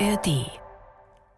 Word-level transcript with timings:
ARD. 0.00 0.46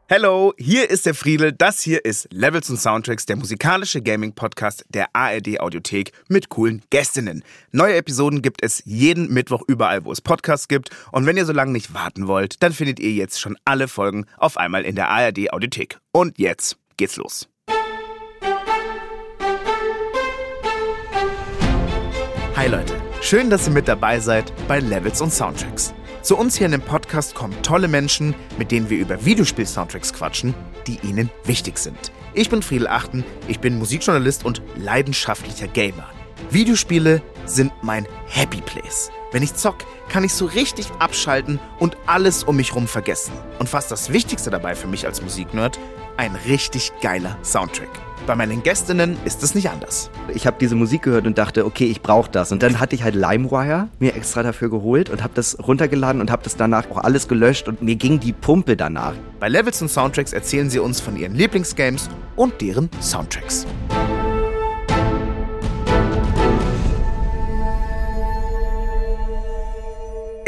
Hello, 0.07 0.53
hier 0.59 0.91
ist 0.91 1.07
der 1.07 1.15
Friedel. 1.15 1.53
Das 1.53 1.81
hier 1.81 2.05
ist 2.05 2.29
Levels 2.31 2.69
und 2.69 2.77
Soundtracks, 2.79 3.25
der 3.25 3.37
musikalische 3.37 4.03
Gaming-Podcast 4.03 4.85
der 4.91 5.07
ARD 5.15 5.61
Audiothek 5.61 6.13
mit 6.29 6.51
coolen 6.51 6.83
Gästinnen. 6.91 7.43
Neue 7.73 7.95
Episoden 7.95 8.43
gibt 8.43 8.63
es 8.63 8.83
jeden 8.85 9.33
Mittwoch 9.33 9.63
überall, 9.67 10.05
wo 10.05 10.13
es 10.13 10.21
Podcasts 10.21 10.69
gibt. 10.69 10.91
Und 11.11 11.25
wenn 11.25 11.39
ihr 11.39 11.47
so 11.47 11.55
lange 11.55 11.73
nicht 11.73 11.95
warten 11.95 12.27
wollt, 12.27 12.63
dann 12.63 12.73
findet 12.73 13.01
ihr 13.01 13.13
jetzt 13.13 13.41
schon 13.41 13.57
alle 13.65 13.89
Folgen 13.89 14.27
auf 14.37 14.59
einmal 14.59 14.85
in 14.85 14.95
der 14.95 15.09
ARD 15.09 15.53
Audiothek. 15.53 15.99
Und 16.13 16.39
jetzt 16.39 16.77
geht's 16.99 17.17
los. 17.17 17.49
Hi 22.57 22.69
Leute, 22.69 23.01
schön, 23.23 23.49
dass 23.49 23.67
ihr 23.69 23.73
mit 23.73 23.89
dabei 23.89 24.21
seid 24.21 24.53
bei 24.69 24.81
Levels 24.81 25.23
und 25.23 25.33
Soundtracks. 25.33 25.95
Zu 26.23 26.37
uns 26.37 26.57
hier 26.57 26.67
in 26.67 26.73
dem 26.73 26.83
Podcast 26.83 27.35
kommen 27.35 27.57
tolle 27.63 27.89
Menschen, 27.89 28.35
mit 28.59 28.71
denen 28.71 28.91
wir 28.91 28.99
über 28.99 29.25
Videospiel-Soundtracks 29.25 30.13
quatschen, 30.13 30.55
die 30.87 30.99
ihnen 31.03 31.31
wichtig 31.45 31.79
sind. 31.79 32.13
Ich 32.35 32.51
bin 32.51 32.63
Friedel 32.63 32.89
Achten, 32.89 33.25
ich 33.49 33.59
bin 33.61 33.79
Musikjournalist 33.79 34.45
und 34.45 34.61
leidenschaftlicher 34.77 35.67
Gamer. 35.69 36.09
Videospiele 36.53 37.23
sind 37.47 37.73
mein 37.81 38.07
Happy 38.27 38.61
Place. 38.61 39.11
Wenn 39.31 39.45
ich 39.45 39.55
zock, 39.55 39.77
kann 40.09 40.25
ich 40.25 40.35
so 40.35 40.47
richtig 40.47 40.91
abschalten 40.99 41.61
und 41.79 41.97
alles 42.07 42.43
um 42.43 42.57
mich 42.57 42.75
rum 42.75 42.89
vergessen. 42.89 43.33
Und 43.61 43.69
fast 43.69 43.93
das 43.93 44.13
Wichtigste 44.13 44.51
dabei 44.51 44.75
für 44.75 44.89
mich 44.89 45.07
als 45.07 45.23
Musiknerd, 45.23 45.79
ein 46.17 46.35
richtig 46.49 46.91
geiler 47.01 47.39
Soundtrack. 47.45 47.89
Bei 48.27 48.35
meinen 48.35 48.65
Gästinnen 48.65 49.17
ist 49.25 49.45
es 49.45 49.55
nicht 49.55 49.71
anders. 49.71 50.11
Ich 50.35 50.47
habe 50.47 50.57
diese 50.61 50.75
Musik 50.75 51.03
gehört 51.03 51.27
und 51.27 51.39
dachte, 51.39 51.65
okay, 51.65 51.87
ich 51.87 52.03
brauche 52.03 52.31
das. 52.31 52.51
Und 52.51 52.65
dann 52.65 52.81
hatte 52.81 52.97
ich 52.97 53.05
halt 53.05 53.15
LimeWire 53.15 53.89
mir 54.01 54.17
extra 54.17 54.43
dafür 54.43 54.71
geholt 54.71 55.09
und 55.09 55.23
habe 55.23 55.33
das 55.35 55.57
runtergeladen 55.65 56.21
und 56.21 56.33
habe 56.33 56.43
das 56.43 56.57
danach 56.57 56.91
auch 56.91 56.99
alles 56.99 57.29
gelöscht 57.29 57.69
und 57.69 57.81
mir 57.81 57.95
ging 57.95 58.19
die 58.19 58.33
Pumpe 58.33 58.77
danach. 58.77 59.15
Bei 59.39 59.49
Levels 59.49 59.81
und 59.83 59.89
Soundtracks 59.89 60.33
erzählen 60.33 60.69
sie 60.69 60.81
uns 60.81 61.01
von 61.01 61.17
ihren 61.17 61.35
Lieblingsgames 61.35 62.11
und 62.35 62.61
deren 62.61 62.91
Soundtracks. 63.01 63.67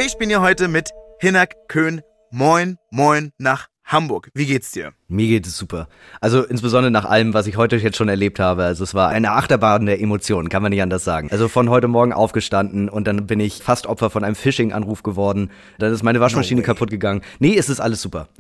Ich 0.05 0.19
bin 0.19 0.29
hier 0.29 0.41
heute 0.41 0.67
mit 0.67 0.91
Hinak 1.21 1.69
Köhn. 1.69 2.03
Moin, 2.33 2.77
moin 2.91 3.31
nach 3.39 3.69
Hamburg. 3.85 4.31
Wie 4.35 4.47
geht's 4.47 4.73
dir? 4.73 4.95
Mir 5.13 5.29
geht 5.29 5.47
es 5.47 5.59
super. 5.59 5.89
Also 6.23 6.43
insbesondere 6.43 6.91
nach 6.91 7.05
allem, 7.05 7.35
was 7.35 7.47
ich 7.47 7.59
heute 7.59 7.77
jetzt 7.77 7.99
schon 7.99 8.09
erlebt 8.09 8.41
habe. 8.41 8.65
Also 8.65 8.83
es 8.83 8.95
war 8.95 9.11
eine 9.11 9.33
Achterbahn 9.33 9.85
der 9.85 10.01
Emotionen, 10.01 10.49
kann 10.49 10.63
man 10.63 10.71
nicht 10.71 10.81
anders 10.81 11.05
sagen. 11.05 11.29
Also 11.31 11.49
von 11.49 11.69
heute 11.69 11.87
Morgen 11.87 12.15
aufgestanden 12.15 12.89
und 12.89 13.07
dann 13.07 13.27
bin 13.27 13.39
ich 13.39 13.63
fast 13.63 13.87
Opfer 13.87 14.09
von 14.09 14.25
einem 14.25 14.35
Phishing-Anruf 14.35 15.03
geworden. 15.03 15.51
Dann 15.79 15.93
ist 15.93 16.03
meine 16.03 16.21
Waschmaschine 16.21 16.63
no 16.63 16.67
kaputt 16.67 16.91
gegangen. 16.91 17.21
Nee, 17.41 17.57
es 17.59 17.69
ist 17.69 17.79
alles 17.79 18.01
super. 18.01 18.29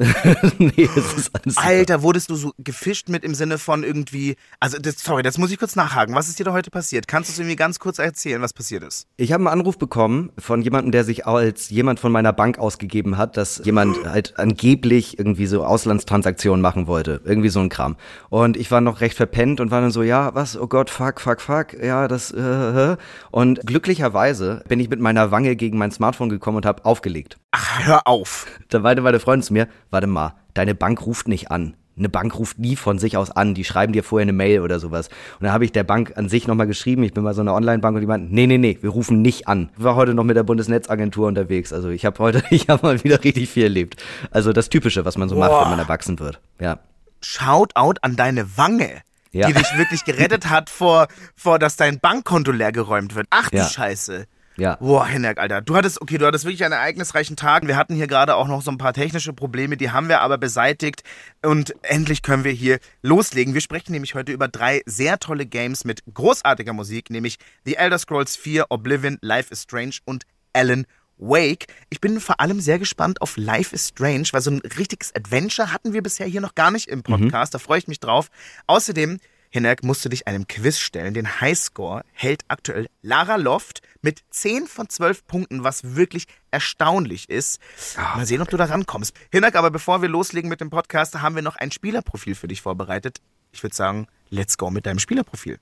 nee, 0.58 0.88
es 0.96 1.12
ist 1.12 1.30
alles 1.34 1.56
super. 1.56 1.66
Alter, 1.66 2.02
wurdest 2.02 2.30
du 2.30 2.36
so 2.36 2.52
gefischt 2.56 3.10
mit 3.10 3.22
im 3.22 3.34
Sinne 3.34 3.58
von 3.58 3.84
irgendwie, 3.84 4.36
also 4.58 4.78
das, 4.78 4.96
sorry, 4.98 5.22
das 5.22 5.36
muss 5.36 5.50
ich 5.50 5.58
kurz 5.58 5.76
nachhaken. 5.76 6.14
Was 6.14 6.30
ist 6.30 6.38
dir 6.38 6.44
da 6.44 6.52
heute 6.54 6.70
passiert? 6.70 7.06
Kannst 7.06 7.28
du 7.28 7.32
es 7.32 7.38
irgendwie 7.38 7.56
ganz 7.56 7.80
kurz 7.80 7.98
erzählen, 7.98 8.40
was 8.40 8.54
passiert 8.54 8.82
ist? 8.82 9.06
Ich 9.18 9.32
habe 9.32 9.42
einen 9.42 9.60
Anruf 9.60 9.76
bekommen 9.76 10.30
von 10.38 10.62
jemandem, 10.62 10.90
der 10.92 11.04
sich 11.04 11.26
als 11.26 11.68
jemand 11.68 12.00
von 12.00 12.12
meiner 12.12 12.32
Bank 12.32 12.58
ausgegeben 12.58 13.18
hat, 13.18 13.36
dass 13.36 13.60
jemand 13.62 14.06
halt 14.06 14.38
angeblich 14.38 15.18
irgendwie 15.18 15.44
so 15.44 15.64
Auslandstransaktionen 15.64 16.61
machen 16.62 16.86
wollte. 16.86 17.20
Irgendwie 17.24 17.50
so 17.50 17.60
ein 17.60 17.68
Kram. 17.68 17.96
Und 18.30 18.56
ich 18.56 18.70
war 18.70 18.80
noch 18.80 19.02
recht 19.02 19.16
verpennt 19.16 19.60
und 19.60 19.70
war 19.70 19.82
dann 19.82 19.90
so, 19.90 20.02
ja, 20.02 20.34
was, 20.34 20.58
oh 20.58 20.66
Gott, 20.66 20.88
fuck, 20.88 21.20
fuck, 21.20 21.42
fuck, 21.42 21.74
ja, 21.74 22.08
das, 22.08 22.30
äh. 22.30 22.96
Und 23.30 23.60
glücklicherweise 23.66 24.62
bin 24.68 24.80
ich 24.80 24.88
mit 24.88 25.00
meiner 25.00 25.30
Wange 25.30 25.56
gegen 25.56 25.76
mein 25.76 25.90
Smartphone 25.90 26.30
gekommen 26.30 26.56
und 26.56 26.66
habe 26.66 26.86
aufgelegt. 26.86 27.38
Ach, 27.50 27.86
hör 27.86 28.06
auf. 28.06 28.46
Da 28.70 28.78
meinte 28.78 29.02
meine 29.02 29.20
Freundin 29.20 29.42
zu 29.42 29.52
mir, 29.52 29.68
warte 29.90 30.06
mal, 30.06 30.34
deine 30.54 30.74
Bank 30.74 31.04
ruft 31.04 31.28
nicht 31.28 31.50
an 31.50 31.74
eine 31.96 32.08
Bank 32.08 32.38
ruft 32.38 32.58
nie 32.58 32.76
von 32.76 32.98
sich 32.98 33.16
aus 33.16 33.30
an, 33.30 33.54
die 33.54 33.64
schreiben 33.64 33.92
dir 33.92 34.02
vorher 34.02 34.22
eine 34.22 34.32
Mail 34.32 34.60
oder 34.60 34.80
sowas. 34.80 35.08
Und 35.08 35.44
dann 35.44 35.52
habe 35.52 35.64
ich 35.64 35.72
der 35.72 35.84
Bank 35.84 36.14
an 36.16 36.28
sich 36.28 36.46
nochmal 36.46 36.66
geschrieben, 36.66 37.02
ich 37.02 37.12
bin 37.12 37.24
bei 37.24 37.32
so 37.32 37.42
einer 37.42 37.54
Online-Bank 37.54 37.94
und 37.94 38.00
die 38.00 38.06
meinten, 38.06 38.34
nee, 38.34 38.46
nee, 38.46 38.58
nee, 38.58 38.78
wir 38.80 38.90
rufen 38.90 39.20
nicht 39.22 39.48
an. 39.48 39.70
Ich 39.76 39.84
war 39.84 39.94
heute 39.94 40.14
noch 40.14 40.24
mit 40.24 40.36
der 40.36 40.42
Bundesnetzagentur 40.42 41.26
unterwegs. 41.28 41.72
Also 41.72 41.90
ich 41.90 42.04
habe 42.04 42.18
heute, 42.18 42.42
ich 42.50 42.68
habe 42.68 42.86
mal 42.86 43.04
wieder 43.04 43.22
richtig 43.22 43.50
viel 43.50 43.64
erlebt. 43.64 44.02
Also 44.30 44.52
das 44.52 44.68
Typische, 44.68 45.04
was 45.04 45.18
man 45.18 45.28
so 45.28 45.34
Boah. 45.34 45.48
macht, 45.48 45.62
wenn 45.62 45.70
man 45.70 45.78
erwachsen 45.78 46.18
wird. 46.18 46.40
Ja. 46.60 46.78
Shoutout 47.20 47.94
an 48.02 48.16
deine 48.16 48.56
Wange. 48.56 49.02
Ja. 49.32 49.46
Die 49.46 49.54
dich 49.54 49.78
wirklich 49.78 50.04
gerettet 50.04 50.50
hat 50.50 50.68
vor, 50.68 51.08
vor, 51.34 51.58
dass 51.58 51.76
dein 51.76 52.00
Bankkonto 52.00 52.52
leer 52.52 52.70
geräumt 52.70 53.14
wird. 53.14 53.26
Ach 53.30 53.48
du 53.48 53.56
ja. 53.56 53.64
Scheiße. 53.66 54.26
Ja. 54.56 54.76
Boah, 54.76 55.06
Henrik, 55.06 55.38
Alter. 55.38 55.60
Du 55.62 55.76
hattest, 55.76 56.00
okay, 56.02 56.18
du 56.18 56.26
hattest 56.26 56.44
wirklich 56.44 56.64
einen 56.64 56.72
ereignisreichen 56.72 57.36
Tag. 57.36 57.66
Wir 57.66 57.76
hatten 57.76 57.94
hier 57.94 58.06
gerade 58.06 58.36
auch 58.36 58.48
noch 58.48 58.62
so 58.62 58.70
ein 58.70 58.78
paar 58.78 58.92
technische 58.92 59.32
Probleme, 59.32 59.76
die 59.76 59.90
haben 59.90 60.08
wir 60.08 60.20
aber 60.20 60.38
beseitigt. 60.38 61.02
Und 61.42 61.74
endlich 61.82 62.22
können 62.22 62.44
wir 62.44 62.52
hier 62.52 62.78
loslegen. 63.02 63.54
Wir 63.54 63.60
sprechen 63.60 63.92
nämlich 63.92 64.14
heute 64.14 64.32
über 64.32 64.48
drei 64.48 64.82
sehr 64.86 65.18
tolle 65.18 65.46
Games 65.46 65.84
mit 65.84 66.02
großartiger 66.12 66.72
Musik, 66.72 67.10
nämlich 67.10 67.38
The 67.64 67.76
Elder 67.76 67.98
Scrolls 67.98 68.36
4, 68.36 68.66
Oblivion, 68.70 69.18
Life 69.22 69.52
is 69.52 69.62
Strange 69.62 69.96
und 70.04 70.24
Alan 70.52 70.86
Wake. 71.18 71.66
Ich 71.88 72.00
bin 72.00 72.20
vor 72.20 72.40
allem 72.40 72.60
sehr 72.60 72.78
gespannt 72.78 73.22
auf 73.22 73.36
Life 73.36 73.74
is 73.74 73.88
Strange, 73.88 74.28
weil 74.32 74.40
so 74.40 74.50
ein 74.50 74.60
richtiges 74.76 75.14
Adventure 75.14 75.72
hatten 75.72 75.92
wir 75.92 76.02
bisher 76.02 76.26
hier 76.26 76.40
noch 76.40 76.54
gar 76.54 76.70
nicht 76.70 76.88
im 76.88 77.02
Podcast. 77.02 77.52
Mhm. 77.52 77.58
Da 77.58 77.58
freue 77.58 77.78
ich 77.78 77.88
mich 77.88 78.00
drauf. 78.00 78.28
Außerdem 78.66 79.18
Hinek 79.52 79.84
musst 79.84 80.02
du 80.04 80.08
dich 80.08 80.26
einem 80.26 80.48
Quiz 80.48 80.78
stellen. 80.78 81.12
Den 81.12 81.40
Highscore 81.40 82.04
hält 82.12 82.42
aktuell 82.48 82.88
Lara 83.02 83.36
Loft 83.36 83.82
mit 84.00 84.20
10 84.30 84.66
von 84.66 84.88
12 84.88 85.26
Punkten, 85.26 85.62
was 85.62 85.94
wirklich 85.94 86.26
erstaunlich 86.50 87.28
ist. 87.28 87.60
Oh, 87.98 88.16
Mal 88.16 88.26
sehen, 88.26 88.40
ob 88.40 88.48
du 88.48 88.56
da 88.56 88.64
rankommst. 88.64 89.14
Hinek, 89.30 89.54
aber 89.54 89.70
bevor 89.70 90.00
wir 90.00 90.08
loslegen 90.08 90.48
mit 90.48 90.62
dem 90.62 90.70
Podcast, 90.70 91.20
haben 91.20 91.34
wir 91.34 91.42
noch 91.42 91.56
ein 91.56 91.70
Spielerprofil 91.70 92.34
für 92.34 92.48
dich 92.48 92.62
vorbereitet. 92.62 93.20
Ich 93.52 93.62
würde 93.62 93.76
sagen, 93.76 94.06
let's 94.30 94.56
go 94.56 94.70
mit 94.70 94.86
deinem 94.86 94.98
Spielerprofil. 94.98 95.58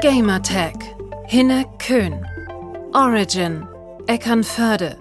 Gamertag. 0.00 0.74
Hinek 1.26 1.66
Köhn. 1.78 2.26
Origin. 2.94 3.66
Eckernförde. 4.06 4.96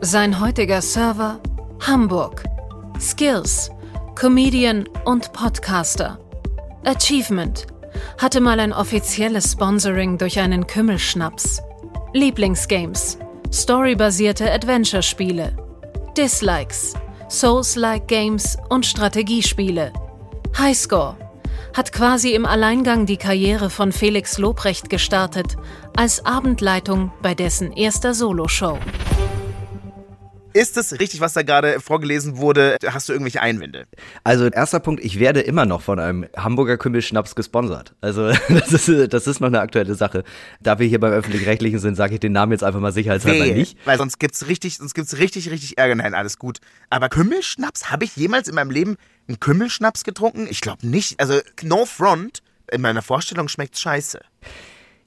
Sein 0.00 0.38
heutiger 0.38 0.80
Server. 0.80 1.40
Hamburg. 1.80 2.44
Skills. 3.00 3.73
Comedian 4.14 4.88
und 5.04 5.32
Podcaster. 5.32 6.20
Achievement. 6.84 7.66
Hatte 8.16 8.40
mal 8.40 8.60
ein 8.60 8.72
offizielles 8.72 9.52
Sponsoring 9.52 10.18
durch 10.18 10.38
einen 10.38 10.68
Kümmelschnaps. 10.68 11.60
Lieblingsgames. 12.12 13.18
Storybasierte 13.52 14.50
Adventure-Spiele. 14.52 15.56
Dislikes. 16.16 16.94
Souls-like 17.28 18.06
Games 18.06 18.56
und 18.68 18.86
Strategiespiele. 18.86 19.92
Highscore. 20.56 21.16
Hat 21.76 21.92
quasi 21.92 22.34
im 22.34 22.46
Alleingang 22.46 23.06
die 23.06 23.16
Karriere 23.16 23.68
von 23.68 23.90
Felix 23.90 24.38
Lobrecht 24.38 24.90
gestartet, 24.90 25.56
als 25.96 26.24
Abendleitung 26.24 27.12
bei 27.20 27.34
dessen 27.34 27.72
erster 27.72 28.14
Soloshow. 28.14 28.78
Ist 30.54 30.76
es 30.76 31.00
richtig, 31.00 31.20
was 31.20 31.32
da 31.32 31.42
gerade 31.42 31.80
vorgelesen 31.80 32.36
wurde? 32.36 32.78
Hast 32.86 33.08
du 33.08 33.12
irgendwelche 33.12 33.42
Einwände? 33.42 33.86
Also 34.22 34.46
erster 34.46 34.78
Punkt, 34.78 35.04
ich 35.04 35.18
werde 35.18 35.40
immer 35.40 35.66
noch 35.66 35.82
von 35.82 35.98
einem 35.98 36.26
Hamburger 36.36 36.76
Kümmelschnaps 36.78 37.34
gesponsert. 37.34 37.96
Also 38.00 38.28
das 38.48 38.88
ist, 38.88 39.12
das 39.12 39.26
ist 39.26 39.40
noch 39.40 39.48
eine 39.48 39.58
aktuelle 39.58 39.96
Sache. 39.96 40.22
Da 40.60 40.78
wir 40.78 40.86
hier 40.86 41.00
beim 41.00 41.12
Öffentlich-Rechtlichen 41.12 41.80
sind, 41.80 41.96
sage 41.96 42.14
ich 42.14 42.20
den 42.20 42.30
Namen 42.30 42.52
jetzt 42.52 42.62
einfach 42.62 42.78
mal 42.78 42.92
sicherheitshalber 42.92 43.46
nee, 43.46 43.52
nicht. 43.54 43.76
Weil 43.84 43.98
sonst 43.98 44.20
gibt's 44.20 44.46
richtig, 44.46 44.76
sonst 44.78 44.94
gibt's 44.94 45.18
richtig, 45.18 45.50
richtig 45.50 45.76
Ärger. 45.76 45.96
Nein, 45.96 46.14
alles 46.14 46.38
gut. 46.38 46.58
Aber 46.88 47.08
Kümmelschnaps, 47.08 47.90
habe 47.90 48.04
ich 48.04 48.14
jemals 48.14 48.46
in 48.46 48.54
meinem 48.54 48.70
Leben 48.70 48.96
einen 49.26 49.40
Kümmelschnaps 49.40 50.04
getrunken? 50.04 50.46
Ich 50.48 50.60
glaube 50.60 50.86
nicht. 50.86 51.18
Also 51.18 51.40
no 51.62 51.84
front, 51.84 52.44
in 52.70 52.80
meiner 52.80 53.02
Vorstellung 53.02 53.48
schmeckt's 53.48 53.80
scheiße. 53.80 54.20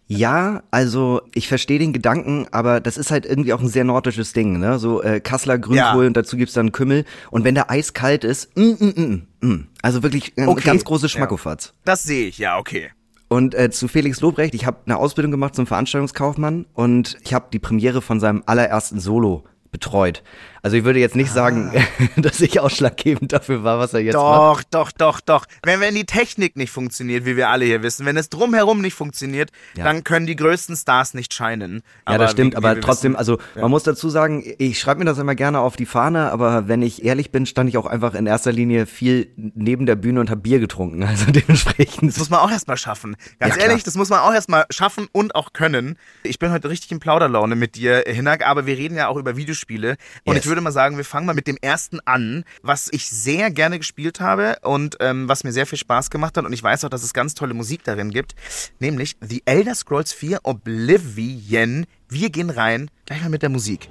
Ja, 0.08 0.64
also 0.72 1.22
ich 1.34 1.50
verstehe 1.50 1.80
den 1.80 1.92
Gedanken, 1.92 2.48
aber 2.52 2.80
das 2.80 2.98
ist 2.98 3.12
halt 3.12 3.26
irgendwie 3.26 3.52
auch 3.52 3.60
ein 3.60 3.68
sehr 3.68 3.84
nordisches 3.84 4.32
Ding, 4.32 4.58
ne? 4.58 4.80
So 4.80 5.04
äh, 5.04 5.20
Kassler 5.20 5.58
Grünkohl 5.58 6.04
ja. 6.04 6.08
und 6.08 6.16
dazu 6.16 6.38
gibt's 6.38 6.54
dann 6.54 6.72
Kümmel. 6.72 7.04
Und 7.30 7.44
wenn 7.44 7.56
der 7.56 7.70
eiskalt 7.70 8.24
ist, 8.24 8.56
mm, 8.56 8.62
mm, 8.62 9.28
mm, 9.42 9.48
mm. 9.48 9.68
also 9.82 10.04
wirklich 10.04 10.34
ein 10.38 10.48
okay. 10.48 10.64
ganz 10.64 10.86
großes 10.86 11.12
Schmackofatz. 11.12 11.68
Ja. 11.68 11.72
Das 11.84 12.04
sehe 12.04 12.28
ich, 12.28 12.38
ja, 12.38 12.58
okay. 12.58 12.92
Und 13.28 13.54
äh, 13.54 13.70
zu 13.70 13.90
Felix 13.90 14.22
Lobrecht, 14.22 14.56
ich 14.56 14.66
habe 14.66 14.78
eine 14.86 14.98
Ausbildung 14.98 15.32
gemacht 15.32 15.56
zum 15.56 15.68
Veranstaltungskaufmann 15.68 16.66
und 16.74 17.18
ich 17.24 17.34
habe 17.34 17.48
die 17.52 17.60
Premiere 17.60 18.02
von 18.02 18.22
seinem 18.22 18.44
allerersten 18.46 19.02
Solo 19.02 19.44
betreut. 19.72 20.24
Also 20.62 20.78
ich 20.78 20.84
würde 20.84 21.00
jetzt 21.00 21.16
nicht 21.16 21.32
ah. 21.32 21.34
sagen, 21.34 21.72
dass 22.18 22.42
ich 22.42 22.60
ausschlaggebend 22.60 23.32
dafür 23.32 23.64
war, 23.64 23.80
was 23.80 23.94
er 23.94 24.02
jetzt 24.02 24.16
doch, 24.16 24.56
macht. 24.56 24.68
Doch, 24.72 24.92
doch, 24.92 25.20
doch, 25.20 25.22
doch. 25.22 25.46
Wenn, 25.64 25.80
wenn 25.80 25.96
die 25.96 26.06
Technik 26.06 26.56
nicht 26.56 26.72
funktioniert, 26.72 27.26
wie 27.26 27.38
wir 27.38 27.50
alle 27.50 27.66
hier 27.66 27.84
wissen, 27.84 28.06
wenn 28.06 28.18
es 28.18 28.30
drumherum 28.30 28.82
nicht 28.82 28.94
funktioniert, 28.94 29.52
ja. 29.76 29.84
dann 29.84 30.04
können 30.04 30.26
die 30.26 30.36
größten 30.36 30.76
Stars 30.76 31.14
nicht 31.14 31.34
scheinen. 31.34 31.84
Aber 32.06 32.16
ja, 32.16 32.18
das 32.20 32.32
stimmt, 32.32 32.54
wie, 32.54 32.62
wie 32.62 32.66
aber 32.66 32.80
trotzdem, 32.82 33.14
wissen, 33.14 33.20
also 33.20 33.38
ja. 33.56 33.62
man 33.62 33.72
muss 33.72 33.84
dazu 33.84 34.10
sagen, 34.10 34.44
ich 34.58 34.80
schreibe 34.80 35.00
mir 35.00 35.06
das 35.06 35.18
immer 35.18 35.36
gerne 35.36 35.60
auf 35.60 35.76
die 35.76 35.86
Fahne, 35.86 36.32
aber 36.32 36.68
wenn 36.68 36.82
ich 36.82 37.04
ehrlich 37.06 37.32
bin, 37.32 37.46
stand 37.46 37.70
ich 37.70 37.78
auch 37.78 37.86
einfach 37.86 38.14
in 38.14 38.26
erster 38.26 38.52
Linie 38.52 38.86
viel 38.86 39.32
neben 39.36 39.86
der 39.86 39.96
Bühne 39.96 40.20
und 40.20 40.30
habe 40.30 40.42
Bier 40.42 40.60
getrunken. 40.60 41.08
Also 41.18 41.32
dementsprechend. 41.32 42.12
Das 42.12 42.20
muss 42.20 42.30
man 42.30 42.42
auch 42.42 42.52
erstmal 42.52 42.78
schaffen. 42.78 43.16
Ganz 43.40 43.56
ja, 43.56 43.64
ehrlich, 43.64 43.84
das 43.84 43.96
muss 43.96 44.10
man 44.10 44.20
auch 44.20 44.34
erstmal 44.34 44.66
schaffen 44.70 45.08
und 45.14 45.36
auch 45.36 45.54
können. 45.54 45.98
Ich 46.24 46.38
bin 46.38 46.52
heute 46.52 46.70
richtig 46.70 46.92
in 46.92 47.00
Plauderlaune 47.00 47.56
mit 47.56 47.76
dir, 47.76 48.04
Hinak, 48.06 48.46
aber 48.46 48.66
wir 48.66 48.78
reden 48.78 48.98
ja 48.98 49.08
auch 49.08 49.16
über 49.16 49.36
Videospiele 49.38 49.68
Spiele. 49.68 49.98
Und 50.24 50.36
Yes. 50.36 50.44
ich 50.44 50.50
würde 50.50 50.57
mal 50.62 50.72
sagen, 50.72 50.98
wir 50.98 51.06
fangen 51.06 51.26
mal 51.26 51.34
mit 51.34 51.48
dem 51.48 51.58
ersten 51.62 52.00
an, 52.06 52.44
was 52.62 52.90
ich 52.92 53.10
sehr 53.10 53.52
gerne 53.52 53.78
gespielt 53.78 54.20
habe 54.20 54.58
und 54.62 54.98
ähm, 55.00 55.28
was 55.28 55.44
mir 55.44 55.52
sehr 55.52 55.66
viel 55.66 55.78
Spaß 55.78 56.10
gemacht 56.10 56.38
hat. 56.38 56.46
Und 56.46 56.54
ich 56.54 56.64
weiß 56.64 56.86
auch, 56.86 56.90
dass 56.90 57.04
es 57.04 57.14
ganz 57.14 57.34
tolle 57.34 57.54
Musik 57.54 57.84
darin 57.84 58.12
gibt. 58.12 58.36
Nämlich 58.80 59.18
The 59.22 59.42
Elder 59.46 59.76
Scrolls 59.76 60.14
4 60.14 60.40
Oblivion. 60.44 61.86
Wir 62.10 62.30
gehen 62.30 62.50
rein, 62.50 62.90
gleich 63.06 63.22
mal 63.22 63.30
mit 63.30 63.42
der 63.42 63.50
Musik. 63.50 63.90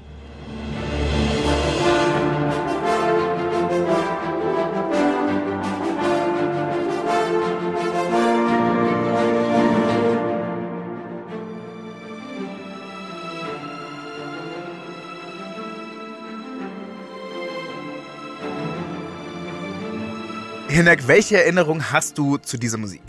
Hinek, 20.76 21.08
welche 21.08 21.38
Erinnerung 21.38 21.90
hast 21.90 22.19
du 22.19 22.37
zu 22.37 22.58
dieser 22.58 22.76
Musik? 22.76 23.00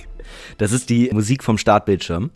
Das 0.57 0.71
ist 0.71 0.89
die 0.89 1.09
Musik 1.11 1.43
vom 1.43 1.57
Startbildschirm. 1.57 2.31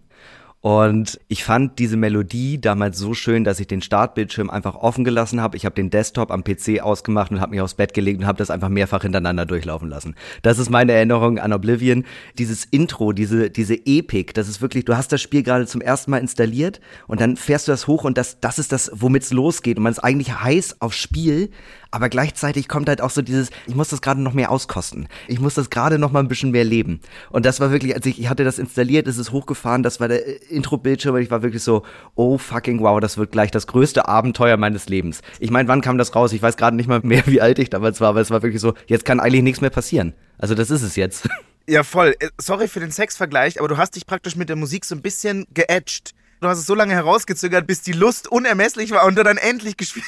Und 0.59 1.21
ich 1.29 1.45
fand 1.45 1.79
diese 1.79 1.95
Melodie 1.95 2.59
damals 2.59 2.97
so 2.99 3.13
schön, 3.13 3.45
dass 3.45 3.61
ich 3.61 3.65
den 3.65 3.81
Startbildschirm 3.81 4.49
einfach 4.49 4.75
offen 4.75 5.05
gelassen 5.05 5.41
habe. 5.41 5.55
Ich 5.55 5.65
habe 5.65 5.73
den 5.73 5.89
Desktop 5.89 6.31
am 6.31 6.43
PC 6.43 6.81
ausgemacht 6.81 7.31
und 7.31 7.39
habe 7.39 7.51
mich 7.51 7.61
aufs 7.61 7.75
Bett 7.75 7.93
gelegt 7.93 8.19
und 8.19 8.27
habe 8.27 8.37
das 8.39 8.51
einfach 8.51 8.67
mehrfach 8.67 9.03
hintereinander 9.03 9.45
durchlaufen 9.45 9.89
lassen. 9.89 10.15
Das 10.41 10.59
ist 10.59 10.69
meine 10.69 10.91
Erinnerung 10.91 11.39
an 11.39 11.53
Oblivion. 11.53 12.03
Dieses 12.37 12.65
Intro, 12.65 13.13
diese, 13.13 13.49
diese 13.49 13.75
Epik, 13.85 14.33
das 14.33 14.49
ist 14.49 14.61
wirklich, 14.61 14.83
du 14.83 14.97
hast 14.97 15.13
das 15.13 15.21
Spiel 15.21 15.43
gerade 15.43 15.65
zum 15.65 15.79
ersten 15.79 16.11
Mal 16.11 16.17
installiert 16.17 16.81
und 17.07 17.21
dann 17.21 17.37
fährst 17.37 17.69
du 17.69 17.71
das 17.71 17.87
hoch 17.87 18.03
und 18.03 18.17
das, 18.17 18.41
das 18.41 18.59
ist 18.59 18.73
das, 18.73 18.91
womit 18.93 19.23
es 19.23 19.31
losgeht. 19.31 19.77
Und 19.77 19.83
man 19.83 19.93
ist 19.93 19.99
eigentlich 19.99 20.41
heiß 20.43 20.81
aufs 20.81 20.97
Spiel, 20.97 21.51
aber 21.91 22.07
gleichzeitig 22.07 22.69
kommt 22.69 22.87
halt 22.87 23.01
auch 23.01 23.09
so 23.09 23.21
dieses, 23.21 23.49
ich 23.67 23.75
muss 23.75 23.89
das 23.89 24.01
gerade 24.01 24.21
noch 24.21 24.33
mehr 24.33 24.49
auskosten. 24.49 25.07
Ich 25.27 25.39
muss 25.39 25.55
das 25.55 25.69
gerade 25.69 25.99
noch 25.99 26.11
mal 26.11 26.19
ein 26.19 26.29
bisschen 26.29 26.51
mehr 26.51 26.63
leben. 26.63 27.01
Und 27.29 27.45
das 27.45 27.59
war 27.59 27.71
wirklich, 27.71 27.93
als 27.93 28.05
ich, 28.05 28.19
ich 28.19 28.29
hatte 28.29 28.45
das 28.45 28.59
installiert, 28.59 29.07
es 29.07 29.17
ist 29.17 29.31
hochgefahren, 29.31 29.83
das 29.83 29.99
war 29.99 30.07
der 30.07 30.25
äh, 30.25 30.31
Intro-Bildschirm 30.49 31.15
und 31.15 31.21
ich 31.21 31.29
war 31.29 31.43
wirklich 31.43 31.63
so, 31.63 31.83
oh 32.15 32.37
fucking 32.37 32.79
wow, 32.79 32.99
das 33.01 33.17
wird 33.17 33.33
gleich 33.33 33.51
das 33.51 33.67
größte 33.67 34.07
Abenteuer 34.07 34.55
meines 34.55 34.87
Lebens. 34.87 35.21
Ich 35.39 35.51
meine, 35.51 35.67
wann 35.67 35.81
kam 35.81 35.97
das 35.97 36.15
raus? 36.15 36.31
Ich 36.31 36.41
weiß 36.41 36.55
gerade 36.55 36.77
nicht 36.77 36.87
mal 36.87 37.01
mehr, 37.03 37.23
wie 37.27 37.41
alt 37.41 37.59
ich 37.59 37.69
damals 37.69 37.99
war, 37.99 38.09
aber 38.09 38.21
es 38.21 38.31
war 38.31 38.41
wirklich 38.41 38.61
so, 38.61 38.73
jetzt 38.87 39.03
kann 39.03 39.19
eigentlich 39.19 39.43
nichts 39.43 39.59
mehr 39.59 39.69
passieren. 39.69 40.13
Also 40.37 40.55
das 40.55 40.71
ist 40.71 40.81
es 40.81 40.95
jetzt. 40.95 41.29
Ja, 41.67 41.83
voll. 41.83 42.15
Äh, 42.19 42.29
Sorry 42.39 42.67
für 42.67 42.79
den 42.79 42.91
Sexvergleich, 42.91 43.59
aber 43.59 43.67
du 43.67 43.77
hast 43.77 43.95
dich 43.95 44.07
praktisch 44.07 44.35
mit 44.35 44.49
der 44.49 44.55
Musik 44.55 44.83
so 44.83 44.95
ein 44.95 45.01
bisschen 45.03 45.45
geedged. 45.53 46.15
Du 46.41 46.47
hast 46.47 46.57
es 46.57 46.65
so 46.65 46.73
lange 46.73 46.93
herausgezögert, 46.95 47.67
bis 47.67 47.83
die 47.83 47.91
Lust 47.91 48.27
unermesslich 48.29 48.89
war 48.91 49.05
und 49.05 49.15
du 49.15 49.23
dann 49.23 49.37
endlich 49.37 49.77
gespielt 49.77 50.03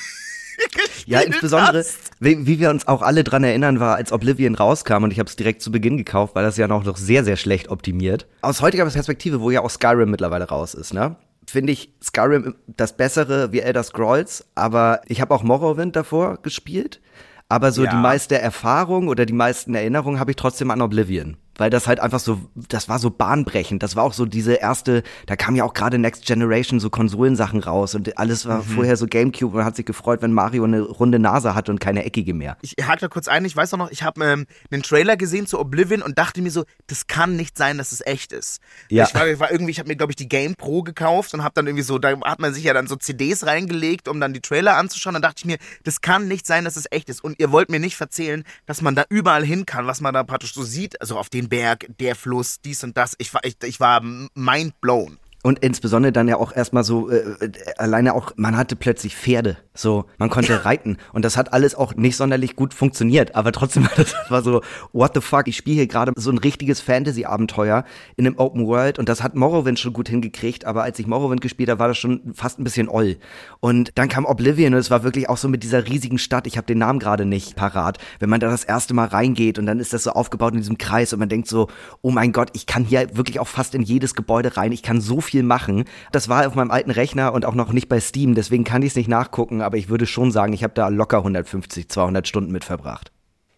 Ja, 1.06 1.20
insbesondere, 1.22 1.80
hast. 1.80 2.12
wie, 2.20 2.46
wie 2.48 2.60
wir 2.60 2.70
uns 2.70 2.88
auch 2.88 3.02
alle 3.02 3.24
dran 3.24 3.44
erinnern, 3.44 3.80
war, 3.80 3.96
als 3.96 4.12
Oblivion 4.12 4.56
rauskam 4.56 5.04
und 5.04 5.12
ich 5.12 5.20
habe 5.20 5.30
es 5.30 5.36
direkt 5.36 5.62
zu 5.62 5.72
Beginn 5.72 5.98
gekauft, 5.98 6.36
weil 6.36 6.44
das 6.44 6.58
ja 6.58 6.68
noch, 6.68 6.84
noch 6.86 6.98
sehr, 6.98 7.24
sehr 7.24 7.36
schlecht 7.36 7.70
optimiert. 7.70 8.28
Aus 8.42 8.62
heutiger 8.62 8.86
Perspektive, 8.86 9.42
wo 9.42 9.52
ja 9.52 9.62
auch 9.62 9.70
Skyrim 9.70 10.10
mittlerweile 10.10 10.46
raus 10.46 10.74
ist, 10.74 10.94
ne? 10.94 11.16
Finde 11.46 11.74
ich 11.74 11.94
Skyrim 12.02 12.56
das 12.68 12.96
bessere 12.96 13.52
wie 13.52 13.60
Elder 13.60 13.84
Scrolls, 13.84 14.46
aber 14.56 15.02
ich 15.08 15.20
habe 15.20 15.34
auch 15.36 15.44
Morrowind 15.44 15.96
davor 15.96 16.42
gespielt. 16.42 17.02
Aber 17.50 17.72
so 17.72 17.84
Ja. 17.84 17.92
die 17.92 17.98
meiste 17.98 18.40
Erfahrung 18.40 19.10
oder 19.10 19.26
die 19.26 19.34
meisten 19.34 19.76
Erinnerungen 19.76 20.20
habe 20.20 20.32
ich 20.32 20.38
trotzdem 20.38 20.72
an 20.72 20.82
Oblivion. 20.82 21.38
Weil 21.58 21.70
das 21.70 21.88
halt 21.88 22.00
einfach 22.00 22.20
so, 22.20 22.40
das 22.56 22.90
war 22.90 23.00
so 23.00 23.10
bahnbrechend. 23.10 23.84
Das 23.84 23.96
war 23.96 24.04
auch 24.04 24.14
so 24.14 24.26
diese 24.26 24.54
erste, 24.54 25.04
da 25.28 25.36
kam 25.36 25.56
ja 25.56 25.64
auch 25.64 25.74
gerade 25.74 25.98
Next 25.98 26.26
Generation 26.26 26.80
so 26.80 26.90
Konsolensachen 26.90 27.60
raus 27.60 27.96
und 27.96 28.18
alles 28.18 28.46
war 28.46 28.64
vorher 28.64 28.98
so 28.98 29.08
Gamecube 29.08 29.52
und 29.52 29.58
man 29.58 29.66
hat 29.66 29.76
sich 29.76 29.86
gefreut, 29.86 30.22
wenn 30.22 30.34
Mario 30.34 30.64
eine 30.64 30.82
runde 30.82 31.20
Nase 31.20 31.56
hatte 31.56 31.72
und 31.72 31.80
keine 31.80 32.06
eckige 32.06 32.34
mehr. 32.34 32.58
Ich 32.62 32.76
hake 32.82 33.02
da 33.02 33.08
kurz 33.08 33.28
ein, 33.28 33.46
ich 33.46 33.56
weiß 33.56 33.74
auch 33.74 33.78
noch, 33.78 33.92
ich 33.92 34.04
habe 34.04 34.24
ähm, 34.26 34.46
einen 34.72 34.84
Trailer 34.84 35.18
gesehen 35.18 35.48
zu 35.48 35.60
Oblivion 35.60 36.02
und 36.02 36.18
dachte 36.18 36.42
mir 36.42 36.52
so, 36.52 36.66
das 36.88 37.08
kann 37.08 37.36
nicht 37.36 37.58
sein, 37.58 37.78
dass 37.78 37.92
es 37.92 38.06
echt 38.06 38.32
ist. 38.32 38.60
Ja. 38.90 39.06
Ich 39.06 39.14
war, 39.14 39.28
ich 39.28 39.40
war 39.40 39.52
irgendwie, 39.52 39.72
ich 39.72 39.80
habe 39.80 39.88
mir, 39.88 39.96
glaube 39.96 40.12
ich, 40.12 40.16
die 40.16 40.28
Game 40.28 40.56
Pro 40.56 40.84
gekauft 40.84 41.34
und 41.34 41.44
habe 41.44 41.54
dann 41.56 41.68
irgendwie 41.68 41.84
so, 41.84 42.00
da 42.00 42.20
hat 42.22 42.40
man 42.40 42.54
sich 42.54 42.64
ja 42.64 42.74
dann 42.74 42.88
so 42.88 42.96
CDs 42.96 43.46
reingelegt, 43.46 44.08
um 44.08 44.20
dann 44.20 44.34
die 44.34 44.42
Trailer 44.42 44.78
anzuschauen. 44.78 45.14
Dann 45.14 45.22
dachte 45.22 45.40
ich 45.40 45.46
mir, 45.46 45.58
das 45.84 46.02
kann 46.02 46.28
nicht 46.28 46.48
sein, 46.48 46.66
dass 46.66 46.76
es 46.76 46.86
echt 46.92 47.10
ist. 47.10 47.24
Und 47.24 47.40
ihr 47.40 47.52
wollt 47.52 47.70
mir 47.70 47.80
nicht 47.80 48.00
erzählen, 48.00 48.44
dass 48.66 48.82
man 48.82 48.96
da 48.96 49.06
überall 49.10 49.46
hin 49.46 49.66
kann, 49.66 49.88
was 49.88 50.02
man 50.02 50.14
da 50.14 50.24
praktisch 50.24 50.54
so 50.54 50.64
sieht. 50.64 51.00
Also 51.02 51.18
auf 51.18 51.30
den 51.30 51.43
Berg, 51.50 51.88
der 52.00 52.16
Fluss, 52.16 52.62
dies 52.62 52.84
und 52.84 52.98
das. 52.98 53.16
Ich 53.18 53.34
war, 53.34 53.44
ich, 53.44 53.56
ich 53.64 53.80
war 53.80 54.02
mind 54.02 54.80
blown. 54.82 55.20
Und 55.44 55.60
insbesondere 55.60 56.14
dann 56.14 56.30
ja 56.30 56.38
auch 56.38 56.56
erstmal 56.56 56.86
so, 56.86 57.10
äh, 57.10 57.18
äh, 57.18 57.52
alleine 57.78 58.14
auch, 58.16 58.32
man 58.38 58.56
hatte 58.56 58.78
plötzlich 58.78 59.16
Pferde. 59.16 59.58
So, 59.74 60.06
man 60.18 60.30
konnte 60.30 60.64
reiten. 60.64 60.98
Und 61.12 61.26
das 61.26 61.36
hat 61.36 61.52
alles 61.52 61.76
auch 61.76 61.96
nicht 61.96 62.16
sonderlich 62.16 62.56
gut 62.56 62.74
funktioniert. 62.74 63.36
Aber 63.36 63.52
trotzdem 63.52 63.86
das 63.98 64.16
war 64.30 64.42
so, 64.42 64.62
what 64.94 65.12
the 65.14 65.20
fuck, 65.20 65.50
ich 65.50 65.58
spiele 65.58 65.76
hier 65.76 65.88
gerade 65.88 66.14
so 66.16 66.32
ein 66.32 66.38
richtiges 66.38 66.80
Fantasy-Abenteuer 66.80 67.84
in 68.16 68.26
einem 68.26 68.38
Open 68.38 68.66
World. 68.66 69.00
Und 69.00 69.10
das 69.10 69.22
hat 69.22 69.36
Morrowind 69.36 69.80
schon 69.80 69.92
gut 69.92 70.08
hingekriegt. 70.08 70.64
Aber 70.64 70.84
als 70.84 70.98
ich 70.98 71.08
Morrowind 71.08 71.42
gespielt 71.42 71.70
habe, 71.70 71.80
war 71.80 71.90
das 71.90 71.98
schon 71.98 72.34
fast 72.34 72.60
ein 72.60 72.64
bisschen 72.64 72.88
oll. 72.88 73.18
Und 73.60 73.92
dann 73.96 74.08
kam 74.08 74.24
Oblivion 74.24 74.74
und 74.74 74.80
es 74.80 74.92
war 74.92 75.04
wirklich 75.04 75.28
auch 75.28 75.38
so 75.38 75.50
mit 75.50 75.64
dieser 75.64 75.86
riesigen 75.88 76.20
Stadt. 76.20 76.48
Ich 76.48 76.56
habe 76.56 76.68
den 76.68 76.78
Namen 76.78 77.00
gerade 77.00 77.26
nicht 77.26 77.58
parat. 77.58 77.98
Wenn 78.20 78.30
man 78.30 78.40
da 78.40 78.50
das 78.50 78.64
erste 78.64 78.94
Mal 78.94 79.08
reingeht 79.08 79.60
und 79.60 79.66
dann 79.66 79.82
ist 79.82 79.92
das 79.92 80.04
so 80.04 80.12
aufgebaut 80.12 80.54
in 80.54 80.60
diesem 80.60 80.78
Kreis 80.78 81.12
und 81.12 81.20
man 81.20 81.28
denkt 81.28 81.50
so, 81.50 81.68
oh 82.02 82.12
mein 82.12 82.32
Gott, 82.32 82.52
ich 82.54 82.66
kann 82.66 82.86
hier 82.86 83.18
wirklich 83.18 83.42
auch 83.42 83.48
fast 83.50 83.76
in 83.76 83.82
jedes 83.82 84.16
Gebäude 84.16 84.56
rein. 84.56 84.72
Ich 84.72 84.84
kann 84.84 85.02
so 85.02 85.20
viel 85.20 85.33
machen. 85.42 85.86
Das 86.12 86.30
war 86.30 86.46
auf 86.46 86.54
meinem 86.54 86.70
alten 86.70 86.92
Rechner 86.92 87.34
und 87.34 87.46
auch 87.46 87.56
noch 87.56 87.74
nicht 87.74 87.90
bei 87.90 88.00
Steam, 88.00 88.36
deswegen 88.36 88.64
kann 88.64 88.84
ich 88.84 88.90
es 88.90 88.96
nicht 88.96 89.08
nachgucken, 89.08 89.62
aber 89.62 89.78
ich 89.78 89.90
würde 89.90 90.06
schon 90.06 90.32
sagen, 90.32 90.54
ich 90.54 90.64
habe 90.64 90.76
da 90.76 90.90
locker 90.90 91.18
150, 91.18 91.90
200 91.90 92.28
Stunden 92.28 92.52
mit 92.52 92.64
verbracht. 92.64 93.12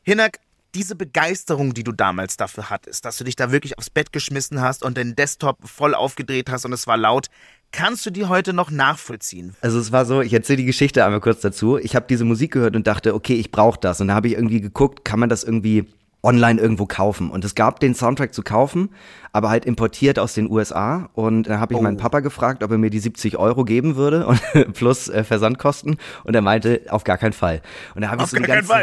Hinak, 0.04 0.40
diese 0.76 0.96
Begeisterung, 0.96 1.74
die 1.74 1.84
du 1.84 1.92
damals 1.92 2.38
dafür 2.38 2.70
hattest, 2.70 3.06
dass 3.06 3.18
du 3.18 3.24
dich 3.24 3.36
da 3.36 3.52
wirklich 3.52 3.78
aufs 3.78 3.90
Bett 3.90 4.12
geschmissen 4.12 4.62
hast 4.62 4.84
und 4.84 4.98
den 4.98 5.16
Desktop 5.16 5.58
voll 5.68 5.96
aufgedreht 5.96 6.50
hast 6.50 6.66
und 6.66 6.74
es 6.74 6.86
war 6.86 6.98
laut, 6.98 7.28
kannst 7.72 8.06
du 8.06 8.10
die 8.10 8.26
heute 8.26 8.54
noch 8.54 8.72
nachvollziehen? 8.72 9.56
Also 9.62 9.80
es 9.80 9.92
war 9.92 10.06
so, 10.06 10.22
ich 10.22 10.34
erzähle 10.34 10.58
die 10.58 10.66
Geschichte 10.66 11.04
einmal 11.06 11.22
kurz 11.22 11.42
dazu. 11.42 11.78
Ich 11.78 11.96
habe 11.96 12.06
diese 12.10 12.26
Musik 12.26 12.52
gehört 12.52 12.76
und 12.76 12.88
dachte, 12.88 13.16
okay, 13.16 13.36
ich 13.36 13.52
brauche 13.52 13.80
das. 13.80 14.02
Und 14.02 14.10
da 14.10 14.16
habe 14.16 14.28
ich 14.28 14.34
irgendwie 14.34 14.62
geguckt, 14.62 15.06
kann 15.06 15.20
man 15.20 15.30
das 15.30 15.44
irgendwie 15.44 15.86
online 16.26 16.60
irgendwo 16.60 16.86
kaufen. 16.86 17.30
Und 17.30 17.46
es 17.46 17.56
gab 17.56 17.80
den 17.80 17.96
Soundtrack 17.96 18.34
zu 18.34 18.42
kaufen, 18.44 18.90
aber 19.32 19.50
halt 19.50 19.66
importiert 19.66 20.18
aus 20.20 20.34
den 20.34 20.50
USA. 20.50 21.10
Und 21.14 21.44
dann 21.44 21.60
habe 21.60 21.74
ich 21.74 21.80
Oh. 21.80 21.84
meinen 21.84 21.98
Papa 21.98 22.22
gefragt, 22.22 22.64
ob 22.64 22.72
er 22.72 22.78
mir 22.78 22.90
die 22.90 23.00
70 23.00 23.38
Euro 23.38 23.64
geben 23.64 23.96
würde 23.96 24.26
und 24.28 24.42
plus 24.74 25.08
äh, 25.08 25.24
Versandkosten. 25.24 25.98
Und 26.24 26.36
er 26.36 26.42
meinte, 26.42 26.82
auf 26.90 27.04
gar 27.04 27.18
keinen 27.18 27.34
Fall. 27.34 27.62
Und 27.96 28.02
da 28.02 28.10
habe 28.10 28.18
ich 28.18 28.24
Auf 28.24 28.30
so 28.32 28.38
die 28.38 28.44
ganze, 28.44 28.74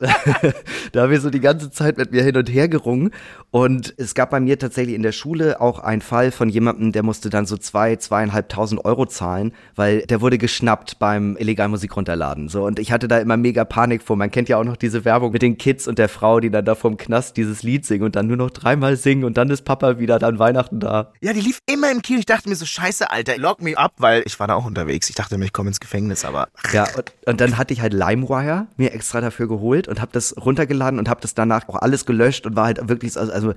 da 0.92 1.02
haben 1.02 1.10
wir 1.10 1.20
so 1.20 1.30
die 1.30 1.40
ganze 1.40 1.70
Zeit 1.70 1.96
mit 1.98 2.12
mir 2.12 2.22
hin 2.22 2.36
und 2.36 2.48
her 2.52 2.68
gerungen. 2.68 3.10
Und 3.50 3.94
es 3.98 4.14
gab 4.14 4.30
bei 4.30 4.40
mir 4.40 4.58
tatsächlich 4.58 4.94
in 4.96 5.02
der 5.02 5.12
Schule 5.12 5.60
auch 5.60 5.78
einen 5.78 6.02
Fall 6.02 6.30
von 6.30 6.48
jemandem, 6.48 6.92
der 6.92 7.02
musste 7.02 7.30
dann 7.30 7.46
so 7.46 7.56
zwei, 7.56 7.96
zweieinhalbtausend 7.96 8.84
Euro 8.84 9.06
zahlen, 9.06 9.52
weil 9.76 10.02
der 10.02 10.20
wurde 10.20 10.38
geschnappt 10.38 10.98
beim 10.98 11.36
illegal 11.38 11.68
Musik 11.68 11.96
runterladen. 11.96 12.48
So, 12.48 12.64
und 12.64 12.78
ich 12.78 12.92
hatte 12.92 13.08
da 13.08 13.18
immer 13.18 13.36
mega 13.36 13.64
Panik 13.64 14.02
vor. 14.02 14.16
Man 14.16 14.30
kennt 14.30 14.48
ja 14.48 14.56
auch 14.58 14.64
noch 14.64 14.76
diese 14.76 15.04
Werbung 15.04 15.32
mit 15.32 15.42
den 15.42 15.58
Kids 15.58 15.86
und 15.86 15.98
der 15.98 16.08
Frau, 16.08 16.40
die 16.40 16.50
dann 16.50 16.64
da 16.64 16.71
vom 16.76 16.96
Knast 16.96 17.36
dieses 17.36 17.62
Lied 17.62 17.84
singen 17.86 18.04
und 18.04 18.16
dann 18.16 18.26
nur 18.26 18.36
noch 18.36 18.50
dreimal 18.50 18.96
singen 18.96 19.24
und 19.24 19.36
dann 19.36 19.50
ist 19.50 19.64
Papa 19.64 19.98
wieder 19.98 20.18
dann 20.18 20.38
Weihnachten 20.38 20.80
da. 20.80 21.12
Ja, 21.20 21.32
die 21.32 21.40
lief 21.40 21.58
immer 21.70 21.90
im 21.90 22.02
Kino. 22.02 22.18
Ich 22.18 22.26
dachte 22.26 22.48
mir 22.48 22.54
so, 22.56 22.64
scheiße, 22.66 23.10
Alter, 23.10 23.38
lock 23.38 23.62
me 23.62 23.76
up, 23.76 23.92
weil 23.98 24.22
ich 24.26 24.38
war 24.40 24.46
da 24.48 24.54
auch 24.54 24.64
unterwegs. 24.64 25.08
Ich 25.08 25.14
dachte 25.14 25.38
mir, 25.38 25.44
ich 25.44 25.52
komme 25.52 25.68
ins 25.68 25.80
Gefängnis, 25.80 26.24
aber 26.24 26.48
Ja, 26.72 26.86
und, 26.96 27.12
und 27.26 27.40
dann 27.40 27.56
hatte 27.58 27.72
ich 27.74 27.80
halt 27.80 27.92
LimeWire 27.92 28.66
mir 28.76 28.92
extra 28.92 29.20
dafür 29.20 29.48
geholt 29.48 29.88
und 29.88 30.00
habe 30.00 30.12
das 30.12 30.34
runtergeladen 30.36 30.98
und 30.98 31.08
habe 31.08 31.20
das 31.20 31.34
danach 31.34 31.68
auch 31.68 31.76
alles 31.76 32.06
gelöscht 32.06 32.46
und 32.46 32.56
war 32.56 32.66
halt 32.66 32.88
wirklich, 32.88 33.12
so- 33.12 33.20
also, 33.20 33.32
also 33.32 33.54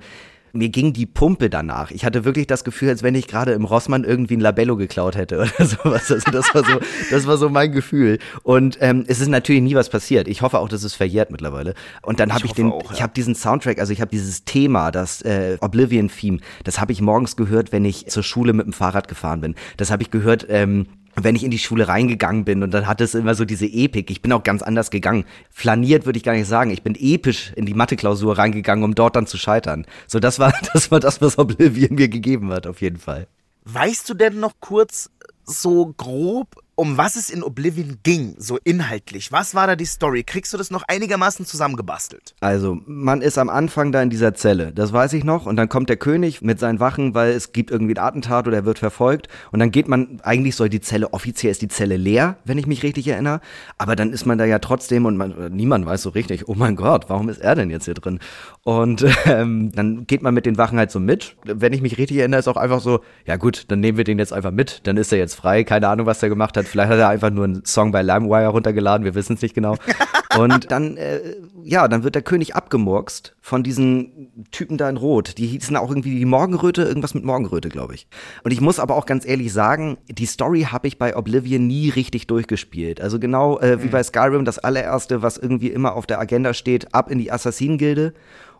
mir 0.56 0.68
ging 0.68 0.92
die 0.92 1.06
Pumpe 1.06 1.50
danach. 1.50 1.90
Ich 1.90 2.04
hatte 2.04 2.24
wirklich 2.24 2.46
das 2.46 2.64
Gefühl, 2.64 2.88
als 2.88 3.02
wenn 3.02 3.14
ich 3.14 3.26
gerade 3.26 3.52
im 3.52 3.64
Rossmann 3.64 4.04
irgendwie 4.04 4.36
ein 4.36 4.40
Labello 4.40 4.76
geklaut 4.76 5.16
hätte 5.16 5.36
oder 5.58 5.66
sowas. 5.66 6.10
Also 6.10 6.30
das 6.30 6.54
war 6.54 6.64
so, 6.64 6.80
das 7.10 7.26
war 7.26 7.36
so 7.36 7.48
mein 7.48 7.72
Gefühl. 7.72 8.18
Und 8.42 8.78
ähm, 8.80 9.04
es 9.06 9.20
ist 9.20 9.28
natürlich 9.28 9.62
nie 9.62 9.74
was 9.74 9.88
passiert. 9.88 10.28
Ich 10.28 10.42
hoffe 10.42 10.58
auch, 10.58 10.68
dass 10.68 10.82
es 10.82 10.94
verjährt 10.94 11.30
mittlerweile. 11.30 11.74
Und 12.02 12.20
dann 12.20 12.32
habe 12.32 12.44
ich 12.44 12.52
hoffe 12.52 12.62
den, 12.62 12.72
auch, 12.72 12.90
ja. 12.90 12.96
ich 12.96 13.02
habe 13.02 13.12
diesen 13.14 13.34
Soundtrack, 13.34 13.78
also 13.78 13.92
ich 13.92 14.00
habe 14.00 14.10
dieses 14.10 14.44
Thema, 14.44 14.90
das 14.90 15.22
äh, 15.22 15.58
Oblivion-Theme, 15.60 16.38
das 16.64 16.80
habe 16.80 16.92
ich 16.92 17.00
morgens 17.00 17.36
gehört, 17.36 17.72
wenn 17.72 17.84
ich 17.84 18.06
zur 18.06 18.22
Schule 18.22 18.52
mit 18.52 18.66
dem 18.66 18.72
Fahrrad 18.72 19.08
gefahren 19.08 19.40
bin. 19.40 19.54
Das 19.76 19.90
habe 19.90 20.02
ich 20.02 20.10
gehört. 20.10 20.46
Ähm, 20.48 20.86
wenn 21.20 21.34
ich 21.34 21.44
in 21.44 21.50
die 21.50 21.58
Schule 21.58 21.88
reingegangen 21.88 22.44
bin 22.44 22.62
und 22.62 22.72
dann 22.72 22.86
hat 22.86 23.00
es 23.00 23.14
immer 23.14 23.34
so 23.34 23.44
diese 23.44 23.66
Epik. 23.66 24.10
Ich 24.10 24.22
bin 24.22 24.32
auch 24.32 24.42
ganz 24.42 24.62
anders 24.62 24.90
gegangen. 24.90 25.24
Flaniert 25.50 26.04
würde 26.04 26.18
ich 26.18 26.22
gar 26.22 26.34
nicht 26.34 26.46
sagen. 26.46 26.70
Ich 26.70 26.82
bin 26.82 26.94
episch 26.94 27.52
in 27.56 27.66
die 27.66 27.74
Mathe-Klausur 27.74 28.38
reingegangen, 28.38 28.84
um 28.84 28.94
dort 28.94 29.16
dann 29.16 29.26
zu 29.26 29.38
scheitern. 29.38 29.86
So, 30.06 30.20
das 30.20 30.38
war, 30.38 30.52
das 30.72 30.90
war 30.90 31.00
das, 31.00 31.20
was 31.20 31.38
Oblivion 31.38 31.94
mir 31.94 32.08
gegeben 32.08 32.52
hat, 32.52 32.66
auf 32.66 32.82
jeden 32.82 32.98
Fall. 32.98 33.26
weißt 33.64 34.08
du 34.08 34.14
denn 34.14 34.40
noch 34.40 34.54
kurz 34.60 35.10
so 35.44 35.94
grob, 35.96 36.48
um 36.76 36.98
was 36.98 37.16
es 37.16 37.30
in 37.30 37.42
Oblivion 37.42 37.96
ging, 38.02 38.34
so 38.38 38.58
inhaltlich. 38.62 39.32
Was 39.32 39.54
war 39.54 39.66
da 39.66 39.76
die 39.76 39.86
Story? 39.86 40.22
Kriegst 40.22 40.52
du 40.52 40.58
das 40.58 40.70
noch 40.70 40.82
einigermaßen 40.86 41.46
zusammengebastelt? 41.46 42.34
Also, 42.40 42.78
man 42.86 43.22
ist 43.22 43.38
am 43.38 43.48
Anfang 43.48 43.92
da 43.92 44.02
in 44.02 44.10
dieser 44.10 44.34
Zelle, 44.34 44.72
das 44.72 44.92
weiß 44.92 45.14
ich 45.14 45.24
noch, 45.24 45.46
und 45.46 45.56
dann 45.56 45.70
kommt 45.70 45.88
der 45.88 45.96
König 45.96 46.42
mit 46.42 46.60
seinen 46.60 46.78
Wachen, 46.78 47.14
weil 47.14 47.32
es 47.32 47.52
gibt 47.52 47.70
irgendwie 47.70 47.94
ein 47.94 48.04
Attentat 48.04 48.46
oder 48.46 48.58
er 48.58 48.64
wird 48.66 48.78
verfolgt, 48.78 49.28
und 49.52 49.58
dann 49.58 49.70
geht 49.70 49.88
man, 49.88 50.20
eigentlich 50.22 50.54
soll 50.54 50.68
die 50.68 50.82
Zelle, 50.82 51.14
offiziell 51.14 51.50
ist 51.50 51.62
die 51.62 51.68
Zelle 51.68 51.96
leer, 51.96 52.36
wenn 52.44 52.58
ich 52.58 52.66
mich 52.66 52.82
richtig 52.82 53.08
erinnere, 53.08 53.40
aber 53.78 53.96
dann 53.96 54.12
ist 54.12 54.26
man 54.26 54.36
da 54.36 54.44
ja 54.44 54.58
trotzdem 54.58 55.06
und 55.06 55.16
man, 55.16 55.52
niemand 55.52 55.86
weiß 55.86 56.02
so 56.02 56.10
richtig, 56.10 56.46
oh 56.46 56.54
mein 56.54 56.76
Gott, 56.76 57.08
warum 57.08 57.30
ist 57.30 57.40
er 57.40 57.54
denn 57.54 57.70
jetzt 57.70 57.86
hier 57.86 57.94
drin? 57.94 58.20
Und 58.64 59.06
ähm, 59.24 59.72
dann 59.72 60.06
geht 60.06 60.22
man 60.22 60.34
mit 60.34 60.44
den 60.44 60.58
Wachen 60.58 60.78
halt 60.78 60.90
so 60.90 61.00
mit. 61.00 61.36
Wenn 61.44 61.72
ich 61.72 61.80
mich 61.80 61.96
richtig 61.96 62.18
erinnere, 62.18 62.40
ist 62.40 62.48
auch 62.48 62.56
einfach 62.56 62.80
so, 62.80 63.00
ja 63.24 63.36
gut, 63.36 63.64
dann 63.68 63.80
nehmen 63.80 63.96
wir 63.96 64.04
den 64.04 64.18
jetzt 64.18 64.32
einfach 64.32 64.50
mit, 64.50 64.82
dann 64.84 64.98
ist 64.98 65.10
er 65.12 65.18
jetzt 65.18 65.36
frei, 65.36 65.64
keine 65.64 65.88
Ahnung, 65.88 66.04
was 66.04 66.22
er 66.22 66.28
gemacht 66.28 66.56
hat 66.56 66.65
Vielleicht 66.66 66.90
hat 66.90 66.98
er 66.98 67.08
einfach 67.08 67.30
nur 67.30 67.44
einen 67.44 67.64
Song 67.64 67.92
bei 67.92 68.02
LimeWire 68.02 68.48
runtergeladen, 68.48 69.04
wir 69.04 69.14
wissen 69.14 69.34
es 69.34 69.42
nicht 69.42 69.54
genau. 69.54 69.76
Und 70.38 70.70
dann, 70.70 70.96
äh, 70.96 71.20
ja, 71.62 71.88
dann 71.88 72.04
wird 72.04 72.14
der 72.14 72.22
König 72.22 72.54
abgemurkst 72.54 73.34
von 73.40 73.62
diesen 73.62 74.46
Typen 74.50 74.76
da 74.76 74.88
in 74.88 74.96
Rot. 74.96 75.38
Die 75.38 75.46
hießen 75.46 75.76
auch 75.76 75.88
irgendwie 75.88 76.18
die 76.18 76.24
Morgenröte, 76.24 76.82
irgendwas 76.82 77.14
mit 77.14 77.24
Morgenröte, 77.24 77.68
glaube 77.68 77.94
ich. 77.94 78.06
Und 78.44 78.50
ich 78.50 78.60
muss 78.60 78.78
aber 78.78 78.96
auch 78.96 79.06
ganz 79.06 79.26
ehrlich 79.26 79.52
sagen, 79.52 79.96
die 80.08 80.26
Story 80.26 80.68
habe 80.70 80.88
ich 80.88 80.98
bei 80.98 81.16
Oblivion 81.16 81.66
nie 81.66 81.88
richtig 81.88 82.26
durchgespielt. 82.26 83.00
Also 83.00 83.18
genau 83.18 83.58
äh, 83.60 83.80
wie 83.82 83.86
mhm. 83.86 83.92
bei 83.92 84.02
Skyrim, 84.02 84.44
das 84.44 84.58
allererste, 84.58 85.22
was 85.22 85.38
irgendwie 85.38 85.68
immer 85.68 85.94
auf 85.94 86.06
der 86.06 86.20
Agenda 86.20 86.52
steht, 86.52 86.94
ab 86.94 87.10
in 87.10 87.18
die 87.18 87.32
Assassinengilde 87.32 88.12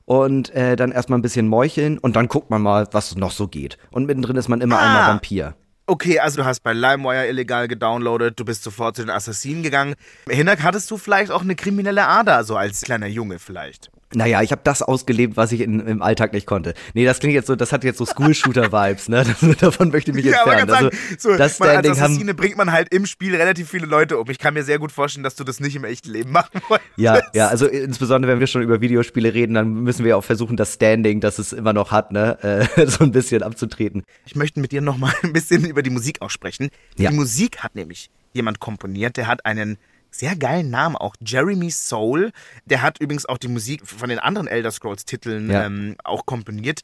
und 0.07 0.55
äh, 0.55 0.77
dann 0.77 0.93
erstmal 0.93 1.19
ein 1.19 1.23
bisschen 1.23 1.49
meucheln 1.49 1.99
und 1.99 2.17
dann 2.17 2.29
guckt 2.29 2.49
man 2.49 2.63
mal, 2.63 2.89
was 2.93 3.17
noch 3.17 3.33
so 3.33 3.49
geht. 3.49 3.77
Und 3.91 4.07
mittendrin 4.07 4.37
ist 4.37 4.49
man 4.49 4.61
immer 4.61 4.79
ah. 4.79 4.87
einmal 4.87 5.09
Vampir. 5.09 5.55
Okay, 5.89 6.19
also 6.19 6.39
du 6.39 6.45
hast 6.45 6.65
bei 6.65 6.73
LimeWire 6.73 7.29
illegal 7.29 7.69
gedownloadet, 7.69 8.41
du 8.41 8.45
bist 8.45 8.65
sofort 8.65 8.97
zu 8.97 9.03
den 9.03 9.11
Assassinen 9.11 9.63
gegangen. 9.63 9.95
Hinak, 10.29 10.65
hattest 10.65 10.91
du 10.91 10.99
vielleicht 10.99 11.31
auch 11.31 11.43
eine 11.43 11.55
kriminelle 11.55 12.09
Ader, 12.09 12.43
so 12.43 12.57
als 12.57 12.81
kleiner 12.81 13.07
Junge 13.07 13.39
vielleicht? 13.39 13.93
Naja, 14.15 14.41
ich 14.43 14.53
habe 14.53 14.63
das 14.63 14.83
ausgelebt, 14.83 15.37
was 15.37 15.51
ich 15.51 15.61
in, 15.61 15.81
im 15.81 16.01
Alltag 16.01 16.33
nicht 16.33 16.47
konnte. 16.47 16.75
Nee, 16.95 17.05
das 17.05 17.19
klingt 17.19 17.35
jetzt 17.35 17.47
so, 17.47 17.57
das 17.57 17.73
hat 17.73 17.83
jetzt 17.83 17.99
so 17.99 18.07
School-Shooter-Vibes, 18.07 19.09
ne? 19.09 19.25
Das, 19.41 19.57
davon 19.59 19.91
möchte 19.91 20.13
ich 20.13 20.15
mich 20.15 20.25
ja, 20.27 20.43
entfernen. 20.43 20.71
Also, 20.71 20.85
sagen, 20.85 20.99
so, 21.19 21.37
das 21.37 21.59
man, 21.59 21.71
als 21.71 21.89
Assassine 21.89 22.31
haben, 22.31 22.37
bringt 22.37 22.57
man 22.57 22.71
halt 22.71 22.93
im 22.95 23.07
Spiel 23.07 23.35
relativ 23.35 23.69
viele 23.69 23.87
Leute 23.87 24.19
um. 24.19 24.31
Ich 24.31 24.39
kann 24.39 24.55
mir 24.55 24.63
sehr 24.63 24.79
gut 24.79 24.93
vorstellen, 24.93 25.25
dass 25.25 25.35
du 25.35 25.45
das 25.45 25.59
nicht 25.59 25.75
im 25.75 25.85
echten 25.85 26.11
Leben 26.11 26.31
machen 26.31 26.61
wolltest. 26.69 26.89
Ja, 26.97 27.21
ja, 27.35 27.49
also 27.49 27.67
insbesondere 27.67 28.33
wenn 28.33 28.41
wir 28.41 28.47
schon 28.47 28.63
über 28.63 28.81
Videospiele 28.81 29.35
reden, 29.35 29.55
dann 29.55 29.83
müssen 29.83 30.05
wir 30.05 30.17
auch 30.17 30.25
versuchen, 30.25 30.57
das 30.57 30.75
Standing, 30.75 31.21
das 31.21 31.39
es 31.39 31.53
immer 31.53 31.73
noch 31.73 31.91
hat, 31.91 32.13
ne, 32.13 32.39
äh, 32.77 32.87
so 32.87 33.05
ein 33.05 33.11
bisschen 33.11 33.43
abzutreten. 33.43 34.05
Ich 34.25 34.37
möchte 34.37 34.61
mit 34.61 34.73
dir 34.73 34.81
noch 34.81 34.99
mal 34.99 35.13
ein 35.23 35.33
bisschen 35.33 35.65
über 35.65 35.83
die 35.83 35.91
Musik 35.91 36.23
auch 36.23 36.31
sprechen. 36.31 36.71
Ja. 36.97 37.11
Die 37.11 37.17
Musik 37.17 37.59
hat 37.59 37.75
nämlich 37.75 38.11
jemand 38.33 38.61
komponiert, 38.61 39.17
der 39.17 39.27
hat 39.27 39.45
einen 39.47 39.79
sehr 40.11 40.37
geilen 40.37 40.71
Namen 40.71 40.97
auch. 40.97 41.15
Jeremy 41.21 41.71
Soul. 41.71 42.33
Der 42.65 42.83
hat 42.83 43.01
übrigens 43.01 43.27
auch 43.27 43.39
die 43.39 43.49
Musik 43.49 43.87
von 43.87 44.09
den 44.09 44.19
anderen 44.19 44.49
Elder 44.49 44.71
Scrolls-Titeln 44.71 45.51
ja. 45.51 45.67
ähm, 45.67 45.97
auch 46.05 46.27
komponiert. 46.27 46.81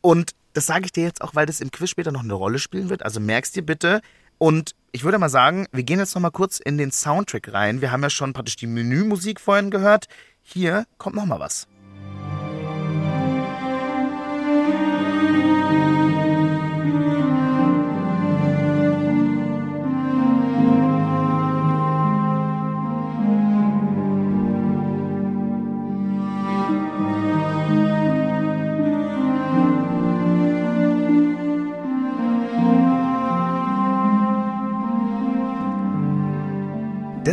Und 0.00 0.32
das 0.52 0.66
sage 0.66 0.84
ich 0.86 0.92
dir 0.92 1.04
jetzt 1.04 1.22
auch, 1.22 1.34
weil 1.34 1.46
das 1.46 1.60
im 1.60 1.70
Quiz 1.70 1.90
später 1.90 2.12
noch 2.12 2.22
eine 2.22 2.34
Rolle 2.34 2.58
spielen 2.58 2.90
wird. 2.90 3.02
Also 3.02 3.20
merkst 3.20 3.56
dir 3.56 3.64
bitte. 3.64 4.00
Und 4.38 4.74
ich 4.92 5.04
würde 5.04 5.18
mal 5.18 5.28
sagen, 5.28 5.66
wir 5.72 5.82
gehen 5.82 5.98
jetzt 5.98 6.14
noch 6.14 6.22
mal 6.22 6.30
kurz 6.30 6.58
in 6.58 6.78
den 6.78 6.92
Soundtrack 6.92 7.52
rein. 7.52 7.80
Wir 7.80 7.90
haben 7.90 8.02
ja 8.02 8.10
schon 8.10 8.32
praktisch 8.32 8.56
die 8.56 8.66
Menümusik 8.66 9.40
vorhin 9.40 9.70
gehört. 9.70 10.06
Hier 10.42 10.86
kommt 10.98 11.16
noch 11.16 11.26
mal 11.26 11.40
was. 11.40 11.66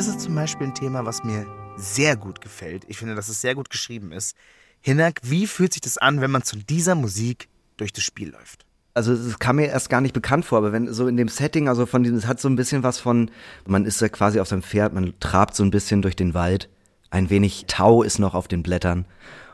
Das 0.02 0.08
ist 0.08 0.22
zum 0.22 0.34
Beispiel 0.34 0.66
ein 0.66 0.74
Thema, 0.74 1.06
was 1.06 1.24
mir 1.24 1.46
sehr 1.78 2.16
gut 2.16 2.42
gefällt. 2.42 2.86
Ich 2.88 2.98
finde, 2.98 3.14
dass 3.14 3.30
es 3.30 3.40
sehr 3.40 3.54
gut 3.54 3.70
geschrieben 3.70 4.12
ist. 4.12 4.36
Hinak, 4.82 5.20
wie 5.22 5.46
fühlt 5.46 5.74
sich 5.74 5.82
das 5.82 6.00
an, 6.00 6.22
wenn 6.22 6.32
man 6.32 6.42
zu 6.42 6.58
dieser 6.58 6.96
Musik 6.96 7.50
durch 7.78 7.94
das 7.94 8.04
Spiel 8.04 8.32
läuft? 8.32 8.66
Also 8.96 9.14
es 9.14 9.38
kam 9.38 9.58
mir 9.58 9.68
erst 9.68 9.92
gar 9.92 10.02
nicht 10.02 10.16
bekannt 10.16 10.44
vor, 10.44 10.58
aber 10.58 10.72
wenn 10.72 10.92
so 10.92 11.06
in 11.06 11.18
dem 11.18 11.28
Setting, 11.28 11.70
also 11.70 11.86
von 11.86 12.02
diesem, 12.02 12.18
es 12.18 12.26
hat 12.26 12.40
so 12.40 12.50
ein 12.50 12.56
bisschen 12.56 12.82
was 12.82 12.98
von, 12.98 13.30
man 13.68 13.86
ist 13.86 14.02
ja 14.02 14.10
quasi 14.10 14.40
auf 14.40 14.48
seinem 14.48 14.64
Pferd, 14.64 14.92
man 14.92 15.14
trabt 15.20 15.54
so 15.54 15.64
ein 15.64 15.70
bisschen 15.70 16.02
durch 16.02 16.16
den 16.16 16.34
Wald, 16.34 16.68
ein 17.12 17.30
wenig 17.30 17.66
Tau 17.68 18.02
ist 18.02 18.18
noch 18.18 18.34
auf 18.34 18.48
den 18.48 18.64
Blättern 18.64 19.06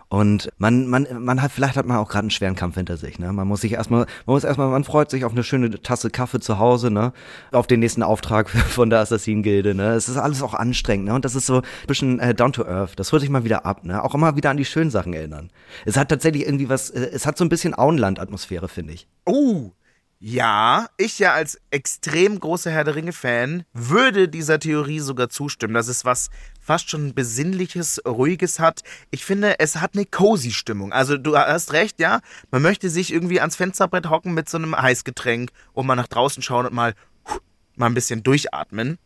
und 0.10 0.50
man, 0.58 0.88
man, 0.88 1.06
man 1.20 1.42
hat, 1.42 1.52
vielleicht 1.52 1.76
hat 1.76 1.86
man 1.86 1.98
auch 1.98 2.08
gerade 2.08 2.24
einen 2.24 2.32
schweren 2.32 2.56
Kampf 2.56 2.76
hinter 2.76 2.96
sich, 2.96 3.20
ne? 3.20 3.34
Man 3.34 3.48
muss 3.48 3.62
sich 3.62 3.74
erstmal, 3.74 4.06
man 4.26 4.36
muss 4.36 4.46
erstmal, 4.46 4.70
man 4.70 4.86
freut 4.86 5.12
sich 5.12 5.26
auf 5.26 5.34
eine 5.34 5.44
schöne 5.44 5.82
Tasse 5.82 6.10
Kaffee 6.10 6.40
zu 6.40 6.60
Hause, 6.60 6.92
ne? 6.92 7.12
Auf 7.52 7.68
den 7.68 7.82
nächsten 7.82 8.04
Auftrag 8.04 8.50
von 8.70 8.90
der 8.90 9.00
Assassin-Gilde, 9.00 9.76
ne? 9.76 9.94
Es 9.94 10.08
ist 10.08 10.18
alles 10.18 10.42
auch 10.42 10.54
anstrengend, 10.54 11.08
ne? 11.08 11.14
Und 11.14 11.26
das 11.26 11.36
ist 11.36 11.46
so 11.46 11.58
ein 11.58 11.88
bisschen 11.88 12.20
äh, 12.20 12.34
down 12.34 12.54
to 12.54 12.66
earth. 12.66 12.98
Das 12.98 13.12
holt 13.12 13.22
sich 13.22 13.30
mal 13.30 13.44
wieder 13.44 13.66
ab, 13.66 13.84
ne? 13.84 14.02
Auch 14.02 14.16
immer 14.16 14.38
wieder 14.38 14.50
an 14.50 14.58
die 14.58 14.66
schönen 14.66 14.92
Sachen 14.92 15.14
erinnern. 15.14 15.52
Es 15.86 15.98
hat 15.98 16.08
tatsächlich 16.08 16.46
irgendwie 16.46 16.70
was, 16.70 16.90
äh, 16.90 17.10
es 17.12 17.26
hat 17.26 17.38
so 17.38 17.44
ein 17.44 17.50
bisschen 17.50 17.78
Auenland-Atmosphäre, 17.78 18.70
finde 18.70 18.94
ich. 18.94 19.08
Oh, 19.26 19.72
ja, 20.20 20.88
ich 20.98 21.20
ja 21.20 21.34
als 21.34 21.60
extrem 21.70 22.40
großer 22.40 22.72
Herr 22.72 22.84
der 22.84 22.96
Ringe-Fan 22.96 23.66
würde 23.74 24.28
dieser 24.28 24.58
Theorie 24.58 25.00
sogar 25.00 25.30
zustimmen, 25.30 25.76
dass 25.76 25.90
es 25.90 26.06
was 26.06 26.30
fast 26.68 26.90
schon 26.90 27.14
Besinnliches, 27.14 28.02
Ruhiges 28.06 28.60
hat. 28.60 28.84
Ich 29.10 29.24
finde, 29.24 29.58
es 29.60 29.78
hat 29.78 29.92
eine 29.94 30.06
cozy 30.06 30.52
Stimmung. 30.52 30.92
Also 30.92 31.18
du 31.18 31.38
hast 31.38 31.72
recht, 31.72 32.00
ja, 32.00 32.20
man 32.52 32.62
möchte 32.62 32.90
sich 32.90 33.14
irgendwie 33.14 33.40
ans 33.40 33.56
Fensterbrett 33.56 34.10
hocken 34.10 34.34
mit 34.34 34.50
so 34.50 34.58
einem 34.58 34.76
Heißgetränk 34.76 35.52
und 35.72 35.88
mal 35.88 35.96
nach 35.96 36.08
draußen 36.08 36.44
schauen 36.44 36.66
und 36.66 36.74
mal, 36.74 36.94
mal 37.78 37.86
ein 37.86 37.94
bisschen 37.94 38.22
durchatmen. 38.22 38.98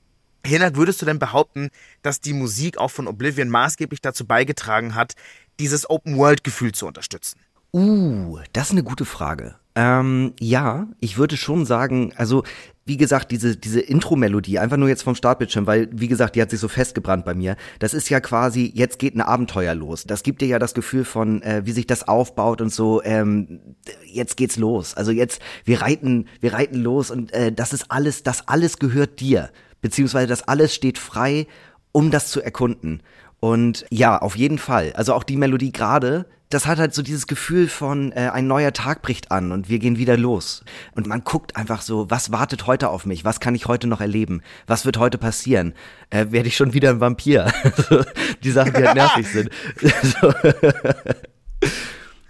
Hinak, 0.43 0.75
würdest 0.75 1.03
du 1.03 1.05
denn 1.05 1.19
behaupten, 1.19 1.69
dass 2.01 2.19
die 2.19 2.33
Musik 2.33 2.79
auch 2.79 2.89
von 2.89 3.07
Oblivion 3.07 3.49
maßgeblich 3.49 4.01
dazu 4.01 4.25
beigetragen 4.25 4.95
hat, 4.95 5.13
dieses 5.59 5.87
Open-World-Gefühl 5.87 6.71
zu 6.71 6.87
unterstützen? 6.87 7.39
Uh, 7.73 8.39
das 8.53 8.67
ist 8.67 8.71
eine 8.71 8.83
gute 8.83 9.05
Frage. 9.05 9.60
Ähm, 9.75 10.33
ja, 10.39 10.87
ich 10.99 11.17
würde 11.17 11.37
schon 11.37 11.65
sagen, 11.65 12.11
also 12.17 12.43
wie 12.83 12.97
gesagt, 12.97 13.31
diese, 13.31 13.55
diese 13.55 13.79
Intro-Melodie, 13.79 14.59
einfach 14.59 14.75
nur 14.75 14.89
jetzt 14.89 15.03
vom 15.03 15.15
Startbildschirm, 15.15 15.67
weil, 15.67 15.87
wie 15.93 16.07
gesagt, 16.07 16.35
die 16.35 16.41
hat 16.41 16.49
sich 16.49 16.59
so 16.59 16.67
festgebrannt 16.67 17.23
bei 17.23 17.33
mir. 17.33 17.55
Das 17.79 17.93
ist 17.93 18.09
ja 18.09 18.19
quasi, 18.19 18.71
jetzt 18.73 18.99
geht 18.99 19.15
ein 19.15 19.21
Abenteuer 19.21 19.75
los. 19.75 20.03
Das 20.03 20.23
gibt 20.23 20.41
dir 20.41 20.47
ja 20.47 20.59
das 20.59 20.73
Gefühl 20.73 21.05
von, 21.05 21.41
äh, 21.43 21.61
wie 21.63 21.71
sich 21.71 21.87
das 21.87 22.07
aufbaut 22.07 22.59
und 22.59 22.73
so, 22.73 23.01
ähm, 23.03 23.75
jetzt 24.05 24.35
geht's 24.35 24.57
los. 24.57 24.95
Also 24.95 25.11
jetzt, 25.11 25.41
wir 25.63 25.81
reiten, 25.81 26.27
wir 26.41 26.53
reiten 26.53 26.81
los 26.81 27.11
und 27.11 27.31
äh, 27.33 27.51
das 27.51 27.71
ist 27.71 27.85
alles, 27.89 28.23
das 28.23 28.47
alles 28.47 28.77
gehört 28.77 29.19
dir. 29.19 29.51
Beziehungsweise 29.81 30.27
das 30.27 30.47
alles 30.47 30.73
steht 30.75 30.97
frei, 30.97 31.47
um 31.91 32.11
das 32.11 32.29
zu 32.29 32.41
erkunden. 32.41 33.03
Und 33.39 33.85
ja, 33.89 34.17
auf 34.17 34.35
jeden 34.35 34.57
Fall. 34.57 34.93
Also 34.93 35.13
auch 35.13 35.23
die 35.23 35.37
Melodie 35.37 35.71
gerade, 35.71 36.25
das 36.53 36.67
hat 36.67 36.77
halt 36.79 36.93
so 36.93 37.01
dieses 37.01 37.27
Gefühl 37.27 37.67
von, 37.67 38.11
äh, 38.11 38.29
ein 38.31 38.45
neuer 38.45 38.73
Tag 38.73 39.01
bricht 39.01 39.31
an 39.31 39.51
und 39.51 39.69
wir 39.69 39.79
gehen 39.79 39.97
wieder 39.97 40.17
los. 40.17 40.63
Und 40.93 41.07
man 41.07 41.23
guckt 41.23 41.55
einfach 41.55 41.81
so, 41.81 42.11
was 42.11 42.31
wartet 42.31 42.67
heute 42.67 42.89
auf 42.89 43.05
mich? 43.05 43.25
Was 43.25 43.39
kann 43.39 43.55
ich 43.55 43.67
heute 43.67 43.87
noch 43.87 44.01
erleben? 44.01 44.41
Was 44.67 44.85
wird 44.85 44.97
heute 44.97 45.17
passieren? 45.17 45.73
Äh, 46.09 46.27
Werde 46.29 46.49
ich 46.49 46.57
schon 46.57 46.73
wieder 46.73 46.89
ein 46.89 46.99
Vampir? 46.99 47.51
die 48.43 48.51
Sachen, 48.51 48.73
die 48.73 48.85
halt 48.85 48.95
nervig 48.95 49.27
sind. 49.27 49.49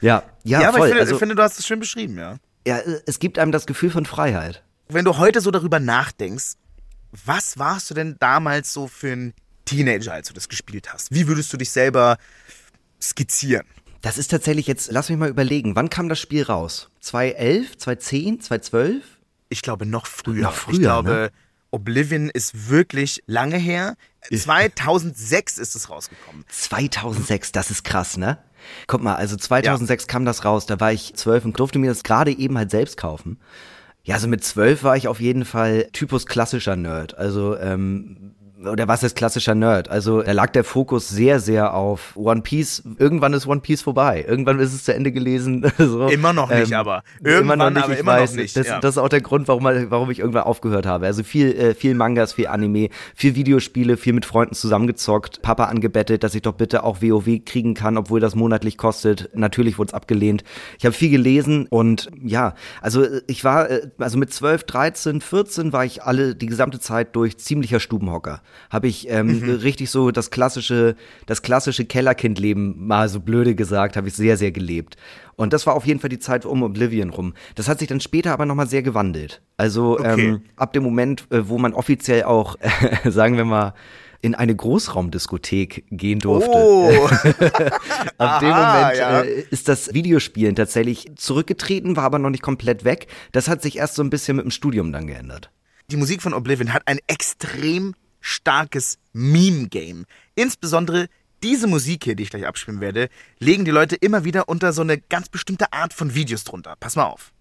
ja, 0.01 0.23
ja, 0.43 0.61
ja, 0.61 0.69
aber 0.69 0.77
voll. 0.77 0.87
Ich 0.87 0.93
finde, 0.93 1.01
also, 1.01 1.13
ich 1.13 1.19
finde, 1.19 1.35
du 1.35 1.41
hast 1.41 1.59
es 1.59 1.65
schön 1.65 1.79
beschrieben, 1.79 2.17
ja. 2.17 2.37
Ja, 2.65 2.79
es 3.07 3.17
gibt 3.17 3.39
einem 3.39 3.51
das 3.51 3.65
Gefühl 3.65 3.89
von 3.89 4.05
Freiheit. 4.05 4.63
Wenn 4.87 5.05
du 5.05 5.17
heute 5.17 5.41
so 5.41 5.49
darüber 5.49 5.79
nachdenkst, 5.79 6.53
was 7.25 7.57
warst 7.57 7.89
du 7.89 7.95
denn 7.95 8.17
damals 8.19 8.71
so 8.71 8.87
für 8.87 9.11
ein 9.11 9.33
Teenager, 9.65 10.13
als 10.13 10.27
du 10.27 10.33
das 10.33 10.47
gespielt 10.47 10.93
hast? 10.93 11.11
Wie 11.11 11.27
würdest 11.27 11.51
du 11.51 11.57
dich 11.57 11.71
selber 11.71 12.17
skizzieren? 13.01 13.65
Das 14.01 14.17
ist 14.17 14.29
tatsächlich 14.29 14.67
jetzt, 14.67 14.91
lass 14.91 15.09
mich 15.09 15.17
mal 15.17 15.29
überlegen, 15.29 15.75
wann 15.75 15.89
kam 15.89 16.09
das 16.09 16.19
Spiel 16.19 16.43
raus? 16.43 16.89
2011, 17.01 17.77
2010, 17.77 18.41
2012? 18.41 19.03
Ich 19.49 19.61
glaube 19.61 19.85
noch 19.85 20.07
früher. 20.07 20.43
Noch 20.43 20.53
früher 20.53 20.73
ich 20.73 20.79
glaube, 20.79 21.09
ne? 21.09 21.31
Oblivion 21.71 22.29
ist 22.29 22.69
wirklich 22.69 23.23
lange 23.27 23.57
her. 23.57 23.95
2006 24.29 25.57
ist 25.57 25.75
es 25.75 25.89
rausgekommen. 25.89 26.45
2006, 26.49 27.51
das 27.51 27.71
ist 27.71 27.83
krass, 27.83 28.17
ne? 28.17 28.37
Guck 28.87 29.01
mal, 29.01 29.15
also 29.15 29.35
2006 29.35 30.03
ja. 30.03 30.07
kam 30.07 30.25
das 30.25 30.45
raus, 30.45 30.65
da 30.65 30.79
war 30.79 30.91
ich 30.91 31.13
zwölf 31.15 31.45
und 31.45 31.57
durfte 31.59 31.79
mir 31.79 31.89
das 31.89 32.03
gerade 32.03 32.31
eben 32.31 32.57
halt 32.57 32.71
selbst 32.71 32.97
kaufen. 32.97 33.39
Ja, 34.03 34.15
also 34.15 34.27
mit 34.27 34.43
zwölf 34.43 34.83
war 34.83 34.97
ich 34.97 35.07
auf 35.07 35.19
jeden 35.19 35.45
Fall 35.45 35.89
Typus 35.93 36.25
klassischer 36.25 36.75
Nerd. 36.75 37.17
Also 37.17 37.57
ähm, 37.57 38.35
oder 38.65 38.87
was 38.87 39.03
ist 39.03 39.15
klassischer 39.15 39.55
Nerd? 39.55 39.89
Also 39.89 40.21
da 40.21 40.31
lag 40.31 40.51
der 40.51 40.63
Fokus 40.63 41.09
sehr, 41.09 41.39
sehr 41.39 41.73
auf 41.73 42.15
One 42.15 42.41
Piece. 42.41 42.83
Irgendwann 42.97 43.33
ist 43.33 43.47
One 43.47 43.61
Piece 43.61 43.81
vorbei. 43.81 44.25
Irgendwann 44.27 44.59
ist 44.59 44.73
es 44.73 44.83
zu 44.83 44.93
Ende 44.93 45.11
gelesen. 45.11 45.65
so. 45.77 46.07
Immer 46.07 46.33
noch 46.33 46.49
nicht, 46.49 46.71
ähm, 46.71 46.77
aber. 46.77 47.03
Irgendwann 47.23 47.59
immer 47.59 47.69
noch 47.69 47.75
nicht, 47.75 47.83
aber 47.83 47.93
ich 47.99 48.05
weiß. 48.05 48.35
Nicht, 48.35 48.55
das, 48.55 48.67
ja. 48.67 48.79
das, 48.79 48.95
ist 48.95 48.97
auch 48.97 49.09
der 49.09 49.21
Grund, 49.21 49.47
warum, 49.47 49.63
warum 49.63 50.11
ich 50.11 50.19
irgendwann 50.19 50.43
aufgehört 50.43 50.85
habe. 50.85 51.05
Also 51.05 51.23
viel, 51.23 51.51
äh, 51.53 51.73
viel 51.73 51.95
Mangas, 51.95 52.33
viel 52.33 52.47
Anime, 52.47 52.89
viel 53.15 53.35
Videospiele, 53.35 53.97
viel 53.97 54.13
mit 54.13 54.25
Freunden 54.25 54.55
zusammengezockt, 54.55 55.41
Papa 55.41 55.65
angebettet, 55.65 56.23
dass 56.23 56.35
ich 56.35 56.41
doch 56.41 56.53
bitte 56.53 56.83
auch 56.83 57.01
WoW 57.01 57.43
kriegen 57.45 57.73
kann, 57.73 57.97
obwohl 57.97 58.19
das 58.19 58.35
monatlich 58.35 58.77
kostet. 58.77 59.29
Natürlich 59.33 59.77
wurde 59.77 59.89
es 59.89 59.93
abgelehnt. 59.93 60.43
Ich 60.77 60.85
habe 60.85 60.93
viel 60.93 61.09
gelesen 61.09 61.67
und 61.69 62.09
ja, 62.23 62.53
also 62.81 63.05
ich 63.27 63.43
war, 63.43 63.69
äh, 63.69 63.89
also 63.97 64.17
mit 64.17 64.33
12, 64.33 64.63
13, 64.63 65.21
14 65.21 65.73
war 65.73 65.85
ich 65.85 66.03
alle 66.03 66.35
die 66.35 66.45
gesamte 66.45 66.79
Zeit 66.79 67.15
durch 67.15 67.37
ziemlicher 67.37 67.79
Stubenhocker 67.79 68.41
habe 68.69 68.87
ich 68.87 69.09
ähm, 69.09 69.39
mhm. 69.39 69.49
richtig 69.55 69.89
so 69.89 70.11
das 70.11 70.31
klassische, 70.31 70.95
das 71.25 71.41
klassische 71.41 71.85
Kellerkindleben 71.85 72.87
mal 72.87 73.09
so 73.09 73.19
blöde 73.19 73.55
gesagt, 73.55 73.97
habe 73.97 74.07
ich 74.07 74.13
sehr, 74.13 74.37
sehr 74.37 74.51
gelebt. 74.51 74.97
Und 75.35 75.53
das 75.53 75.65
war 75.65 75.75
auf 75.75 75.85
jeden 75.85 75.99
Fall 75.99 76.09
die 76.09 76.19
Zeit 76.19 76.45
um 76.45 76.63
Oblivion 76.63 77.09
rum. 77.09 77.33
Das 77.55 77.67
hat 77.67 77.79
sich 77.79 77.87
dann 77.87 77.99
später 77.99 78.31
aber 78.31 78.45
nochmal 78.45 78.67
sehr 78.67 78.83
gewandelt. 78.83 79.41
Also 79.57 79.99
okay. 79.99 80.27
ähm, 80.27 80.41
ab 80.55 80.73
dem 80.73 80.83
Moment, 80.83 81.25
äh, 81.31 81.47
wo 81.47 81.57
man 81.57 81.73
offiziell 81.73 82.23
auch, 82.23 82.57
äh, 82.59 83.09
sagen 83.09 83.37
wir 83.37 83.45
mal, 83.45 83.73
in 84.21 84.35
eine 84.35 84.55
Großraumdiskothek 84.55 85.85
gehen 85.89 86.19
durfte. 86.19 86.51
Oh. 86.51 87.07
Ab 88.17 88.39
dem 88.39 88.49
Moment 88.49 88.97
ja. 88.97 89.21
äh, 89.21 89.45
ist 89.49 89.67
das 89.67 89.93
Videospielen 89.93 90.55
tatsächlich 90.55 91.11
zurückgetreten, 91.15 91.95
war 91.95 92.03
aber 92.03 92.19
noch 92.19 92.29
nicht 92.29 92.43
komplett 92.43 92.83
weg. 92.83 93.07
Das 93.31 93.47
hat 93.47 93.61
sich 93.61 93.77
erst 93.77 93.95
so 93.95 94.03
ein 94.03 94.09
bisschen 94.09 94.37
mit 94.37 94.45
dem 94.45 94.51
Studium 94.51 94.91
dann 94.91 95.07
geändert. 95.07 95.51
Die 95.89 95.97
Musik 95.97 96.21
von 96.21 96.33
Oblivion 96.33 96.73
hat 96.73 96.83
ein 96.85 96.99
extrem 97.07 97.95
starkes 98.21 98.97
Meme-Game. 99.13 100.05
Insbesondere 100.35 101.07
diese 101.43 101.67
Musik 101.67 102.03
hier, 102.03 102.15
die 102.15 102.23
ich 102.23 102.29
gleich 102.29 102.45
abspielen 102.45 102.81
werde, 102.81 103.09
legen 103.39 103.65
die 103.65 103.71
Leute 103.71 103.95
immer 103.95 104.23
wieder 104.23 104.47
unter 104.47 104.73
so 104.73 104.81
eine 104.81 104.99
ganz 104.99 105.27
bestimmte 105.27 105.73
Art 105.73 105.93
von 105.93 106.13
Videos 106.13 106.43
drunter. 106.43 106.75
Pass 106.79 106.95
mal 106.95 107.05
auf. 107.05 107.33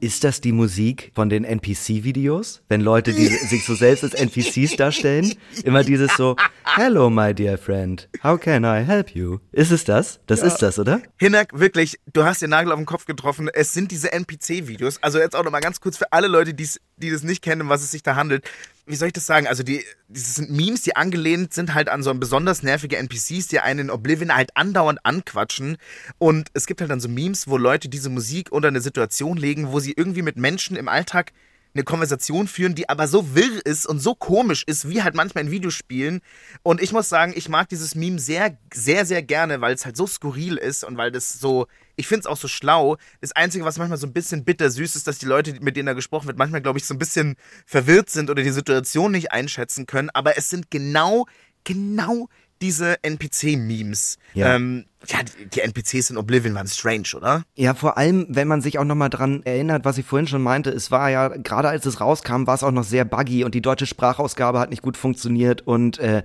Ist 0.00 0.24
das 0.24 0.40
die 0.40 0.52
Musik 0.52 1.12
von 1.14 1.28
den 1.28 1.44
NPC-Videos? 1.44 2.62
Wenn 2.70 2.80
Leute 2.80 3.12
die 3.12 3.26
sich 3.26 3.66
so 3.66 3.74
selbst 3.74 4.02
als 4.02 4.14
NPCs 4.14 4.76
darstellen? 4.76 5.34
Immer 5.62 5.84
dieses 5.84 6.16
so, 6.16 6.36
Hello, 6.64 7.10
my 7.10 7.34
dear 7.34 7.58
friend. 7.58 8.08
How 8.24 8.40
can 8.40 8.64
I 8.64 8.82
help 8.82 9.10
you? 9.14 9.40
Ist 9.52 9.70
es 9.70 9.84
das? 9.84 10.20
Das 10.26 10.40
ja. 10.40 10.46
ist 10.46 10.56
das, 10.62 10.78
oder? 10.78 11.02
Hinak, 11.18 11.58
wirklich, 11.58 12.00
du 12.14 12.24
hast 12.24 12.40
den 12.40 12.48
Nagel 12.48 12.72
auf 12.72 12.78
den 12.78 12.86
Kopf 12.86 13.04
getroffen. 13.04 13.50
Es 13.52 13.74
sind 13.74 13.90
diese 13.90 14.10
NPC-Videos. 14.10 15.02
Also 15.02 15.18
jetzt 15.18 15.36
auch 15.36 15.44
nochmal 15.44 15.60
ganz 15.60 15.82
kurz 15.82 15.98
für 15.98 16.10
alle 16.12 16.28
Leute, 16.28 16.54
die 16.54 17.10
das 17.10 17.22
nicht 17.22 17.42
kennen, 17.42 17.60
um 17.60 17.68
was 17.68 17.82
es 17.82 17.90
sich 17.90 18.02
da 18.02 18.16
handelt 18.16 18.48
wie 18.86 18.96
soll 18.96 19.08
ich 19.08 19.12
das 19.12 19.26
sagen? 19.26 19.46
Also 19.46 19.62
die, 19.62 19.84
das 20.08 20.36
sind 20.36 20.50
Memes, 20.50 20.82
die 20.82 20.96
angelehnt 20.96 21.54
sind 21.54 21.74
halt 21.74 21.88
an 21.88 22.02
so 22.02 22.12
besonders 22.14 22.62
nervige 22.62 22.96
NPCs, 22.96 23.48
die 23.48 23.60
einen 23.60 23.80
in 23.80 23.90
Oblivion 23.90 24.34
halt 24.34 24.56
andauernd 24.56 25.04
anquatschen. 25.04 25.76
Und 26.18 26.48
es 26.54 26.66
gibt 26.66 26.80
halt 26.80 26.90
dann 26.90 27.00
so 27.00 27.08
Memes, 27.08 27.48
wo 27.48 27.56
Leute 27.56 27.88
diese 27.88 28.10
Musik 28.10 28.50
unter 28.50 28.68
eine 28.68 28.80
Situation 28.80 29.36
legen, 29.36 29.72
wo 29.72 29.80
sie 29.80 29.94
irgendwie 29.96 30.22
mit 30.22 30.36
Menschen 30.36 30.76
im 30.76 30.88
Alltag 30.88 31.32
eine 31.74 31.84
Konversation 31.84 32.48
führen, 32.48 32.74
die 32.74 32.88
aber 32.88 33.06
so 33.06 33.34
wirr 33.34 33.64
ist 33.64 33.86
und 33.86 34.00
so 34.00 34.14
komisch 34.14 34.64
ist, 34.66 34.88
wie 34.88 35.02
halt 35.02 35.14
manchmal 35.14 35.44
in 35.44 35.50
Videospielen. 35.50 36.20
Und 36.62 36.82
ich 36.82 36.92
muss 36.92 37.08
sagen, 37.08 37.32
ich 37.36 37.48
mag 37.48 37.68
dieses 37.68 37.94
Meme 37.94 38.18
sehr, 38.18 38.58
sehr, 38.74 39.06
sehr 39.06 39.22
gerne, 39.22 39.60
weil 39.60 39.74
es 39.74 39.84
halt 39.84 39.96
so 39.96 40.06
skurril 40.06 40.56
ist 40.56 40.82
und 40.82 40.96
weil 40.96 41.12
das 41.12 41.32
so, 41.32 41.66
ich 42.00 42.08
finde 42.08 42.20
es 42.20 42.26
auch 42.26 42.36
so 42.36 42.48
schlau. 42.48 42.96
Das 43.20 43.32
Einzige, 43.32 43.64
was 43.64 43.78
manchmal 43.78 43.98
so 43.98 44.06
ein 44.06 44.12
bisschen 44.12 44.44
bittersüß 44.44 44.96
ist, 44.96 45.06
dass 45.06 45.18
die 45.18 45.26
Leute, 45.26 45.60
mit 45.60 45.76
denen 45.76 45.86
da 45.86 45.92
gesprochen 45.92 46.26
wird, 46.26 46.38
manchmal, 46.38 46.62
glaube 46.62 46.78
ich, 46.78 46.86
so 46.86 46.94
ein 46.94 46.98
bisschen 46.98 47.36
verwirrt 47.66 48.10
sind 48.10 48.30
oder 48.30 48.42
die 48.42 48.50
Situation 48.50 49.12
nicht 49.12 49.32
einschätzen 49.32 49.86
können. 49.86 50.10
Aber 50.10 50.38
es 50.38 50.48
sind 50.48 50.70
genau, 50.70 51.26
genau 51.64 52.28
diese 52.62 53.02
NPC-Memes. 53.02 54.18
Ja. 54.34 54.54
Ähm, 54.54 54.84
ja, 55.08 55.18
die 55.54 55.60
NPCs 55.60 56.10
in 56.10 56.18
Oblivion 56.18 56.54
waren 56.54 56.66
strange, 56.66 57.08
oder? 57.16 57.42
Ja, 57.54 57.72
vor 57.72 57.96
allem, 57.96 58.26
wenn 58.28 58.46
man 58.46 58.60
sich 58.60 58.78
auch 58.78 58.84
nochmal 58.84 59.08
dran 59.08 59.42
erinnert, 59.44 59.86
was 59.86 59.96
ich 59.96 60.04
vorhin 60.04 60.26
schon 60.26 60.42
meinte, 60.42 60.70
es 60.70 60.90
war 60.90 61.08
ja, 61.08 61.28
gerade 61.28 61.68
als 61.68 61.86
es 61.86 62.00
rauskam, 62.00 62.46
war 62.46 62.54
es 62.54 62.62
auch 62.62 62.70
noch 62.70 62.84
sehr 62.84 63.06
buggy 63.06 63.44
und 63.44 63.54
die 63.54 63.62
deutsche 63.62 63.86
Sprachausgabe 63.86 64.58
hat 64.58 64.68
nicht 64.68 64.82
gut 64.82 64.98
funktioniert 64.98 65.66
und 65.66 65.98
äh, 66.00 66.22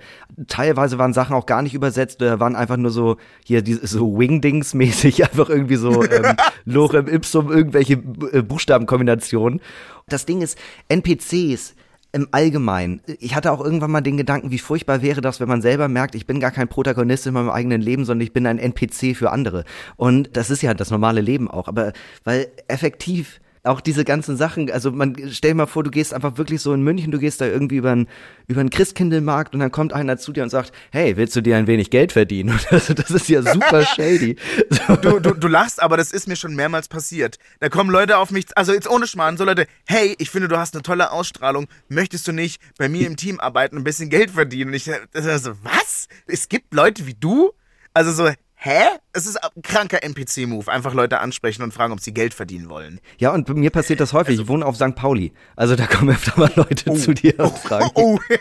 teilweise 0.47 0.97
waren 0.97 1.13
Sachen 1.13 1.35
auch 1.35 1.45
gar 1.45 1.61
nicht 1.61 1.73
übersetzt, 1.73 2.21
äh, 2.21 2.37
waren 2.39 2.57
einfach 2.57 2.77
nur 2.77 2.91
so, 2.91 3.15
hier, 3.45 3.61
die, 3.61 3.75
so 3.75 4.17
Wingdings-mäßig, 4.19 5.23
einfach 5.29 5.49
irgendwie 5.49 5.77
so 5.77 6.03
ähm, 6.03 6.35
Lorem 6.65 7.07
Ipsum, 7.07 7.49
irgendwelche 7.49 7.93
äh, 7.93 8.41
Buchstabenkombinationen. 8.41 9.61
Das 10.07 10.25
Ding 10.25 10.41
ist, 10.41 10.57
NPCs, 10.89 11.75
im 12.15 12.29
Allgemeinen. 12.31 13.01
Ich 13.19 13.35
hatte 13.35 13.51
auch 13.51 13.59
irgendwann 13.59 13.91
mal 13.91 13.99
den 13.99 14.15
Gedanken, 14.15 14.49
wie 14.49 14.57
furchtbar 14.57 15.01
wäre 15.01 15.19
das, 15.19 15.41
wenn 15.41 15.49
man 15.49 15.61
selber 15.61 15.89
merkt, 15.89 16.15
ich 16.15 16.25
bin 16.25 16.39
gar 16.39 16.51
kein 16.51 16.69
Protagonist 16.69 17.27
in 17.27 17.33
meinem 17.33 17.49
eigenen 17.49 17.81
Leben, 17.81 18.05
sondern 18.05 18.25
ich 18.25 18.31
bin 18.31 18.47
ein 18.47 18.57
NPC 18.57 19.17
für 19.17 19.31
andere. 19.31 19.65
Und 19.97 20.37
das 20.37 20.49
ist 20.49 20.61
ja 20.61 20.73
das 20.73 20.91
normale 20.91 21.19
Leben 21.19 21.51
auch. 21.51 21.67
Aber 21.67 21.91
weil 22.23 22.47
effektiv 22.69 23.41
auch 23.65 23.81
diese 23.81 24.03
ganzen 24.05 24.37
Sachen, 24.37 24.71
also 24.71 24.91
man 24.91 25.15
stell 25.31 25.51
dir 25.51 25.55
mal 25.55 25.65
vor, 25.65 25.83
du 25.83 25.91
gehst 25.91 26.13
einfach 26.13 26.37
wirklich 26.37 26.61
so 26.61 26.73
in 26.73 26.81
München, 26.81 27.11
du 27.11 27.19
gehst 27.19 27.41
da 27.41 27.45
irgendwie 27.45 27.77
über 27.77 27.91
einen 27.91 28.07
über 28.47 28.61
einen 28.61 28.69
Christkindlmarkt 28.69 29.53
und 29.53 29.59
dann 29.59 29.71
kommt 29.71 29.93
einer 29.93 30.17
zu 30.17 30.31
dir 30.31 30.43
und 30.43 30.49
sagt, 30.49 30.71
hey, 30.91 31.17
willst 31.17 31.35
du 31.35 31.41
dir 31.41 31.57
ein 31.57 31.67
wenig 31.67 31.89
Geld 31.89 32.11
verdienen? 32.11 32.59
Das, 32.75 32.87
das 32.87 33.09
ist 33.09 33.29
ja 33.29 33.41
super 33.41 33.85
shady. 33.95 34.35
So. 34.69 34.95
Du, 34.97 35.19
du, 35.19 35.33
du 35.33 35.47
lachst, 35.47 35.81
aber 35.81 35.95
das 35.95 36.11
ist 36.11 36.27
mir 36.27 36.35
schon 36.35 36.55
mehrmals 36.55 36.87
passiert. 36.89 37.37
Da 37.59 37.69
kommen 37.69 37.89
Leute 37.89 38.17
auf 38.17 38.31
mich, 38.31 38.45
also 38.55 38.73
jetzt 38.73 38.89
ohne 38.89 39.07
Schmarrn, 39.07 39.37
so 39.37 39.45
Leute, 39.45 39.65
hey, 39.85 40.15
ich 40.17 40.29
finde, 40.29 40.49
du 40.49 40.57
hast 40.57 40.73
eine 40.75 40.83
tolle 40.83 41.11
Ausstrahlung, 41.11 41.67
möchtest 41.87 42.27
du 42.27 42.33
nicht 42.33 42.61
bei 42.77 42.89
mir 42.89 43.07
im 43.07 43.15
Team 43.15 43.39
arbeiten 43.39 43.75
und 43.75 43.81
ein 43.81 43.85
bisschen 43.85 44.09
Geld 44.09 44.31
verdienen? 44.31 44.71
Und 44.71 44.73
ich 44.73 44.83
so, 44.83 45.51
was? 45.63 46.07
Es 46.27 46.49
gibt 46.49 46.73
Leute 46.73 47.07
wie 47.07 47.13
du? 47.13 47.51
Also 47.93 48.11
so, 48.11 48.29
Hä? 48.55 48.81
Es 49.13 49.25
ist 49.25 49.37
ein 49.37 49.61
kranker 49.61 50.03
NPC-Move. 50.03 50.71
Einfach 50.71 50.93
Leute 50.93 51.19
ansprechen 51.19 51.61
und 51.61 51.73
fragen, 51.73 51.93
ob 51.93 51.99
sie 51.99 52.13
Geld 52.13 52.33
verdienen 52.33 52.69
wollen. 52.69 52.99
Ja, 53.17 53.31
und 53.31 53.45
bei 53.45 53.53
mir 53.53 53.69
passiert 53.69 53.99
das 53.99 54.13
häufig. 54.13 54.33
Also, 54.33 54.43
ich 54.43 54.47
wohne 54.47 54.65
auf 54.65 54.75
St. 54.75 54.95
Pauli. 54.95 55.33
Also 55.55 55.75
da 55.75 55.85
kommen 55.87 56.15
öfter 56.15 56.39
mal 56.39 56.51
Leute 56.55 56.89
oh, 56.89 56.95
zu 56.95 57.13
dir 57.13 57.39
und 57.39 57.57
fragen. 57.57 57.89
Oh, 57.95 58.17
oh. 58.29 58.35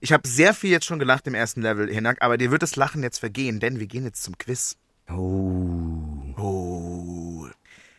Ich 0.00 0.12
habe 0.12 0.26
sehr 0.26 0.52
viel 0.52 0.70
jetzt 0.70 0.84
schon 0.84 0.98
gelacht 0.98 1.26
im 1.28 1.34
ersten 1.34 1.62
Level, 1.62 1.88
Hinak, 1.88 2.22
aber 2.22 2.36
dir 2.36 2.50
wird 2.50 2.62
das 2.62 2.74
Lachen 2.74 3.04
jetzt 3.04 3.18
vergehen, 3.18 3.60
denn 3.60 3.78
wir 3.78 3.86
gehen 3.86 4.04
jetzt 4.04 4.24
zum 4.24 4.36
Quiz. 4.36 4.76
Oh. 5.08 6.34
Oh. 6.36 7.46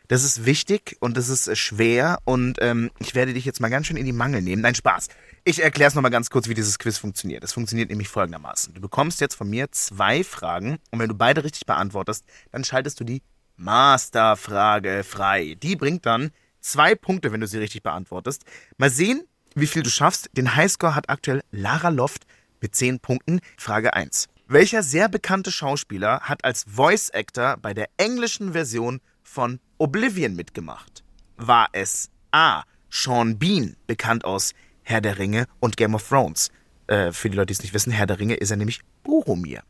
Das 0.09 0.23
ist 0.25 0.45
wichtig 0.45 0.97
und 0.99 1.15
das 1.15 1.29
ist 1.29 1.57
schwer 1.57 2.19
und 2.25 2.57
ähm, 2.61 2.91
ich 2.99 3.15
werde 3.15 3.33
dich 3.33 3.45
jetzt 3.45 3.61
mal 3.61 3.69
ganz 3.69 3.87
schön 3.87 3.97
in 3.97 4.05
die 4.05 4.11
Mangel 4.11 4.41
nehmen. 4.41 4.61
Nein, 4.61 4.75
Spaß. 4.75 5.07
Ich 5.45 5.61
erkläre 5.61 5.89
es 5.89 5.93
nochmal 5.93 6.11
ganz 6.11 6.29
kurz, 6.29 6.47
wie 6.47 6.53
dieses 6.53 6.79
Quiz 6.79 6.97
funktioniert. 6.97 7.43
Es 7.43 7.51
funktioniert 7.51 7.89
nämlich 7.89 8.07
folgendermaßen. 8.07 8.73
Du 8.73 8.79
bekommst 8.79 9.19
jetzt 9.19 9.35
von 9.35 9.49
mir 9.49 9.69
zwei 9.71 10.23
Fragen 10.23 10.77
und 10.89 10.99
wenn 10.99 11.09
du 11.09 11.15
beide 11.15 11.43
richtig 11.43 11.65
beantwortest, 11.65 12.23
dann 12.53 12.63
schaltest 12.63 13.01
du 13.01 13.03
die 13.03 13.21
Masterfrage 13.57 15.03
frei. 15.03 15.57
Die 15.61 15.75
bringt 15.75 16.05
dann 16.05 16.31
zwei 16.61 16.95
Punkte, 16.95 17.33
wenn 17.33 17.41
du 17.41 17.47
sie 17.47 17.57
richtig 17.57 17.83
beantwortest. 17.83 18.45
Mal 18.77 18.89
sehen, 18.89 19.27
wie 19.53 19.67
viel 19.67 19.83
du 19.83 19.89
schaffst. 19.89 20.29
Den 20.31 20.55
Highscore 20.55 20.95
hat 20.95 21.09
aktuell 21.09 21.41
Lara 21.51 21.89
Loft 21.89 22.23
mit 22.61 22.73
zehn 22.73 23.01
Punkten. 23.01 23.41
Frage 23.57 23.93
1. 23.93 24.29
Welcher 24.47 24.81
sehr 24.81 25.09
bekannte 25.09 25.51
Schauspieler 25.51 26.21
hat 26.21 26.45
als 26.45 26.63
Voice 26.69 27.09
Actor 27.09 27.57
bei 27.57 27.73
der 27.73 27.89
englischen 27.97 28.53
Version 28.53 29.01
von 29.23 29.59
Oblivion 29.77 30.35
mitgemacht? 30.35 31.03
War 31.35 31.67
es 31.73 32.09
A. 32.31 32.63
Sean 32.89 33.37
Bean, 33.39 33.75
bekannt 33.87 34.23
aus 34.23 34.53
Herr 34.83 35.01
der 35.01 35.17
Ringe 35.17 35.45
und 35.59 35.77
Game 35.77 35.95
of 35.95 36.07
Thrones. 36.07 36.49
Äh, 36.87 37.11
für 37.11 37.29
die 37.29 37.37
Leute, 37.37 37.47
die 37.47 37.53
es 37.53 37.61
nicht 37.61 37.73
wissen, 37.73 37.91
Herr 37.91 38.05
der 38.05 38.19
Ringe 38.19 38.35
ist 38.35 38.51
er 38.51 38.57
nämlich 38.57 38.81
Boromir. 39.03 39.63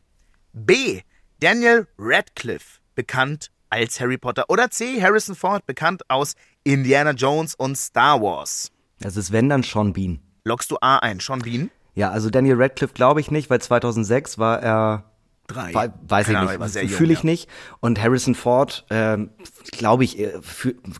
B. 0.52 1.00
Daniel 1.40 1.86
Radcliffe, 1.98 2.80
bekannt 2.94 3.50
als 3.70 4.00
Harry 4.00 4.18
Potter. 4.18 4.44
Oder 4.48 4.70
C. 4.70 5.02
Harrison 5.02 5.34
Ford, 5.34 5.66
bekannt 5.66 6.08
aus 6.08 6.34
Indiana 6.62 7.10
Jones 7.10 7.54
und 7.54 7.76
Star 7.76 8.20
Wars. 8.20 8.70
Das 9.00 9.16
ist 9.16 9.32
wenn 9.32 9.48
dann 9.48 9.62
Sean 9.62 9.92
Bean. 9.92 10.20
Lockst 10.44 10.70
du 10.70 10.76
A 10.80 10.98
ein, 10.98 11.20
Sean 11.20 11.40
Bean? 11.40 11.70
Ja, 11.94 12.10
also 12.10 12.30
Daniel 12.30 12.60
Radcliffe 12.60 12.94
glaube 12.94 13.20
ich 13.20 13.30
nicht, 13.30 13.50
weil 13.50 13.60
2006 13.60 14.38
war 14.38 14.62
er 14.62 15.10
Drei. 15.46 15.74
weiß 15.74 16.28
ich 16.28 16.38
nicht, 16.38 16.94
fühle 16.94 17.12
ich 17.12 17.18
ja. 17.20 17.26
nicht. 17.26 17.50
Und 17.80 18.00
Harrison 18.00 18.34
Ford, 18.34 18.86
ähm, 18.88 19.30
glaube 19.72 20.04
ich, 20.04 20.18
äh, 20.18 20.32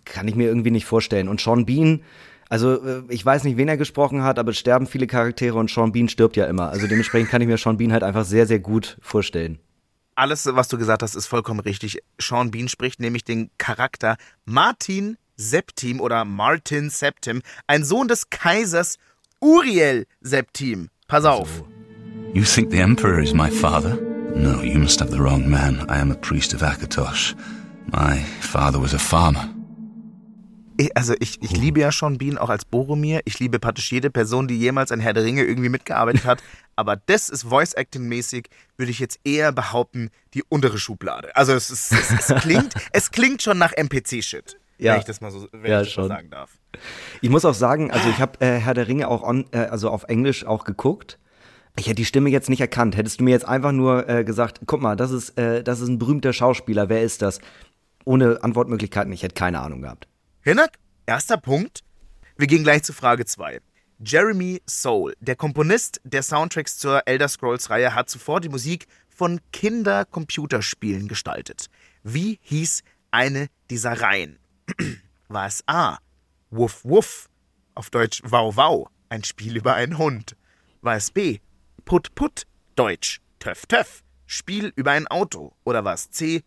kann 0.05 0.29
ich 0.29 0.35
mir 0.35 0.49
irgendwie 0.49 0.71
nicht 0.71 0.85
vorstellen. 0.85 1.29
Und 1.29 1.41
Sean 1.41 1.65
Bean, 1.65 2.03
also 2.49 2.83
äh, 2.83 3.03
ich 3.09 3.25
weiß 3.25 3.45
nicht, 3.45 3.57
wen 3.57 3.69
er 3.69 3.77
gesprochen 3.77 4.23
hat, 4.23 4.39
aber 4.39 4.51
es 4.51 4.59
sterben 4.59 4.87
viele 4.87 5.07
Charaktere 5.07 5.59
und 5.59 5.71
Sean 5.71 5.93
Bean 5.93 6.09
stirbt 6.09 6.37
ja 6.37 6.47
immer. 6.47 6.71
Also 6.71 6.87
dementsprechend 6.87 7.31
kann 7.31 7.43
ich 7.43 7.49
mir 7.49 7.59
Sean 7.59 7.77
Bean 7.77 7.93
halt 7.93 8.03
einfach 8.03 8.25
sehr, 8.25 8.47
sehr 8.47 8.59
gut 8.59 8.97
vorstellen. 9.01 9.59
Alles, 10.17 10.47
was 10.47 10.69
du 10.69 10.79
gesagt 10.79 11.03
hast, 11.03 11.17
ist 11.17 11.27
vollkommen 11.27 11.61
richtig. 11.61 11.99
Sean 12.19 12.51
Bean 12.51 12.69
spricht 12.69 13.01
nämlich 13.01 13.25
den 13.25 13.51
Charakter 13.59 14.17
Martin 14.45 15.17
Septim 15.37 16.01
oder 16.01 16.25
Martin 16.25 16.91
Septim, 16.91 17.43
ein 17.67 17.85
Sohn 17.85 18.09
des 18.09 18.31
Kaisers 18.31 18.99
Uriel 19.41 20.07
Septim. 20.21 20.91
Pass 21.09 21.25
auf. 21.25 21.65
You 22.33 22.45
think 22.45 22.71
the 22.71 22.81
Emperor 22.81 23.21
is 23.21 23.35
my 23.35 23.51
father? 23.51 23.97
No, 24.35 24.63
you 24.63 24.79
must 24.79 25.01
have 25.01 25.11
the 25.11 25.21
wrong 25.21 25.49
man. 25.49 25.87
I 25.89 26.01
am 26.01 26.11
a 26.11 26.17
priest 26.17 26.55
of 26.55 26.63
Akatosh. 26.63 27.35
My 27.93 28.19
father 28.41 28.81
was 28.81 28.95
a 28.95 28.99
farmer. 28.99 29.54
Ich, 30.77 30.97
also 30.97 31.15
ich, 31.21 31.41
ich 31.43 31.57
liebe 31.57 31.81
ja 31.81 31.93
schon 31.93 32.19
Bean 32.19 32.37
auch 32.37 32.49
als 32.51 32.65
Boromir. 32.65 33.21
Ich 33.25 33.39
liebe 33.39 33.59
praktisch 33.61 33.93
jede 33.93 34.11
Person, 34.11 34.49
die 34.49 34.59
jemals 34.59 34.91
an 34.91 35.01
Herr 35.01 35.13
der 35.13 35.23
Ringe 35.25 35.45
irgendwie 35.45 35.69
mitgearbeitet 35.69 36.25
hat. 36.25 36.43
Aber 36.77 36.97
das 36.97 37.29
ist 37.29 37.45
Voice-Acting-mäßig, 37.45 38.49
würde 38.77 38.91
ich 38.91 38.99
jetzt 38.99 39.21
eher 39.25 39.53
behaupten, 39.53 40.11
die 40.35 40.43
untere 40.49 40.79
Schublade. 40.79 41.35
Also 41.37 41.53
es, 41.53 41.71
ist, 41.71 41.93
es, 41.93 42.29
es 42.29 42.35
klingt, 42.43 42.75
es 42.93 43.11
klingt 43.13 43.43
schon 43.43 43.59
nach 43.59 43.73
NPC-Shit. 43.73 44.59
Ja. 44.79 44.95
Wenn 44.95 45.01
ich 45.01 45.07
das 45.07 45.21
mal 45.21 45.31
so 45.31 45.47
wenn 45.53 45.71
Ja, 45.71 45.81
ich 45.83 45.87
das 45.87 45.93
schon. 45.93 46.09
mal 46.09 46.17
sagen 46.17 46.31
darf. 46.31 46.51
Ich 47.21 47.31
muss 47.31 47.45
auch 47.45 47.55
sagen, 47.55 47.93
also 47.93 48.09
ich 48.09 48.19
habe 48.19 48.41
äh, 48.45 48.59
Herr 48.59 48.75
der 48.75 48.89
Ringe 48.89 49.07
auch 49.07 49.23
on, 49.23 49.47
äh, 49.53 49.59
also 49.59 49.91
auf 49.91 50.05
Englisch 50.05 50.45
auch 50.45 50.65
geguckt. 50.65 51.21
Ich 51.77 51.87
hätte 51.87 51.97
die 51.97 52.05
Stimme 52.05 52.31
jetzt 52.31 52.49
nicht 52.49 52.61
erkannt. 52.61 52.97
Hättest 52.97 53.21
du 53.21 53.25
mir 53.25 53.31
jetzt 53.31 53.47
einfach 53.47 53.71
nur 53.71 54.09
äh, 54.09 54.25
gesagt, 54.25 54.61
guck 54.67 54.81
mal, 54.81 54.97
das 54.97 55.13
ist, 55.13 55.39
äh, 55.39 55.63
das 55.63 55.81
ist 55.81 55.89
ein 55.89 55.99
berühmter 56.01 56.33
Schauspieler, 56.33 56.89
wer 56.89 57.03
ist 57.03 57.23
das? 57.23 57.41
Ohne 58.05 58.43
Antwortmöglichkeiten, 58.43 59.13
ich 59.13 59.23
hätte 59.23 59.35
keine 59.35 59.61
Ahnung 59.61 59.83
gehabt. 59.83 60.09
Hinak, 60.47 60.77
erster 61.07 61.39
Punkt. 61.39 61.81
Wir 62.37 62.47
gehen 62.47 62.65
gleich 62.65 62.83
zu 62.83 62.93
Frage 62.93 63.25
2. 63.25 63.63
Jeremy 64.01 64.61
Soule, 64.67 65.15
der 65.21 65.37
Komponist 65.37 66.03
der 66.05 66.23
Soundtracks 66.23 66.77
zur 66.77 67.09
Elder 67.09 67.29
Scrolls-Reihe, 67.29 67.95
hat 67.95 68.11
zuvor 68.11 68.43
die 68.43 68.51
Musik 68.51 68.87
von 69.09 69.41
Kinder-Computerspielen 69.55 71.09
gestaltet. 71.09 71.69
Wie 72.03 72.39
hieß 72.43 72.83
eine 73.11 73.49
dieser 73.71 74.03
Reihen? 74.03 74.39
War 75.29 75.47
es 75.47 75.65
A. 75.67 75.97
Wuff 76.51 76.85
Wuff, 76.85 77.31
auf 77.75 77.89
Deutsch 77.89 78.21
Wow 78.23 78.55
Wow, 78.59 78.89
ein 79.09 79.25
Spiel 79.25 79.57
über 79.57 79.73
einen 79.73 79.97
Hund? 79.97 80.37
War 80.83 80.97
es 80.97 81.11
B. 81.11 81.39
Put 81.87 82.15
Put, 82.15 82.43
Deutsch 82.77 83.23
Töff 83.39 83.65
Töff, 83.65 84.03
Spiel 84.27 84.75
über 84.77 84.91
ein 84.91 85.07
Auto? 85.07 85.55
Oder 85.65 85.87
war 85.87 85.95
es 85.95 86.11
C. 86.11 86.43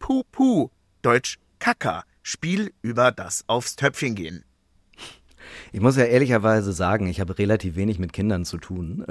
Puh 0.00 0.24
Puh, 0.32 0.68
Deutsch 1.02 1.38
Kaka, 1.60 2.02
Spiel 2.28 2.72
über 2.82 3.12
das 3.12 3.44
aufs 3.46 3.76
Töpfchen 3.76 4.16
gehen? 4.16 4.42
Ich 5.70 5.80
muss 5.80 5.96
ja 5.96 6.02
ehrlicherweise 6.02 6.72
sagen, 6.72 7.06
ich 7.06 7.20
habe 7.20 7.38
relativ 7.38 7.76
wenig 7.76 8.00
mit 8.00 8.12
Kindern 8.12 8.44
zu 8.44 8.58
tun. 8.58 9.06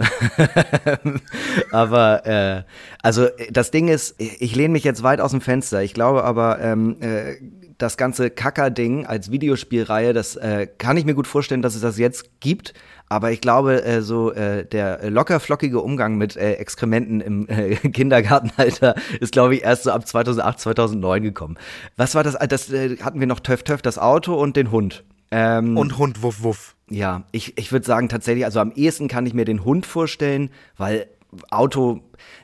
aber 1.72 2.26
äh, 2.26 2.64
also 3.02 3.30
das 3.50 3.72
Ding 3.72 3.88
ist, 3.88 4.16
ich 4.18 4.54
lehne 4.54 4.74
mich 4.74 4.84
jetzt 4.84 5.02
weit 5.02 5.22
aus 5.22 5.32
dem 5.32 5.40
Fenster. 5.40 5.82
Ich 5.82 5.94
glaube 5.94 6.26
aber, 6.26 6.60
ähm, 6.60 6.98
äh, 7.00 7.36
das 7.78 7.96
ganze 7.96 8.30
Kacker-Ding 8.30 9.06
als 9.06 9.32
Videospielreihe, 9.32 10.12
das 10.12 10.36
äh, 10.36 10.68
kann 10.78 10.98
ich 10.98 11.06
mir 11.06 11.14
gut 11.14 11.28
vorstellen, 11.28 11.62
dass 11.62 11.76
es 11.76 11.82
das 11.82 11.98
jetzt 11.98 12.42
gibt. 12.42 12.74
Aber 13.08 13.32
ich 13.32 13.42
glaube, 13.42 13.84
äh, 13.84 14.02
so 14.02 14.32
äh, 14.32 14.66
der 14.66 15.10
locker 15.12 15.40
flockige 15.40 15.80
Umgang 15.80 16.16
mit 16.18 16.36
äh, 16.36 16.54
Exkrementen 16.54 17.22
im 17.22 17.48
äh, 17.48 17.76
Kindergartenalter 17.90 18.96
ist, 19.20 19.32
glaube 19.32 19.56
ich, 19.56 19.64
erst 19.64 19.84
so 19.84 19.92
ab 19.92 20.08
2008, 20.08 20.60
2009 20.60 21.24
gekommen. 21.24 21.58
Was 21.98 22.16
war 22.16 22.24
das? 22.24 22.36
Das 22.50 22.72
äh, 22.72 22.98
hatten 22.98 23.20
wir 23.20 23.28
noch 23.28 23.40
Töff 23.40 23.64
Töff, 23.64 23.82
das 23.82 24.00
Auto 24.00 24.34
und 24.36 24.56
den 24.56 24.72
Hund. 24.72 25.04
Ähm, 25.32 25.78
Und 25.78 25.98
Hund 25.98 26.22
Wuff 26.24 26.44
Wuff. 26.44 26.76
ja, 26.90 27.24
ich, 27.32 27.58
ich 27.58 27.72
würde 27.72 27.86
sagen 27.86 28.10
tatsächlich, 28.10 28.46
also 28.46 28.60
am 28.60 28.72
ehesten 28.72 29.08
kann 29.08 29.26
ich 29.26 29.34
mir 29.34 29.46
den 29.46 29.66
Hund 29.66 29.86
vorstellen, 29.86 30.50
weil 30.78 31.08
Auto, 31.50 32.02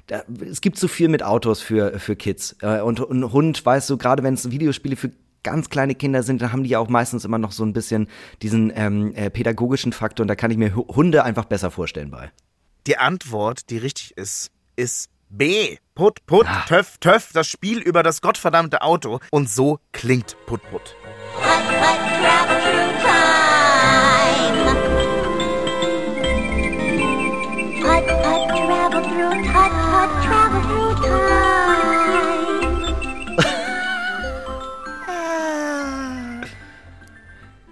da, 0.07 0.23
es 0.49 0.61
gibt 0.61 0.77
so 0.77 0.87
viel 0.87 1.07
mit 1.07 1.23
Autos 1.23 1.61
für, 1.61 1.99
für 1.99 2.15
Kids. 2.15 2.55
Äh, 2.61 2.81
und 2.81 2.99
ein 2.99 3.31
Hund, 3.31 3.65
weißt 3.65 3.89
du, 3.89 3.97
gerade 3.97 4.23
wenn 4.23 4.33
es 4.33 4.51
Videospiele 4.51 4.95
für 4.95 5.11
ganz 5.43 5.69
kleine 5.69 5.95
Kinder 5.95 6.23
sind, 6.23 6.41
dann 6.41 6.51
haben 6.51 6.63
die 6.63 6.69
ja 6.69 6.79
auch 6.79 6.89
meistens 6.89 7.25
immer 7.25 7.37
noch 7.37 7.51
so 7.51 7.63
ein 7.63 7.73
bisschen 7.73 8.07
diesen 8.41 8.71
ähm, 8.75 9.13
äh, 9.15 9.29
pädagogischen 9.29 9.93
Faktor 9.93 10.23
und 10.23 10.27
da 10.27 10.35
kann 10.35 10.51
ich 10.51 10.57
mir 10.57 10.75
Hu- 10.75 10.87
Hunde 10.95 11.23
einfach 11.23 11.45
besser 11.45 11.71
vorstellen 11.71 12.11
bei. 12.11 12.31
Die 12.87 12.97
Antwort, 12.97 13.69
die 13.69 13.77
richtig 13.77 14.17
ist, 14.17 14.49
ist 14.75 15.09
B. 15.29 15.77
Put 15.95 16.25
Put, 16.25 16.47
Töff 16.67 16.97
Töff, 16.99 17.29
das 17.33 17.47
Spiel 17.47 17.79
über 17.79 18.03
das 18.03 18.21
gottverdammte 18.21 18.81
Auto. 18.81 19.19
Und 19.31 19.49
so 19.49 19.79
klingt 19.91 20.35
Put 20.45 20.61
Put. 20.69 20.95
Hut, 21.35 21.45
hut, 21.45 23.10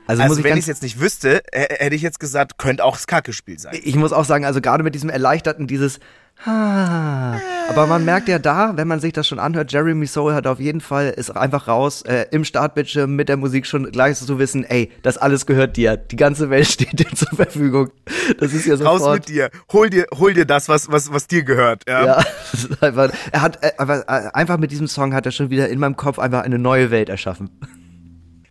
Also, 0.09 0.23
Also, 0.23 0.43
wenn 0.43 0.53
ich 0.53 0.61
es 0.61 0.65
jetzt 0.65 0.81
nicht 0.81 0.99
wüsste, 0.99 1.43
hätte 1.53 1.95
ich 1.95 2.01
jetzt 2.01 2.19
gesagt, 2.19 2.57
könnte 2.57 2.83
auch 2.83 2.95
das 2.95 3.05
Kacke-Spiel 3.05 3.59
sein. 3.59 3.77
ich 3.83 3.95
muss 3.95 4.11
auch 4.11 4.25
sagen, 4.25 4.43
also 4.43 4.59
gerade 4.59 4.83
mit 4.83 4.95
diesem 4.95 5.11
erleichterten, 5.11 5.67
dieses 5.67 5.99
Ah. 6.45 7.37
Aber 7.69 7.85
man 7.85 8.05
merkt 8.05 8.27
ja 8.29 8.39
da, 8.39 8.77
wenn 8.77 8.87
man 8.87 8.99
sich 8.99 9.11
das 9.13 9.27
schon 9.27 9.39
anhört, 9.39 9.71
Jeremy 9.71 10.07
Soule 10.07 10.33
hat 10.33 10.47
auf 10.47 10.59
jeden 10.59 10.79
Fall, 10.79 11.09
ist 11.09 11.29
einfach 11.35 11.67
raus, 11.67 12.01
äh, 12.03 12.25
im 12.31 12.43
Startbildschirm 12.45 13.15
mit 13.15 13.29
der 13.29 13.37
Musik 13.37 13.67
schon 13.67 13.91
gleich 13.91 14.17
zu 14.17 14.39
wissen, 14.39 14.63
ey, 14.63 14.89
das 15.01 15.17
alles 15.17 15.45
gehört 15.45 15.75
dir. 15.75 15.97
Die 15.97 16.15
ganze 16.15 16.49
Welt 16.49 16.65
steht 16.71 16.97
dir 16.97 17.13
zur 17.13 17.35
Verfügung. 17.35 17.91
Das 18.39 18.53
ist 18.53 18.65
ja 18.65 18.75
Raus 18.75 19.01
sofort. 19.01 19.19
mit 19.19 19.27
dir. 19.27 19.51
Hol 19.71 19.89
dir, 19.89 20.07
hol 20.17 20.33
dir 20.33 20.45
das, 20.45 20.69
was, 20.69 20.89
was, 20.89 21.11
was 21.11 21.27
dir 21.27 21.43
gehört. 21.43 21.83
Ja. 21.87 22.05
Ja, 22.05 22.23
einfach, 22.79 23.11
er 23.31 23.41
hat, 23.41 23.63
äh, 23.63 23.71
äh, 23.77 24.31
einfach 24.33 24.57
mit 24.57 24.71
diesem 24.71 24.87
Song 24.87 25.13
hat 25.13 25.27
er 25.27 25.33
schon 25.33 25.51
wieder 25.51 25.69
in 25.69 25.77
meinem 25.77 25.97
Kopf 25.97 26.17
einfach 26.17 26.43
eine 26.43 26.57
neue 26.57 26.89
Welt 26.89 27.09
erschaffen. 27.09 27.49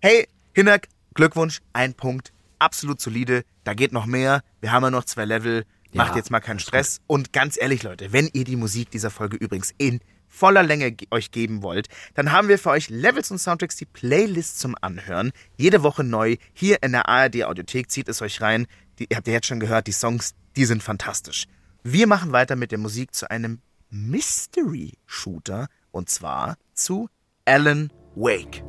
Hey, 0.02 0.28
Hinak, 0.52 0.88
Glückwunsch, 1.18 1.58
ein 1.72 1.94
Punkt. 1.94 2.32
Absolut 2.60 3.00
solide. 3.00 3.42
Da 3.64 3.74
geht 3.74 3.90
noch 3.92 4.06
mehr. 4.06 4.40
Wir 4.60 4.70
haben 4.70 4.84
ja 4.84 4.90
noch 4.92 5.02
zwei 5.04 5.24
Level. 5.24 5.64
Macht 5.92 6.10
Ja, 6.12 6.16
jetzt 6.18 6.30
mal 6.30 6.38
keinen 6.38 6.60
Stress. 6.60 7.00
Und 7.08 7.32
ganz 7.32 7.58
ehrlich, 7.60 7.82
Leute, 7.82 8.12
wenn 8.12 8.28
ihr 8.32 8.44
die 8.44 8.54
Musik 8.54 8.92
dieser 8.92 9.10
Folge 9.10 9.36
übrigens 9.36 9.74
in 9.78 9.98
voller 10.28 10.62
Länge 10.62 10.92
ge- 10.92 11.08
euch 11.10 11.32
geben 11.32 11.62
wollt, 11.64 11.88
dann 12.14 12.30
haben 12.30 12.46
wir 12.46 12.56
für 12.56 12.70
euch 12.70 12.88
Levels 12.88 13.32
und 13.32 13.38
Soundtracks 13.38 13.74
die 13.74 13.84
Playlist 13.86 14.60
zum 14.60 14.76
Anhören. 14.80 15.32
Jede 15.56 15.82
Woche 15.82 16.04
neu. 16.04 16.36
Hier 16.52 16.84
in 16.84 16.92
der 16.92 17.08
ARD 17.08 17.42
Audiothek. 17.42 17.90
Zieht 17.90 18.08
es 18.08 18.22
euch 18.22 18.40
rein. 18.40 18.68
Die, 19.00 19.06
ihr 19.10 19.16
habt 19.16 19.26
ja 19.26 19.32
jetzt 19.32 19.48
schon 19.48 19.58
gehört, 19.58 19.88
die 19.88 19.92
Songs, 19.92 20.34
die 20.54 20.66
sind 20.66 20.84
fantastisch. 20.84 21.46
Wir 21.82 22.06
machen 22.06 22.30
weiter 22.30 22.54
mit 22.54 22.70
der 22.70 22.78
Musik 22.78 23.12
zu 23.12 23.28
einem 23.28 23.60
Mystery-Shooter. 23.90 25.66
Und 25.90 26.10
zwar 26.10 26.56
zu 26.74 27.08
Alan 27.44 27.90
Wake. 28.14 28.62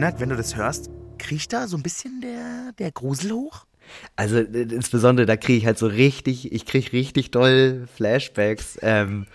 Hinak, 0.00 0.18
wenn 0.18 0.30
du 0.30 0.36
das 0.36 0.56
hörst, 0.56 0.88
kriecht 1.18 1.52
da 1.52 1.68
so 1.68 1.76
ein 1.76 1.82
bisschen 1.82 2.22
der, 2.22 2.72
der 2.78 2.90
Grusel 2.90 3.32
hoch? 3.32 3.66
Also 4.16 4.38
äh, 4.38 4.62
insbesondere, 4.62 5.26
da 5.26 5.36
kriege 5.36 5.58
ich 5.58 5.66
halt 5.66 5.76
so 5.76 5.88
richtig, 5.88 6.52
ich 6.52 6.64
kriege 6.64 6.90
richtig 6.94 7.32
doll 7.32 7.86
Flashbacks, 7.96 8.78
ähm, 8.80 9.26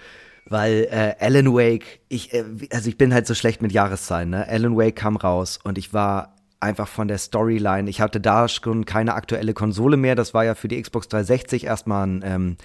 weil 0.47 0.87
äh, 0.89 1.23
Alan 1.23 1.53
Wake, 1.53 1.99
ich, 2.09 2.33
äh, 2.33 2.45
also 2.71 2.89
ich 2.89 2.97
bin 2.97 3.13
halt 3.13 3.27
so 3.27 3.35
schlecht 3.35 3.61
mit 3.61 3.73
Jahreszahlen, 3.73 4.31
ne? 4.31 4.47
Alan 4.47 4.75
Wake 4.75 4.95
kam 4.95 5.17
raus 5.17 5.59
und 5.63 5.77
ich 5.77 5.93
war 5.93 6.35
einfach 6.59 6.87
von 6.87 7.07
der 7.07 7.19
Storyline, 7.19 7.87
ich 7.87 8.01
hatte 8.01 8.19
da 8.19 8.47
schon 8.47 8.85
keine 8.85 9.13
aktuelle 9.13 9.53
Konsole 9.53 9.97
mehr, 9.97 10.15
das 10.15 10.33
war 10.33 10.45
ja 10.45 10.55
für 10.55 10.67
die 10.67 10.81
Xbox 10.81 11.09
360 11.09 11.65
erstmal 11.65 12.07
ein 12.07 12.23
ähm, 12.25 12.57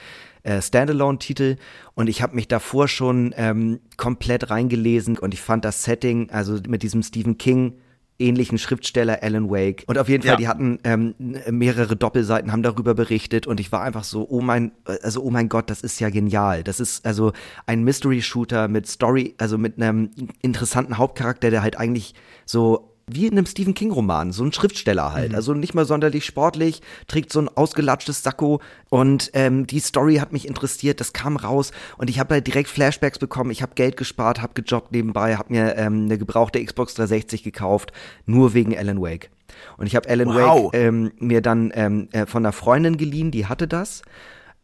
äh, 0.42 0.62
Standalone-Titel 0.62 1.56
und 1.92 2.08
ich 2.08 2.22
habe 2.22 2.34
mich 2.34 2.48
davor 2.48 2.88
schon 2.88 3.34
ähm, 3.36 3.80
komplett 3.98 4.48
reingelesen 4.48 5.18
und 5.18 5.34
ich 5.34 5.42
fand 5.42 5.66
das 5.66 5.84
Setting, 5.84 6.30
also 6.30 6.60
mit 6.66 6.82
diesem 6.82 7.02
Stephen 7.02 7.36
King 7.36 7.74
ähnlichen 8.20 8.58
Schriftsteller 8.58 9.22
Alan 9.22 9.50
Wake. 9.50 9.84
Und 9.86 9.98
auf 9.98 10.08
jeden 10.08 10.22
Fall, 10.22 10.32
Ja. 10.32 10.36
die 10.36 10.48
hatten 10.48 10.78
ähm, 10.84 11.14
mehrere 11.50 11.96
Doppelseiten, 11.96 12.52
haben 12.52 12.62
darüber 12.62 12.94
berichtet 12.94 13.46
und 13.46 13.60
ich 13.60 13.72
war 13.72 13.82
einfach 13.82 14.04
so, 14.04 14.26
oh 14.28 14.40
mein, 14.40 14.72
also 15.02 15.22
oh 15.22 15.30
mein 15.30 15.48
Gott, 15.48 15.70
das 15.70 15.80
ist 15.82 15.98
ja 16.00 16.10
genial. 16.10 16.62
Das 16.62 16.80
ist 16.80 17.04
also 17.06 17.32
ein 17.66 17.82
Mystery-Shooter 17.84 18.68
mit 18.68 18.86
Story, 18.86 19.34
also 19.38 19.58
mit 19.58 19.80
einem 19.80 20.10
interessanten 20.42 20.98
Hauptcharakter, 20.98 21.50
der 21.50 21.62
halt 21.62 21.78
eigentlich 21.78 22.14
so 22.44 22.89
wie 23.14 23.26
in 23.26 23.32
einem 23.32 23.46
Stephen 23.46 23.74
King-Roman, 23.74 24.32
so 24.32 24.44
ein 24.44 24.52
Schriftsteller 24.52 25.12
halt. 25.12 25.34
Also 25.34 25.54
nicht 25.54 25.74
mal 25.74 25.84
sonderlich 25.84 26.24
sportlich, 26.24 26.80
trägt 27.06 27.32
so 27.32 27.40
ein 27.40 27.48
ausgelatschtes 27.48 28.22
Sakko 28.22 28.60
und 28.88 29.30
ähm, 29.34 29.66
die 29.66 29.80
Story 29.80 30.16
hat 30.16 30.32
mich 30.32 30.46
interessiert, 30.46 31.00
das 31.00 31.12
kam 31.12 31.36
raus 31.36 31.72
und 31.98 32.10
ich 32.10 32.18
habe 32.18 32.34
halt 32.34 32.46
direkt 32.46 32.68
Flashbacks 32.68 33.18
bekommen. 33.18 33.50
Ich 33.50 33.62
habe 33.62 33.74
Geld 33.74 33.96
gespart, 33.96 34.42
habe 34.42 34.60
gejobbt 34.60 34.92
nebenbei, 34.92 35.36
habe 35.36 35.52
mir 35.52 35.76
ähm, 35.76 36.04
eine 36.04 36.18
gebrauchte 36.18 36.64
Xbox 36.64 36.94
360 36.94 37.42
gekauft, 37.42 37.92
nur 38.26 38.54
wegen 38.54 38.76
Alan 38.76 39.00
Wake. 39.00 39.30
Und 39.76 39.86
ich 39.86 39.96
habe 39.96 40.08
Alan 40.08 40.28
Wow. 40.28 40.72
Wake 40.72 40.80
ähm, 40.80 41.12
mir 41.18 41.40
dann 41.40 41.72
ähm, 41.74 42.08
äh, 42.12 42.26
von 42.26 42.44
einer 42.44 42.52
Freundin 42.52 42.96
geliehen, 42.96 43.30
die 43.30 43.46
hatte 43.46 43.66
das. 43.68 44.02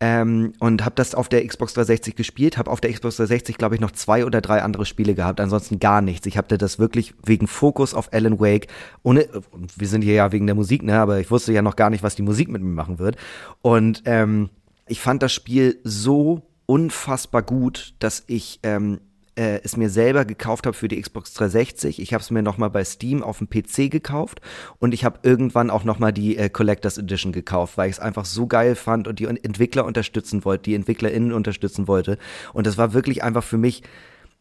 Ähm, 0.01 0.53
und 0.59 0.85
habe 0.85 0.95
das 0.95 1.15
auf 1.15 1.29
der 1.29 1.47
Xbox 1.47 1.75
360 1.75 2.17
gespielt, 2.17 2.59
habe 2.59 2.71
auf 2.71 2.81
der 2.81 2.93
Xbox 2.93 3.17
360 3.17 3.57
glaube 3.57 3.75
ich 3.75 3.81
noch 3.81 3.93
zwei 3.93 4.25
oder 4.25 4.41
drei 4.41 4.63
andere 4.63 4.85
Spiele 4.85 5.15
gehabt, 5.15 5.41
ansonsten 5.41 5.79
gar 5.79 6.03
nichts. 6.03 6.27
Ich 6.27 6.37
habe 6.37 6.57
das 6.57 6.79
wirklich 6.79 7.15
wegen 7.25 7.47
Fokus 7.47 7.95
auf 7.95 8.13
Alan 8.13 8.39
Wake, 8.39 8.69
ohne, 9.03 9.29
wir 9.77 9.89
sind 9.89 10.03
hier 10.03 10.15
ja 10.15 10.33
wegen 10.33 10.47
der 10.47 10.55
Musik, 10.55 10.83
ne, 10.83 10.99
aber 10.99 11.21
ich 11.21 11.31
wusste 11.31 11.53
ja 11.53 11.63
noch 11.63 11.77
gar 11.77 11.91
nicht, 11.91 12.03
was 12.03 12.15
die 12.15 12.23
Musik 12.23 12.49
mit 12.49 12.63
mir 12.63 12.69
machen 12.69 12.99
wird 12.99 13.17
und 13.63 14.03
ähm, 14.05 14.51
ich 14.87 15.01
fand 15.01 15.23
das 15.23 15.33
Spiel 15.33 15.81
so 15.83 16.43
unfassbar 16.67 17.43
gut, 17.43 17.95
dass 17.99 18.25
ich 18.27 18.61
ähm, 18.63 19.01
äh, 19.37 19.61
es 19.63 19.77
mir 19.77 19.91
selber 19.91 20.25
gekauft 20.25 20.67
habe 20.67 20.77
für 20.77 20.89
die 20.89 21.01
Xbox 21.01 21.35
360. 21.35 22.01
Ich 22.01 22.13
habe 22.13 22.23
es 22.23 22.31
mir 22.31 22.43
nochmal 22.43 22.71
bei 22.71 22.85
Steam 22.85 23.23
auf 23.23 23.39
dem 23.39 23.49
PC 23.49 23.91
gekauft 23.91 24.41
und 24.79 24.95
ich 24.95 25.05
habe 25.05 25.21
irgendwann 25.23 25.71
auch 25.71 25.85
nochmal 25.85 26.13
die 26.13 26.37
äh, 26.37 26.49
Collectors 26.49 26.99
Edition 26.99 27.33
gekauft, 27.33 27.77
weil 27.77 27.89
ich 27.89 27.97
es 27.97 28.01
einfach 28.01 28.25
so 28.25 28.47
geil 28.47 28.75
fand 28.75 29.07
und 29.09 29.19
die 29.19 29.27
Entwickler 29.27 29.85
unterstützen 29.85 30.45
wollte, 30.45 30.65
die 30.65 30.75
EntwicklerInnen 30.75 31.33
unterstützen 31.33 31.87
wollte. 31.87 32.19
Und 32.53 32.67
das 32.67 32.79
war 32.79 32.93
wirklich 32.95 33.23
einfach 33.23 33.45
für 33.45 33.59
mich 33.59 33.83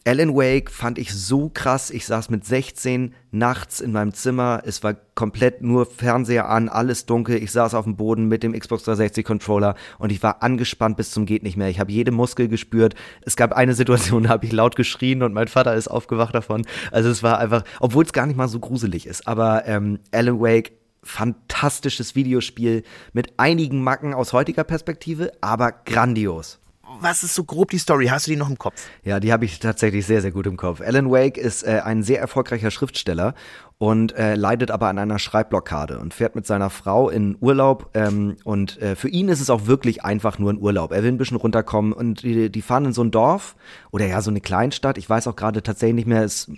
Alan 0.07 0.35
Wake 0.35 0.69
fand 0.69 0.99
ich 0.99 1.11
so 1.11 1.49
krass. 1.51 1.89
Ich 1.89 2.05
saß 2.05 2.29
mit 2.29 2.45
16 2.45 3.15
nachts 3.31 3.79
in 3.79 3.91
meinem 3.91 4.13
Zimmer. 4.13 4.61
Es 4.63 4.83
war 4.83 4.93
komplett 4.93 5.63
nur 5.63 5.87
Fernseher 5.87 6.47
an, 6.47 6.69
alles 6.69 7.07
dunkel. 7.07 7.41
Ich 7.41 7.51
saß 7.51 7.73
auf 7.73 7.85
dem 7.85 7.95
Boden 7.95 8.27
mit 8.27 8.43
dem 8.43 8.53
Xbox 8.53 8.83
360 8.83 9.25
Controller 9.25 9.73
und 9.97 10.11
ich 10.11 10.21
war 10.21 10.43
angespannt 10.43 10.95
bis 10.95 11.09
zum 11.09 11.25
geht 11.25 11.41
nicht 11.41 11.57
mehr. 11.57 11.69
Ich 11.69 11.79
habe 11.79 11.91
jede 11.91 12.11
Muskel 12.11 12.47
gespürt. 12.47 12.93
Es 13.21 13.35
gab 13.35 13.53
eine 13.53 13.73
Situation, 13.73 14.23
da 14.25 14.29
habe 14.29 14.45
ich 14.45 14.51
laut 14.51 14.75
geschrien 14.75 15.23
und 15.23 15.33
mein 15.33 15.47
Vater 15.47 15.73
ist 15.73 15.87
aufgewacht 15.87 16.35
davon. 16.35 16.67
Also 16.91 17.09
es 17.09 17.23
war 17.23 17.39
einfach, 17.39 17.63
obwohl 17.79 18.03
es 18.03 18.13
gar 18.13 18.27
nicht 18.27 18.37
mal 18.37 18.47
so 18.47 18.59
gruselig 18.59 19.07
ist. 19.07 19.27
Aber 19.27 19.65
ähm, 19.65 19.97
Alan 20.11 20.39
Wake 20.39 20.73
fantastisches 21.01 22.13
Videospiel 22.13 22.83
mit 23.13 23.33
einigen 23.37 23.81
Macken 23.81 24.13
aus 24.13 24.33
heutiger 24.33 24.63
Perspektive, 24.63 25.31
aber 25.41 25.71
grandios 25.71 26.59
was 26.99 27.23
ist 27.23 27.35
so 27.35 27.43
grob 27.43 27.71
die 27.71 27.77
Story? 27.77 28.07
Hast 28.07 28.27
du 28.27 28.31
die 28.31 28.37
noch 28.37 28.49
im 28.49 28.57
Kopf? 28.57 28.81
Ja, 29.03 29.19
die 29.19 29.31
habe 29.31 29.45
ich 29.45 29.59
tatsächlich 29.59 30.05
sehr, 30.05 30.21
sehr 30.21 30.31
gut 30.31 30.47
im 30.47 30.57
Kopf. 30.57 30.81
Alan 30.81 31.11
Wake 31.11 31.37
ist 31.37 31.63
äh, 31.63 31.81
ein 31.83 32.03
sehr 32.03 32.19
erfolgreicher 32.19 32.71
Schriftsteller 32.71 33.33
und 33.77 34.15
äh, 34.15 34.35
leidet 34.35 34.71
aber 34.71 34.87
an 34.87 34.97
einer 34.97 35.19
Schreibblockade 35.19 35.99
und 35.99 36.13
fährt 36.13 36.35
mit 36.35 36.45
seiner 36.45 36.69
Frau 36.69 37.09
in 37.09 37.37
Urlaub. 37.39 37.89
Ähm, 37.93 38.37
und 38.43 38.81
äh, 38.81 38.95
für 38.95 39.09
ihn 39.09 39.27
ist 39.27 39.41
es 39.41 39.49
auch 39.49 39.67
wirklich 39.67 40.03
einfach 40.03 40.39
nur 40.39 40.53
ein 40.53 40.59
Urlaub. 40.59 40.91
Er 40.91 41.03
will 41.03 41.11
ein 41.11 41.17
bisschen 41.17 41.37
runterkommen 41.37 41.91
und 41.91 42.23
die, 42.23 42.49
die 42.49 42.61
fahren 42.61 42.85
in 42.85 42.93
so 42.93 43.03
ein 43.03 43.11
Dorf 43.11 43.55
oder 43.91 44.05
ja, 44.05 44.21
so 44.21 44.31
eine 44.31 44.41
Kleinstadt. 44.41 44.97
Ich 44.97 45.09
weiß 45.09 45.27
auch 45.27 45.35
gerade 45.35 45.61
tatsächlich 45.61 45.95
nicht 45.95 46.07
mehr, 46.07 46.23
es 46.23 46.49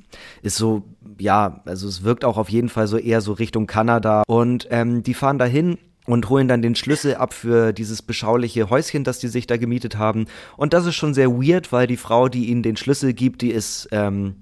ist 0.41 0.57
so, 0.57 0.83
ja, 1.17 1.61
also 1.65 1.87
es 1.87 2.03
wirkt 2.03 2.23
auch 2.23 2.37
auf 2.37 2.49
jeden 2.49 2.69
Fall 2.69 2.87
so 2.87 2.97
eher 2.97 3.21
so 3.21 3.33
Richtung 3.33 3.65
Kanada. 3.65 4.23
Und 4.27 4.67
ähm, 4.69 5.01
die 5.01 5.13
fahren 5.13 5.39
dahin 5.39 5.77
und 6.07 6.29
holen 6.29 6.47
dann 6.47 6.61
den 6.61 6.73
Schlüssel 6.73 7.15
ab 7.15 7.33
für 7.33 7.73
dieses 7.73 8.01
beschauliche 8.01 8.69
Häuschen, 8.69 9.03
das 9.03 9.19
die 9.19 9.27
sich 9.27 9.45
da 9.45 9.57
gemietet 9.57 9.97
haben. 9.97 10.25
Und 10.55 10.73
das 10.73 10.85
ist 10.85 10.95
schon 10.95 11.13
sehr 11.13 11.29
weird, 11.31 11.71
weil 11.71 11.85
die 11.85 11.97
Frau, 11.97 12.29
die 12.29 12.45
ihnen 12.45 12.63
den 12.63 12.77
Schlüssel 12.77 13.13
gibt, 13.13 13.41
die 13.41 13.51
ist, 13.51 13.89
ähm, 13.91 14.35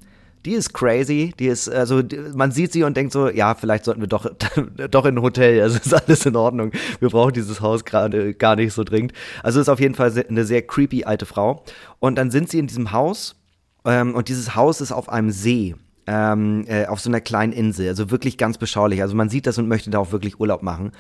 die 0.46 0.54
ist 0.54 0.74
crazy. 0.74 1.34
Die 1.40 1.48
ist, 1.48 1.68
also 1.68 2.04
man 2.36 2.52
sieht 2.52 2.72
sie 2.72 2.84
und 2.84 2.96
denkt 2.96 3.12
so, 3.12 3.30
ja, 3.30 3.56
vielleicht 3.56 3.84
sollten 3.84 4.00
wir 4.00 4.08
doch, 4.08 4.28
doch 4.92 5.06
in 5.06 5.16
ein 5.18 5.22
Hotel. 5.24 5.60
Also 5.60 5.78
ist 5.78 5.94
alles 5.94 6.26
in 6.28 6.36
Ordnung. 6.36 6.72
Wir 7.00 7.10
brauchen 7.10 7.34
dieses 7.34 7.60
Haus 7.62 7.84
gerade 7.84 8.36
gar 8.36 8.56
nicht 8.56 8.72
so 8.72 8.84
dringend. 8.84 9.14
Also 9.42 9.60
ist 9.60 9.70
auf 9.70 9.80
jeden 9.80 9.96
Fall 9.96 10.14
eine 10.30 10.46
sehr 10.46 10.62
creepy 10.62 11.06
alte 11.06 11.26
Frau. 11.26 11.64
Und 12.00 12.16
dann 12.16 12.30
sind 12.30 12.50
sie 12.50 12.60
in 12.60 12.68
diesem 12.68 12.92
Haus 12.92 13.36
ähm, 13.86 14.14
und 14.14 14.30
dieses 14.30 14.56
Haus 14.56 14.82
ist 14.82 14.92
auf 14.92 15.10
einem 15.10 15.32
See 15.32 15.76
ähm, 16.08 16.66
äh, 16.68 16.86
auf 16.86 17.00
so 17.00 17.10
einer 17.10 17.22
kleinen 17.22 17.54
Insel. 17.54 17.88
Also 17.88 18.12
wirklich 18.12 18.38
ganz 18.38 18.58
beschaulich. 18.58 19.02
Also 19.02 19.16
man 19.16 19.30
sieht 19.30 19.48
das 19.48 19.58
und 19.58 19.68
möchte 19.68 19.90
da 19.90 20.00
auch 20.00 20.12
wirklich 20.12 20.40
Urlaub 20.40 20.64
machen. 20.64 20.92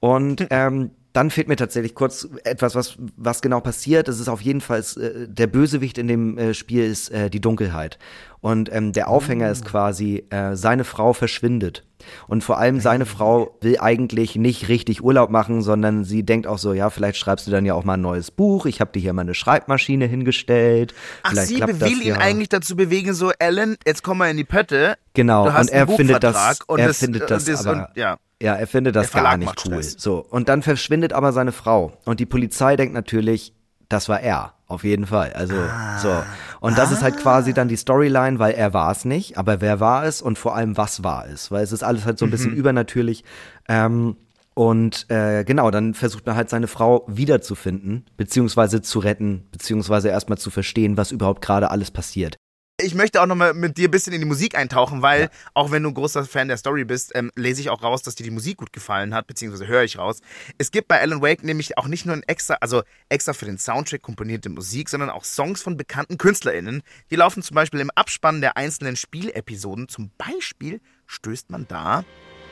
Und 0.00 0.46
ähm, 0.50 0.90
dann 1.12 1.30
fehlt 1.30 1.48
mir 1.48 1.56
tatsächlich 1.56 1.94
kurz 1.94 2.28
etwas, 2.44 2.74
was, 2.74 2.96
was 3.16 3.42
genau 3.42 3.60
passiert. 3.60 4.08
Es 4.08 4.18
ist 4.18 4.28
auf 4.28 4.40
jeden 4.40 4.60
Fall, 4.60 4.80
äh, 4.96 5.28
der 5.28 5.46
Bösewicht 5.46 5.98
in 5.98 6.08
dem 6.08 6.38
äh, 6.38 6.54
Spiel 6.54 6.84
ist 6.84 7.10
äh, 7.10 7.30
die 7.30 7.40
Dunkelheit. 7.40 7.98
Und 8.42 8.70
ähm, 8.72 8.92
der 8.92 9.08
Aufhänger 9.08 9.50
ist 9.50 9.64
quasi, 9.64 10.24
äh, 10.30 10.56
seine 10.56 10.82
Frau 10.82 11.12
verschwindet. 11.12 11.84
Und 12.26 12.42
vor 12.42 12.58
allem 12.58 12.80
seine 12.80 13.06
Frau 13.06 13.56
will 13.60 13.78
eigentlich 13.78 14.34
nicht 14.34 14.68
richtig 14.68 15.04
Urlaub 15.04 15.30
machen, 15.30 15.62
sondern 15.62 16.02
sie 16.02 16.24
denkt 16.24 16.48
auch 16.48 16.58
so, 16.58 16.72
ja, 16.72 16.90
vielleicht 16.90 17.16
schreibst 17.18 17.46
du 17.46 17.52
dann 17.52 17.64
ja 17.64 17.74
auch 17.74 17.84
mal 17.84 17.94
ein 17.94 18.00
neues 18.00 18.32
Buch. 18.32 18.66
Ich 18.66 18.80
habe 18.80 18.90
dir 18.90 18.98
hier 18.98 19.12
mal 19.12 19.22
eine 19.22 19.34
Schreibmaschine 19.34 20.06
hingestellt. 20.06 20.92
Ach, 21.22 21.30
vielleicht 21.30 21.48
sie 21.48 21.60
will 21.60 22.02
ihn 22.02 22.08
ja. 22.08 22.16
eigentlich 22.16 22.48
dazu 22.48 22.74
bewegen, 22.74 23.14
so, 23.14 23.30
Alan, 23.38 23.76
jetzt 23.86 24.02
komm 24.02 24.18
mal 24.18 24.28
in 24.30 24.36
die 24.36 24.44
Pötte. 24.44 24.96
Genau, 25.14 25.46
und 25.46 25.70
er 25.70 25.86
findet 25.86 26.24
das, 26.24 26.58
er 26.68 26.86
das- 26.88 26.98
findet 26.98 27.30
das, 27.30 27.44
das- 27.44 27.64
aber, 27.64 27.88
und- 27.90 27.96
ja. 27.96 28.16
ja, 28.42 28.54
er 28.54 28.66
findet 28.66 28.96
das 28.96 29.12
gar 29.12 29.36
nicht 29.36 29.64
cool. 29.64 29.74
Stress. 29.74 29.94
So, 29.98 30.26
und 30.28 30.48
dann 30.48 30.62
verschwindet 30.62 31.12
aber 31.12 31.32
seine 31.32 31.52
Frau 31.52 31.92
und 32.04 32.18
die 32.18 32.26
Polizei 32.26 32.74
denkt 32.74 32.92
natürlich, 32.94 33.54
das 33.88 34.08
war 34.08 34.20
er, 34.20 34.54
auf 34.72 34.84
jeden 34.84 35.06
Fall. 35.06 35.32
Also, 35.34 35.54
Ah. 35.54 35.98
so. 35.98 36.24
Und 36.60 36.76
das 36.78 36.90
ist 36.90 37.02
halt 37.02 37.16
quasi 37.16 37.54
dann 37.54 37.68
die 37.68 37.76
Storyline, 37.76 38.38
weil 38.38 38.54
er 38.54 38.72
war 38.74 38.90
es 38.90 39.04
nicht, 39.04 39.38
aber 39.38 39.60
wer 39.60 39.78
war 39.80 40.04
es 40.04 40.20
und 40.22 40.38
vor 40.38 40.56
allem, 40.56 40.76
was 40.76 41.04
war 41.04 41.26
es? 41.28 41.50
Weil 41.50 41.62
es 41.62 41.72
ist 41.72 41.82
alles 41.84 42.04
halt 42.06 42.18
so 42.18 42.24
ein 42.24 42.28
Mhm. 42.28 42.32
bisschen 42.32 42.54
übernatürlich. 42.54 43.24
Ähm, 43.68 44.16
und 44.54 45.06
äh, 45.10 45.44
genau, 45.44 45.70
dann 45.70 45.94
versucht 45.94 46.26
man 46.26 46.36
halt 46.36 46.50
seine 46.50 46.66
Frau 46.66 47.04
wiederzufinden, 47.08 48.04
beziehungsweise 48.18 48.82
zu 48.82 48.98
retten, 48.98 49.46
beziehungsweise 49.50 50.08
erstmal 50.08 50.36
zu 50.38 50.50
verstehen, 50.50 50.96
was 50.98 51.10
überhaupt 51.10 51.40
gerade 51.42 51.70
alles 51.70 51.90
passiert. 51.90 52.36
Ich 52.82 52.94
möchte 52.96 53.22
auch 53.22 53.26
nochmal 53.26 53.54
mit 53.54 53.76
dir 53.78 53.86
ein 53.86 53.90
bisschen 53.92 54.12
in 54.12 54.20
die 54.20 54.26
Musik 54.26 54.56
eintauchen, 54.56 55.02
weil 55.02 55.30
auch 55.54 55.70
wenn 55.70 55.84
du 55.84 55.90
ein 55.90 55.94
großer 55.94 56.24
Fan 56.24 56.48
der 56.48 56.56
Story 56.56 56.84
bist, 56.84 57.12
ähm, 57.14 57.30
lese 57.36 57.60
ich 57.60 57.70
auch 57.70 57.82
raus, 57.82 58.02
dass 58.02 58.16
dir 58.16 58.24
die 58.24 58.30
Musik 58.30 58.56
gut 58.56 58.72
gefallen 58.72 59.14
hat, 59.14 59.28
beziehungsweise 59.28 59.68
höre 59.68 59.84
ich 59.84 59.98
raus. 59.98 60.20
Es 60.58 60.72
gibt 60.72 60.88
bei 60.88 61.00
Alan 61.00 61.22
Wake 61.22 61.44
nämlich 61.44 61.78
auch 61.78 61.86
nicht 61.86 62.06
nur 62.06 62.16
ein 62.16 62.24
extra, 62.24 62.54
also 62.54 62.82
extra 63.08 63.34
für 63.34 63.44
den 63.44 63.58
Soundtrack 63.58 64.02
komponierte 64.02 64.48
Musik, 64.48 64.88
sondern 64.88 65.10
auch 65.10 65.24
Songs 65.24 65.62
von 65.62 65.76
bekannten 65.76 66.18
KünstlerInnen. 66.18 66.82
Die 67.10 67.16
laufen 67.16 67.42
zum 67.42 67.54
Beispiel 67.54 67.80
im 67.80 67.90
Abspann 67.90 68.40
der 68.40 68.56
einzelnen 68.56 68.96
Spielepisoden. 68.96 69.88
Zum 69.88 70.10
Beispiel 70.18 70.80
stößt 71.06 71.50
man 71.50 71.68
da 71.68 72.04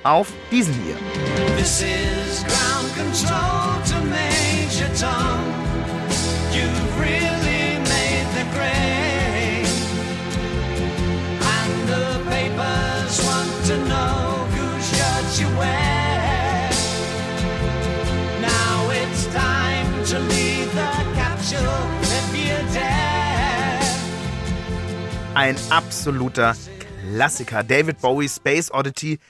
auf 0.04 0.32
diesen 0.52 0.74
hier. 0.84 0.96
This 1.56 1.82
is 1.82 2.44
ground 2.44 2.94
control 2.94 3.82
to 3.84 4.04
Major 4.06 4.88
Tom. 4.94 5.40
You've 6.52 7.00
really 7.00 7.49
to 20.10 20.18
leave 20.18 20.74
the 20.74 20.90
capsule 21.14 21.86
if 22.02 22.34
you 22.34 22.56
dare. 22.74 23.78
Ein 25.36 25.56
absoluter 25.70 26.56
Klassiker. 27.14 27.62
David 27.62 28.00
Bowie, 28.00 28.26
Space 28.26 28.72
Oddity. 28.72 29.20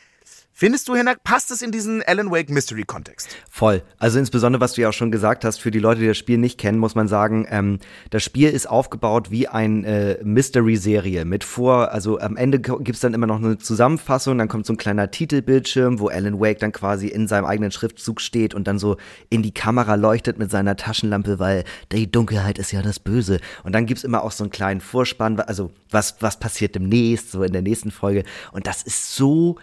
Findest 0.60 0.88
du, 0.88 0.94
Hinak, 0.94 1.24
passt 1.24 1.50
es 1.52 1.62
in 1.62 1.72
diesen 1.72 2.02
Alan 2.02 2.30
Wake 2.30 2.50
Mystery 2.50 2.82
Kontext? 2.82 3.34
Voll. 3.50 3.82
Also 3.96 4.18
insbesondere, 4.18 4.60
was 4.60 4.74
du 4.74 4.82
ja 4.82 4.90
auch 4.90 4.92
schon 4.92 5.10
gesagt 5.10 5.42
hast, 5.46 5.58
für 5.58 5.70
die 5.70 5.78
Leute, 5.78 6.02
die 6.02 6.06
das 6.06 6.18
Spiel 6.18 6.36
nicht 6.36 6.58
kennen, 6.58 6.76
muss 6.76 6.94
man 6.94 7.08
sagen, 7.08 7.46
ähm, 7.48 7.78
das 8.10 8.22
Spiel 8.22 8.50
ist 8.50 8.68
aufgebaut 8.68 9.30
wie 9.30 9.48
ein 9.48 9.84
äh, 9.84 10.18
Mystery-Serie 10.22 11.24
mit 11.24 11.44
vor, 11.44 11.92
also 11.92 12.20
am 12.20 12.36
Ende 12.36 12.60
ko- 12.60 12.76
gibt's 12.76 13.00
dann 13.00 13.14
immer 13.14 13.26
noch 13.26 13.38
eine 13.38 13.56
Zusammenfassung, 13.56 14.36
dann 14.36 14.48
kommt 14.48 14.66
so 14.66 14.74
ein 14.74 14.76
kleiner 14.76 15.10
Titelbildschirm, 15.10 15.98
wo 15.98 16.08
Alan 16.08 16.38
Wake 16.38 16.58
dann 16.58 16.72
quasi 16.72 17.08
in 17.08 17.26
seinem 17.26 17.46
eigenen 17.46 17.70
Schriftzug 17.70 18.20
steht 18.20 18.52
und 18.52 18.68
dann 18.68 18.78
so 18.78 18.98
in 19.30 19.42
die 19.42 19.54
Kamera 19.54 19.94
leuchtet 19.94 20.38
mit 20.38 20.50
seiner 20.50 20.76
Taschenlampe, 20.76 21.38
weil 21.38 21.64
die 21.90 22.12
Dunkelheit 22.12 22.58
ist 22.58 22.70
ja 22.70 22.82
das 22.82 22.98
Böse. 22.98 23.40
Und 23.64 23.74
dann 23.74 23.86
gibt's 23.86 24.04
immer 24.04 24.22
auch 24.22 24.32
so 24.32 24.44
einen 24.44 24.50
kleinen 24.50 24.82
Vorspann, 24.82 25.40
also 25.40 25.70
was, 25.90 26.16
was 26.20 26.38
passiert 26.38 26.74
demnächst, 26.74 27.30
so 27.30 27.44
in 27.44 27.54
der 27.54 27.62
nächsten 27.62 27.90
Folge. 27.90 28.24
Und 28.52 28.66
das 28.66 28.82
ist 28.82 29.16
so 29.16 29.56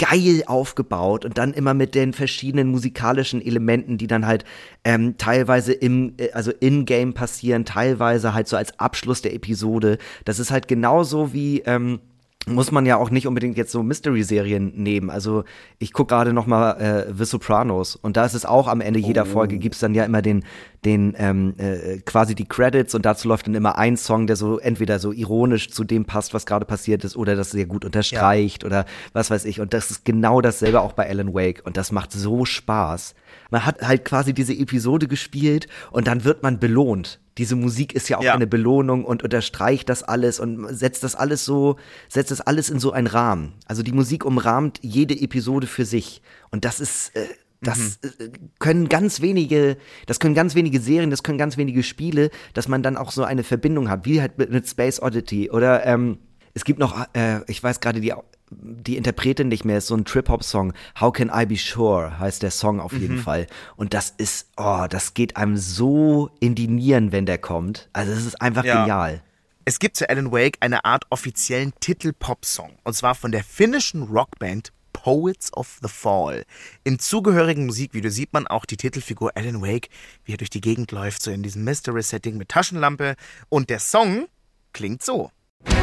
geil 0.00 0.44
aufgebaut 0.46 1.26
und 1.26 1.36
dann 1.36 1.52
immer 1.52 1.74
mit 1.74 1.94
den 1.94 2.14
verschiedenen 2.14 2.68
musikalischen 2.68 3.44
Elementen, 3.44 3.98
die 3.98 4.06
dann 4.06 4.26
halt 4.26 4.44
ähm, 4.82 5.18
teilweise 5.18 5.74
im, 5.74 6.14
äh, 6.16 6.32
also 6.32 6.52
in-game 6.58 7.12
passieren, 7.12 7.66
teilweise 7.66 8.32
halt 8.32 8.48
so 8.48 8.56
als 8.56 8.78
Abschluss 8.80 9.20
der 9.20 9.34
Episode. 9.34 9.98
Das 10.24 10.38
ist 10.38 10.50
halt 10.50 10.68
genauso 10.68 11.34
wie, 11.34 11.60
ähm, 11.66 12.00
muss 12.46 12.72
man 12.72 12.86
ja 12.86 12.96
auch 12.96 13.10
nicht 13.10 13.26
unbedingt 13.26 13.58
jetzt 13.58 13.70
so 13.70 13.82
Mystery-Serien 13.82 14.72
nehmen. 14.74 15.10
Also 15.10 15.44
ich 15.78 15.92
gucke 15.92 16.14
gerade 16.14 16.32
noch 16.32 16.46
mal 16.46 16.72
äh, 16.72 17.12
The 17.14 17.24
Sopranos 17.24 17.96
und 17.96 18.16
da 18.16 18.24
ist 18.24 18.34
es 18.34 18.46
auch 18.46 18.66
am 18.66 18.80
Ende 18.80 18.98
jeder 18.98 19.26
Folge 19.26 19.58
gibt's 19.58 19.80
dann 19.80 19.94
ja 19.94 20.04
immer 20.04 20.22
den, 20.22 20.44
den 20.84 21.14
ähm, 21.18 21.54
äh, 21.58 21.98
quasi 21.98 22.34
die 22.34 22.46
Credits 22.46 22.94
und 22.94 23.04
dazu 23.04 23.28
läuft 23.28 23.46
dann 23.46 23.54
immer 23.54 23.76
ein 23.76 23.98
Song, 23.98 24.26
der 24.26 24.36
so 24.36 24.58
entweder 24.58 24.98
so 24.98 25.12
ironisch 25.12 25.70
zu 25.70 25.84
dem 25.84 26.06
passt, 26.06 26.32
was 26.32 26.46
gerade 26.46 26.64
passiert 26.64 27.04
ist, 27.04 27.14
oder 27.14 27.36
das 27.36 27.50
sehr 27.50 27.66
gut 27.66 27.84
unterstreicht 27.84 28.64
oder 28.64 28.86
was 29.12 29.30
weiß 29.30 29.44
ich. 29.44 29.60
Und 29.60 29.74
das 29.74 29.90
ist 29.90 30.06
genau 30.06 30.40
dasselbe 30.40 30.80
auch 30.80 30.94
bei 30.94 31.08
Alan 31.08 31.34
Wake 31.34 31.62
und 31.64 31.76
das 31.76 31.92
macht 31.92 32.10
so 32.12 32.46
Spaß. 32.46 33.14
Man 33.50 33.66
hat 33.66 33.82
halt 33.82 34.06
quasi 34.06 34.32
diese 34.32 34.54
Episode 34.54 35.08
gespielt 35.08 35.68
und 35.90 36.06
dann 36.06 36.24
wird 36.24 36.42
man 36.42 36.58
belohnt. 36.58 37.20
Diese 37.38 37.56
Musik 37.56 37.94
ist 37.94 38.08
ja 38.08 38.18
auch 38.18 38.22
Ja. 38.22 38.34
eine 38.34 38.46
Belohnung 38.46 39.04
und 39.04 39.22
unterstreicht 39.22 39.88
das 39.88 40.02
alles 40.02 40.40
und 40.40 40.66
setzt 40.74 41.04
das 41.04 41.14
alles 41.14 41.44
so, 41.44 41.76
setzt 42.08 42.30
das 42.30 42.40
alles 42.40 42.70
in 42.70 42.80
so 42.80 42.92
einen 42.92 43.06
Rahmen. 43.06 43.54
Also 43.66 43.82
die 43.82 43.92
Musik 43.92 44.24
umrahmt 44.24 44.78
jede 44.82 45.14
Episode 45.14 45.66
für 45.66 45.84
sich. 45.84 46.22
Und 46.50 46.64
das 46.64 46.80
ist, 46.80 47.14
äh, 47.16 47.26
Das 47.62 47.98
äh, 48.02 48.30
können 48.58 48.88
ganz 48.88 49.20
wenige, 49.20 49.76
das 50.06 50.18
können 50.18 50.34
ganz 50.34 50.54
wenige 50.54 50.80
Serien, 50.80 51.10
das 51.10 51.22
können 51.22 51.36
ganz 51.36 51.58
wenige 51.58 51.82
Spiele, 51.82 52.30
dass 52.54 52.68
man 52.68 52.82
dann 52.82 52.96
auch 52.96 53.10
so 53.12 53.22
eine 53.22 53.42
Verbindung 53.44 53.90
hat, 53.90 54.06
wie 54.06 54.22
halt 54.22 54.38
mit, 54.38 54.50
mit 54.50 54.66
Space 54.66 55.00
Oddity 55.02 55.50
oder 55.50 55.84
ähm, 55.84 56.16
es 56.54 56.64
gibt 56.64 56.78
noch, 56.78 57.06
äh, 57.14 57.40
ich 57.46 57.62
weiß 57.62 57.80
gerade 57.80 58.00
die 58.00 58.14
die 58.52 58.96
Interpretin 58.96 59.46
nicht 59.46 59.64
mehr, 59.64 59.78
ist 59.78 59.86
so 59.86 59.94
ein 59.94 60.04
Trip-Hop-Song. 60.04 60.72
How 61.00 61.12
Can 61.12 61.30
I 61.32 61.46
Be 61.46 61.56
Sure 61.56 62.18
heißt 62.18 62.42
der 62.42 62.50
Song 62.50 62.80
auf 62.80 62.92
jeden 62.92 63.18
Fall. 63.18 63.46
Und 63.76 63.94
das 63.94 64.12
ist, 64.18 64.48
oh, 64.56 64.86
das 64.90 65.14
geht 65.14 65.36
einem 65.36 65.56
so 65.56 66.30
in 66.40 66.56
die 66.56 66.66
Nieren, 66.66 67.12
wenn 67.12 67.26
der 67.26 67.38
kommt. 67.38 67.88
Also 67.92 68.10
es 68.10 68.26
ist 68.26 68.42
einfach 68.42 68.64
Ja. 68.64 68.80
genial. 68.80 69.22
Es 69.66 69.78
gibt 69.78 69.96
zu 69.96 70.08
Alan 70.10 70.32
Wake 70.32 70.56
eine 70.58 70.84
Art 70.84 71.04
offiziellen 71.10 71.72
Titel-Pop-Song. 71.78 72.72
Und 72.82 72.94
zwar 72.94 73.14
von 73.14 73.30
der 73.30 73.44
finnischen 73.44 74.02
Rockband 74.02 74.72
Poets 74.92 75.52
of 75.52 75.78
the 75.80 75.88
Fall. 75.88 76.44
Im 76.82 76.98
zugehörigen 76.98 77.66
Musikvideo 77.66 78.10
sieht 78.10 78.32
man 78.32 78.48
auch 78.48 78.64
die 78.64 78.76
Titelfigur 78.76 79.30
Alan 79.36 79.62
Wake, 79.62 79.88
wie 80.24 80.32
er 80.34 80.38
durch 80.38 80.50
die 80.50 80.60
Gegend 80.60 80.90
läuft, 80.90 81.22
so 81.22 81.30
in 81.30 81.44
diesem 81.44 81.62
Mystery-Setting 81.62 82.36
mit 82.36 82.48
Taschenlampe. 82.48 83.14
Und 83.48 83.70
der 83.70 83.78
Song 83.78 84.26
klingt 84.72 85.04
so. 85.04 85.30
When 85.66 85.74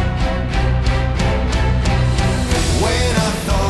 I 3.16 3.32
thought 3.46 3.67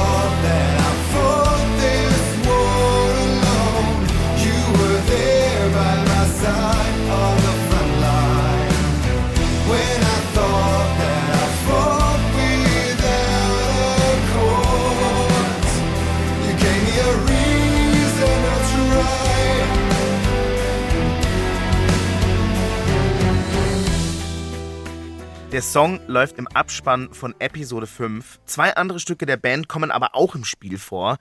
Der 25.51 25.61
Song 25.61 26.01
läuft 26.07 26.37
im 26.37 26.47
Abspann 26.49 27.13
von 27.13 27.33
Episode 27.39 27.87
5. 27.87 28.39
Zwei 28.45 28.75
andere 28.75 28.99
Stücke 28.99 29.25
der 29.25 29.37
Band 29.37 29.69
kommen 29.69 29.91
aber 29.91 30.13
auch 30.13 30.35
im 30.35 30.43
Spiel 30.43 30.77
vor. 30.77 31.17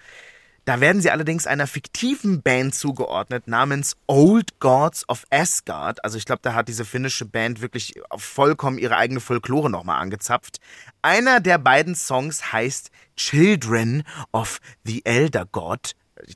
Da 0.64 0.80
werden 0.80 1.00
sie 1.00 1.12
allerdings 1.12 1.46
einer 1.46 1.68
fiktiven 1.68 2.42
Band 2.42 2.74
zugeordnet 2.74 3.46
namens 3.46 3.96
Old 4.08 4.58
Gods 4.58 5.08
of 5.08 5.26
Asgard. 5.30 6.04
Also 6.04 6.18
ich 6.18 6.24
glaube, 6.24 6.40
da 6.42 6.54
hat 6.54 6.66
diese 6.66 6.84
finnische 6.84 7.24
Band 7.24 7.60
wirklich 7.60 7.94
vollkommen 8.16 8.78
ihre 8.78 8.96
eigene 8.96 9.20
Folklore 9.20 9.70
nochmal 9.70 10.02
angezapft. 10.02 10.58
Einer 11.02 11.38
der 11.38 11.58
beiden 11.58 11.94
Songs 11.94 12.52
heißt 12.52 12.90
Children 13.14 14.02
of 14.32 14.58
the 14.82 15.04
Elder 15.04 15.46
God. 15.46 15.92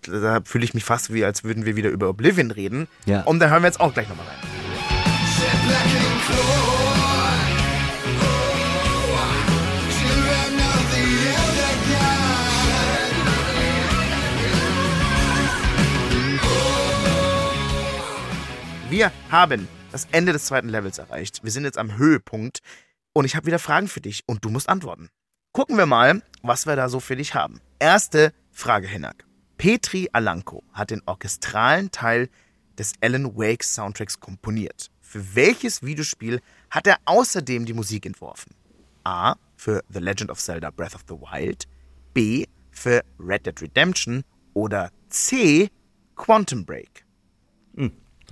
Da 0.06 0.42
fühle 0.44 0.62
ich 0.64 0.74
mich 0.74 0.84
fast 0.84 1.12
wie, 1.12 1.24
als 1.24 1.42
würden 1.42 1.64
wir 1.64 1.74
wieder 1.74 1.90
über 1.90 2.08
Oblivion 2.08 2.52
reden. 2.52 2.86
Ja. 3.06 3.22
Und 3.22 3.40
da 3.40 3.48
hören 3.48 3.64
wir 3.64 3.66
jetzt 3.66 3.80
auch 3.80 3.92
gleich 3.92 4.08
nochmal 4.08 4.26
rein. 4.28 6.09
Wir 18.90 19.12
haben 19.30 19.68
das 19.92 20.08
Ende 20.10 20.32
des 20.32 20.46
zweiten 20.46 20.68
Levels 20.68 20.98
erreicht. 20.98 21.44
Wir 21.44 21.52
sind 21.52 21.62
jetzt 21.62 21.78
am 21.78 21.96
Höhepunkt 21.96 22.58
und 23.12 23.24
ich 23.24 23.36
habe 23.36 23.46
wieder 23.46 23.60
Fragen 23.60 23.86
für 23.86 24.00
dich 24.00 24.24
und 24.26 24.44
du 24.44 24.50
musst 24.50 24.68
antworten. 24.68 25.10
Gucken 25.52 25.78
wir 25.78 25.86
mal, 25.86 26.22
was 26.42 26.66
wir 26.66 26.74
da 26.74 26.88
so 26.88 26.98
für 26.98 27.14
dich 27.14 27.36
haben. 27.36 27.60
Erste 27.78 28.32
Frage, 28.50 28.88
Hinak. 28.88 29.24
Petri 29.58 30.08
Alanko 30.12 30.64
hat 30.72 30.90
den 30.90 31.02
orchestralen 31.06 31.92
Teil 31.92 32.30
des 32.78 32.94
Alan 33.00 33.36
Wake 33.36 33.62
Soundtracks 33.62 34.18
komponiert. 34.18 34.90
Für 35.00 35.36
welches 35.36 35.84
Videospiel 35.84 36.40
hat 36.68 36.88
er 36.88 36.98
außerdem 37.04 37.66
die 37.66 37.74
Musik 37.74 38.06
entworfen? 38.06 38.56
A. 39.04 39.36
Für 39.54 39.84
The 39.88 40.00
Legend 40.00 40.32
of 40.32 40.40
Zelda 40.40 40.70
Breath 40.70 40.96
of 40.96 41.04
the 41.08 41.14
Wild. 41.14 41.68
B. 42.12 42.44
Für 42.72 43.04
Red 43.20 43.46
Dead 43.46 43.62
Redemption. 43.62 44.24
Oder 44.52 44.90
C. 45.10 45.70
Quantum 46.16 46.64
Break. 46.64 47.04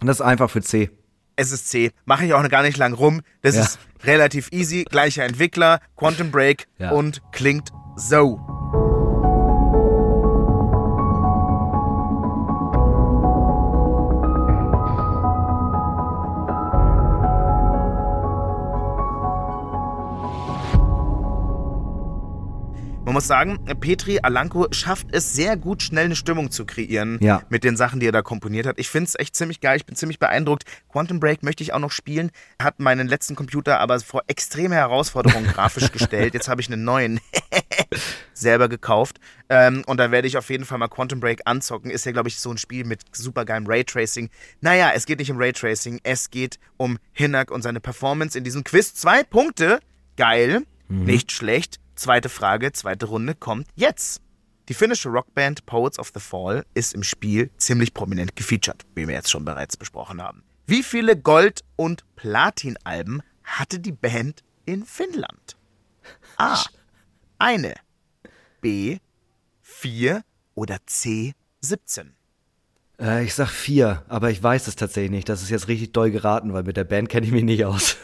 Und 0.00 0.06
das 0.06 0.18
ist 0.20 0.26
einfach 0.26 0.50
für 0.50 0.62
C. 0.62 0.90
Es 1.36 1.52
ist 1.52 1.68
C. 1.68 1.92
Mache 2.04 2.24
ich 2.26 2.34
auch 2.34 2.48
gar 2.48 2.62
nicht 2.62 2.76
lang 2.78 2.92
rum. 2.94 3.20
Das 3.42 3.54
Ja. 3.54 3.62
ist 3.62 3.78
relativ 4.04 4.48
easy. 4.52 4.84
Gleicher 4.88 5.24
Entwickler, 5.24 5.80
Quantum 5.96 6.30
Break 6.30 6.66
Ja. 6.78 6.90
und 6.90 7.22
klingt 7.32 7.70
so. 7.96 8.40
Muss 23.18 23.26
sagen, 23.26 23.58
Petri 23.80 24.20
Alanko 24.22 24.68
schafft 24.70 25.08
es 25.10 25.32
sehr 25.32 25.56
gut, 25.56 25.82
schnell 25.82 26.04
eine 26.04 26.14
Stimmung 26.14 26.52
zu 26.52 26.64
kreieren 26.64 27.18
Ja. 27.20 27.42
mit 27.48 27.64
den 27.64 27.76
Sachen, 27.76 27.98
die 27.98 28.06
er 28.06 28.12
da 28.12 28.22
komponiert 28.22 28.64
hat. 28.64 28.78
Ich 28.78 28.88
finde 28.88 29.08
es 29.08 29.18
echt 29.18 29.34
ziemlich 29.34 29.60
geil. 29.60 29.76
Ich 29.76 29.86
bin 29.86 29.96
ziemlich 29.96 30.20
beeindruckt. 30.20 30.62
Quantum 30.88 31.18
Break 31.18 31.42
möchte 31.42 31.64
ich 31.64 31.72
auch 31.72 31.80
noch 31.80 31.90
spielen. 31.90 32.30
Hat 32.62 32.78
meinen 32.78 33.08
letzten 33.08 33.34
Computer 33.34 33.80
aber 33.80 33.98
vor 33.98 34.22
extreme 34.28 34.76
Herausforderungen 34.76 35.46
grafisch 35.52 35.90
gestellt. 35.90 36.32
Jetzt 36.34 36.46
habe 36.48 36.60
ich 36.60 36.70
einen 36.72 36.84
neuen 36.84 37.18
selber 38.34 38.68
gekauft. 38.68 39.18
Ähm, 39.48 39.82
und 39.86 39.96
da 39.96 40.12
werde 40.12 40.28
ich 40.28 40.36
auf 40.38 40.48
jeden 40.48 40.64
Fall 40.64 40.78
mal 40.78 40.86
Quantum 40.86 41.18
Break 41.18 41.40
anzocken. 41.44 41.90
Ist 41.90 42.06
ja, 42.06 42.12
glaube 42.12 42.28
ich, 42.28 42.38
so 42.38 42.52
ein 42.52 42.58
Spiel 42.58 42.84
mit 42.84 43.00
supergeilem 43.10 43.66
Raytracing. 43.66 44.30
Naja, 44.60 44.92
es 44.94 45.06
geht 45.06 45.18
nicht 45.18 45.32
um 45.32 45.38
Raytracing. 45.38 45.98
Es 46.04 46.30
geht 46.30 46.60
um 46.76 46.98
Hinak 47.14 47.50
und 47.50 47.62
seine 47.62 47.80
Performance 47.80 48.38
in 48.38 48.44
diesem 48.44 48.62
Quiz. 48.62 48.94
Zwei 48.94 49.24
Punkte. 49.24 49.80
Geil. 50.16 50.62
Nicht 50.88 51.32
schlecht. 51.32 51.80
Zweite 51.98 52.28
Frage, 52.28 52.70
zweite 52.70 53.06
Runde 53.06 53.34
kommt 53.34 53.66
jetzt. 53.74 54.22
Die 54.68 54.74
finnische 54.74 55.08
Rockband 55.08 55.66
Poets 55.66 55.98
of 55.98 56.12
the 56.14 56.20
Fall 56.20 56.64
ist 56.72 56.94
im 56.94 57.02
Spiel 57.02 57.50
ziemlich 57.56 57.92
prominent 57.92 58.36
gefeatured, 58.36 58.86
wie 58.94 59.08
wir 59.08 59.16
jetzt 59.16 59.32
schon 59.32 59.44
bereits 59.44 59.76
besprochen 59.76 60.22
haben. 60.22 60.44
Wie 60.64 60.84
viele 60.84 61.16
Gold- 61.16 61.64
und 61.74 62.04
Platin-Alben 62.14 63.20
hatte 63.42 63.80
die 63.80 63.90
Band 63.90 64.44
in 64.64 64.84
Finnland? 64.84 65.56
A. 66.36 66.62
Eine. 67.40 67.74
B. 68.60 68.98
Vier. 69.60 70.22
Oder 70.54 70.78
C. 70.86 71.34
17. 71.62 72.14
Äh, 73.00 73.24
ich 73.24 73.34
sag 73.34 73.48
vier, 73.48 74.04
aber 74.06 74.30
ich 74.30 74.40
weiß 74.40 74.68
es 74.68 74.76
tatsächlich 74.76 75.10
nicht. 75.10 75.28
Das 75.28 75.42
ist 75.42 75.50
jetzt 75.50 75.66
richtig 75.66 75.92
doll 75.94 76.12
geraten, 76.12 76.52
weil 76.52 76.62
mit 76.62 76.76
der 76.76 76.84
Band 76.84 77.08
kenne 77.08 77.26
ich 77.26 77.32
mich 77.32 77.42
nicht 77.42 77.64
aus. 77.64 77.96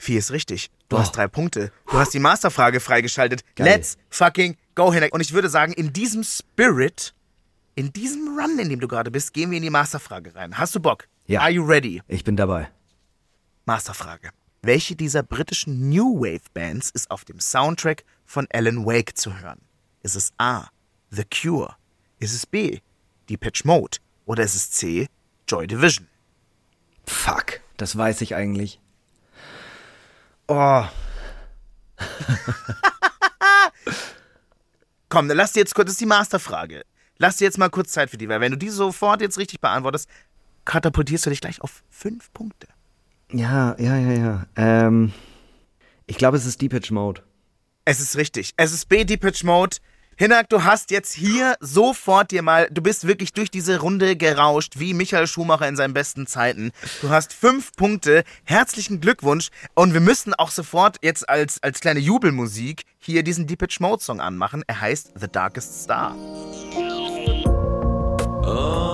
Vier 0.00 0.18
ist 0.18 0.30
richtig. 0.30 0.70
Du 0.88 0.96
Oh. 0.96 1.00
hast 1.00 1.12
drei 1.12 1.28
Punkte. 1.28 1.72
Du 1.90 1.98
hast 1.98 2.14
die 2.14 2.20
Masterfrage 2.20 2.80
freigeschaltet. 2.80 3.44
Geil. 3.54 3.66
Let's 3.66 3.98
fucking 4.08 4.56
go, 4.74 4.90
Hinek. 4.94 5.12
Und 5.12 5.20
ich 5.20 5.34
würde 5.34 5.50
sagen, 5.50 5.74
in 5.74 5.92
diesem 5.92 6.24
Spirit, 6.24 7.12
in 7.74 7.92
diesem 7.92 8.38
Run, 8.38 8.58
in 8.58 8.70
dem 8.70 8.80
du 8.80 8.88
gerade 8.88 9.10
bist, 9.10 9.34
gehen 9.34 9.50
wir 9.50 9.58
in 9.58 9.62
die 9.62 9.68
Masterfrage 9.68 10.34
rein. 10.34 10.56
Hast 10.56 10.74
du 10.74 10.80
Bock? 10.80 11.06
Ja. 11.26 11.42
Are 11.42 11.50
you 11.50 11.62
ready? 11.62 12.00
Ich 12.08 12.24
bin 12.24 12.34
dabei. 12.34 12.70
Masterfrage. 13.66 14.30
Welche 14.62 14.96
dieser 14.96 15.22
britischen 15.22 15.90
New 15.90 16.18
Wave 16.20 16.48
Bands 16.54 16.88
ist 16.90 17.10
auf 17.10 17.26
dem 17.26 17.38
Soundtrack 17.38 18.04
von 18.24 18.48
Alan 18.54 18.86
Wake 18.86 19.18
zu 19.18 19.38
hören? 19.38 19.60
Ist 20.02 20.16
es 20.16 20.32
A. 20.38 20.68
The 21.10 21.24
Cure? 21.24 21.76
Ist 22.20 22.34
es 22.34 22.46
B. 22.46 22.78
Depeche 23.28 23.66
Mode? 23.66 23.98
Oder 24.24 24.44
ist 24.44 24.54
es 24.54 24.70
C. 24.70 25.08
Joy 25.46 25.66
Division? 25.66 26.08
Fuck, 27.06 27.60
das 27.76 27.98
weiß 27.98 28.22
ich 28.22 28.34
eigentlich. 28.34 28.80
Oh, 30.52 30.84
Komm, 35.08 35.28
dann 35.28 35.36
lass 35.36 35.52
dir 35.52 35.60
jetzt 35.60 35.76
kurz, 35.76 35.86
das 35.86 35.92
ist 35.92 36.00
die 36.00 36.06
Masterfrage. 36.06 36.82
Lass 37.18 37.36
dir 37.36 37.44
jetzt 37.44 37.56
mal 37.56 37.70
kurz 37.70 37.92
Zeit 37.92 38.10
für 38.10 38.16
die, 38.16 38.28
weil 38.28 38.40
wenn 38.40 38.50
du 38.50 38.58
die 38.58 38.70
sofort 38.70 39.20
jetzt 39.20 39.38
richtig 39.38 39.60
beantwortest, 39.60 40.08
katapultierst 40.64 41.24
du 41.26 41.30
dich 41.30 41.40
gleich 41.40 41.60
auf 41.60 41.84
fünf 41.88 42.32
Punkte. 42.32 42.66
ja, 43.30 43.76
ja, 43.78 43.96
ja, 43.96 44.10
ja. 44.10 44.44
Ähm, 44.56 45.12
ich 46.06 46.18
glaube, 46.18 46.36
es 46.36 46.46
ist 46.46 46.60
Deepage 46.60 46.92
Mode. 46.92 47.22
Es 47.84 48.00
ist 48.00 48.16
richtig. 48.16 48.52
Es 48.56 48.72
ist 48.72 48.88
B, 48.88 49.04
Depeche 49.04 49.46
Mode. 49.46 49.76
Hinak, 50.20 50.50
du 50.50 50.64
hast 50.64 50.90
jetzt 50.90 51.14
hier 51.14 51.54
sofort 51.60 52.30
dir 52.30 52.42
mal, 52.42 52.68
du 52.70 52.82
bist 52.82 53.06
wirklich 53.06 53.32
durch 53.32 53.50
diese 53.50 53.80
Runde 53.80 54.16
gerauscht, 54.16 54.74
wie 54.76 54.92
Michael 54.92 55.26
Schumacher 55.26 55.66
in 55.66 55.76
seinen 55.76 55.94
besten 55.94 56.26
Zeiten. 56.26 56.72
Du 57.00 57.08
hast 57.08 57.32
fünf 57.32 57.72
Punkte. 57.72 58.24
Herzlichen 58.44 59.00
Glückwunsch. 59.00 59.48
Und 59.72 59.94
wir 59.94 60.00
müssen 60.02 60.34
auch 60.34 60.50
sofort 60.50 60.98
jetzt 61.00 61.26
als, 61.26 61.62
als 61.62 61.80
kleine 61.80 62.00
Jubelmusik 62.00 62.82
hier 62.98 63.22
diesen 63.22 63.46
Depeche 63.46 63.82
Mode 63.82 64.02
Song 64.02 64.20
anmachen. 64.20 64.62
Er 64.66 64.82
heißt 64.82 65.12
The 65.18 65.26
Darkest 65.26 65.84
Star. 65.84 66.14
Oh, 68.42 68.89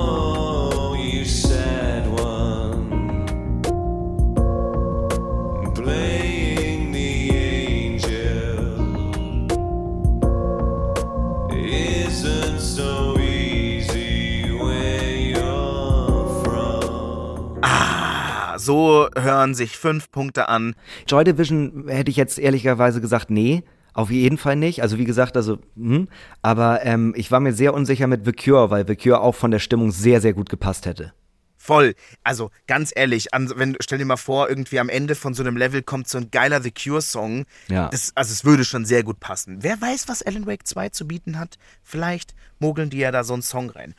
So 18.67 19.09
hören 19.17 19.55
sich 19.55 19.79
fünf 19.79 20.11
Punkte 20.11 20.49
an. 20.49 20.75
Joy 21.07 21.23
Division 21.23 21.85
hätte 21.87 22.11
ich 22.11 22.17
jetzt 22.17 22.37
ehrlicherweise 22.37 23.01
gesagt, 23.01 23.31
nee. 23.31 23.63
Auf 23.93 24.11
jeden 24.11 24.39
Fall 24.39 24.57
nicht. 24.57 24.83
Also 24.83 24.99
wie 24.99 25.05
gesagt, 25.05 25.37
also, 25.37 25.59
hm, 25.77 26.09
aber 26.43 26.85
ähm, 26.85 27.15
ich 27.17 27.31
war 27.31 27.39
mir 27.39 27.53
sehr 27.53 27.73
unsicher 27.73 28.09
mit 28.09 28.27
The 28.27 28.33
Cure, 28.33 28.71
weil 28.71 28.85
The 28.85 28.97
Cure 28.97 29.21
auch 29.21 29.37
von 29.37 29.53
der 29.53 29.61
Stimmung 29.61 29.93
sehr, 29.93 30.21
sehr 30.21 30.35
gut 30.35 30.51
gepasst 30.51 30.85
hätte. 30.85 31.13
Voll. 31.57 31.95
Also 32.25 32.51
ganz 32.67 32.93
ehrlich, 32.95 33.33
an, 33.33 33.53
wenn, 33.55 33.77
stell 33.79 33.99
dir 33.99 34.05
mal 34.05 34.17
vor, 34.17 34.49
irgendwie 34.49 34.81
am 34.81 34.89
Ende 34.89 35.15
von 35.15 35.33
so 35.33 35.45
einem 35.45 35.57
Level 35.57 35.83
kommt 35.83 36.09
so 36.09 36.19
ein 36.19 36.33
geiler 36.33 36.61
The 36.61 36.73
Cure-Song. 36.73 37.45
Ja. 37.69 37.89
Das, 37.89 38.11
also 38.17 38.33
es 38.33 38.45
würde 38.45 38.65
schon 38.65 38.85
sehr 38.85 39.05
gut 39.05 39.21
passen. 39.21 39.63
Wer 39.63 39.81
weiß, 39.81 40.09
was 40.09 40.23
Alan 40.23 40.47
Wake 40.47 40.67
2 40.67 40.89
zu 40.89 41.07
bieten 41.07 41.39
hat? 41.39 41.57
Vielleicht 41.85 42.35
mogeln 42.59 42.91
die 42.91 42.99
ja 42.99 43.13
da 43.13 43.23
so 43.23 43.33
einen 43.33 43.43
Song 43.43 43.71
rein. 43.71 43.95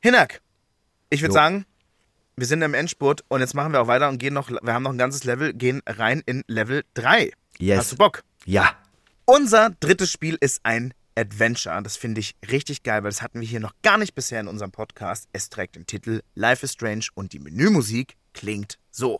Hinak, 0.00 0.42
ich 1.08 1.22
würde 1.22 1.34
sagen, 1.34 1.64
wir 2.38 2.46
sind 2.46 2.62
im 2.62 2.74
Endspurt 2.74 3.24
und 3.28 3.40
jetzt 3.40 3.54
machen 3.54 3.72
wir 3.72 3.82
auch 3.82 3.88
weiter 3.88 4.08
und 4.08 4.18
gehen 4.18 4.34
noch, 4.34 4.48
wir 4.48 4.72
haben 4.72 4.82
noch 4.84 4.92
ein 4.92 4.98
ganzes 4.98 5.24
Level, 5.24 5.52
gehen 5.52 5.82
rein 5.86 6.22
in 6.24 6.44
Level 6.46 6.84
3. 6.94 7.32
Yes. 7.58 7.78
Hast 7.78 7.92
du 7.92 7.96
Bock? 7.96 8.22
Ja. 8.44 8.76
Unser 9.24 9.70
drittes 9.80 10.12
Spiel 10.12 10.38
ist 10.40 10.60
ein 10.62 10.94
Adventure. 11.16 11.82
Das 11.82 11.96
finde 11.96 12.20
ich 12.20 12.36
richtig 12.48 12.84
geil, 12.84 13.02
weil 13.02 13.10
das 13.10 13.22
hatten 13.22 13.40
wir 13.40 13.48
hier 13.48 13.60
noch 13.60 13.72
gar 13.82 13.98
nicht 13.98 14.14
bisher 14.14 14.40
in 14.40 14.46
unserem 14.46 14.70
Podcast. 14.70 15.28
Es 15.32 15.50
trägt 15.50 15.74
den 15.74 15.86
Titel 15.86 16.22
Life 16.34 16.64
is 16.64 16.72
Strange 16.72 17.06
und 17.14 17.32
die 17.32 17.40
Menümusik 17.40 18.14
klingt 18.34 18.78
so. 18.90 19.18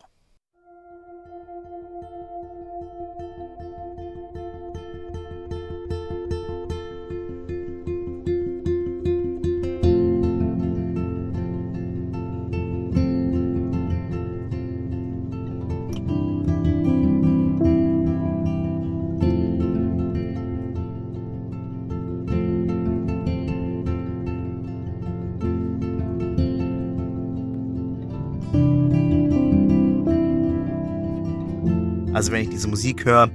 Also 32.18 32.32
wenn 32.32 32.42
ich 32.42 32.48
diese 32.48 32.66
Musik 32.66 33.04
höre, 33.04 33.30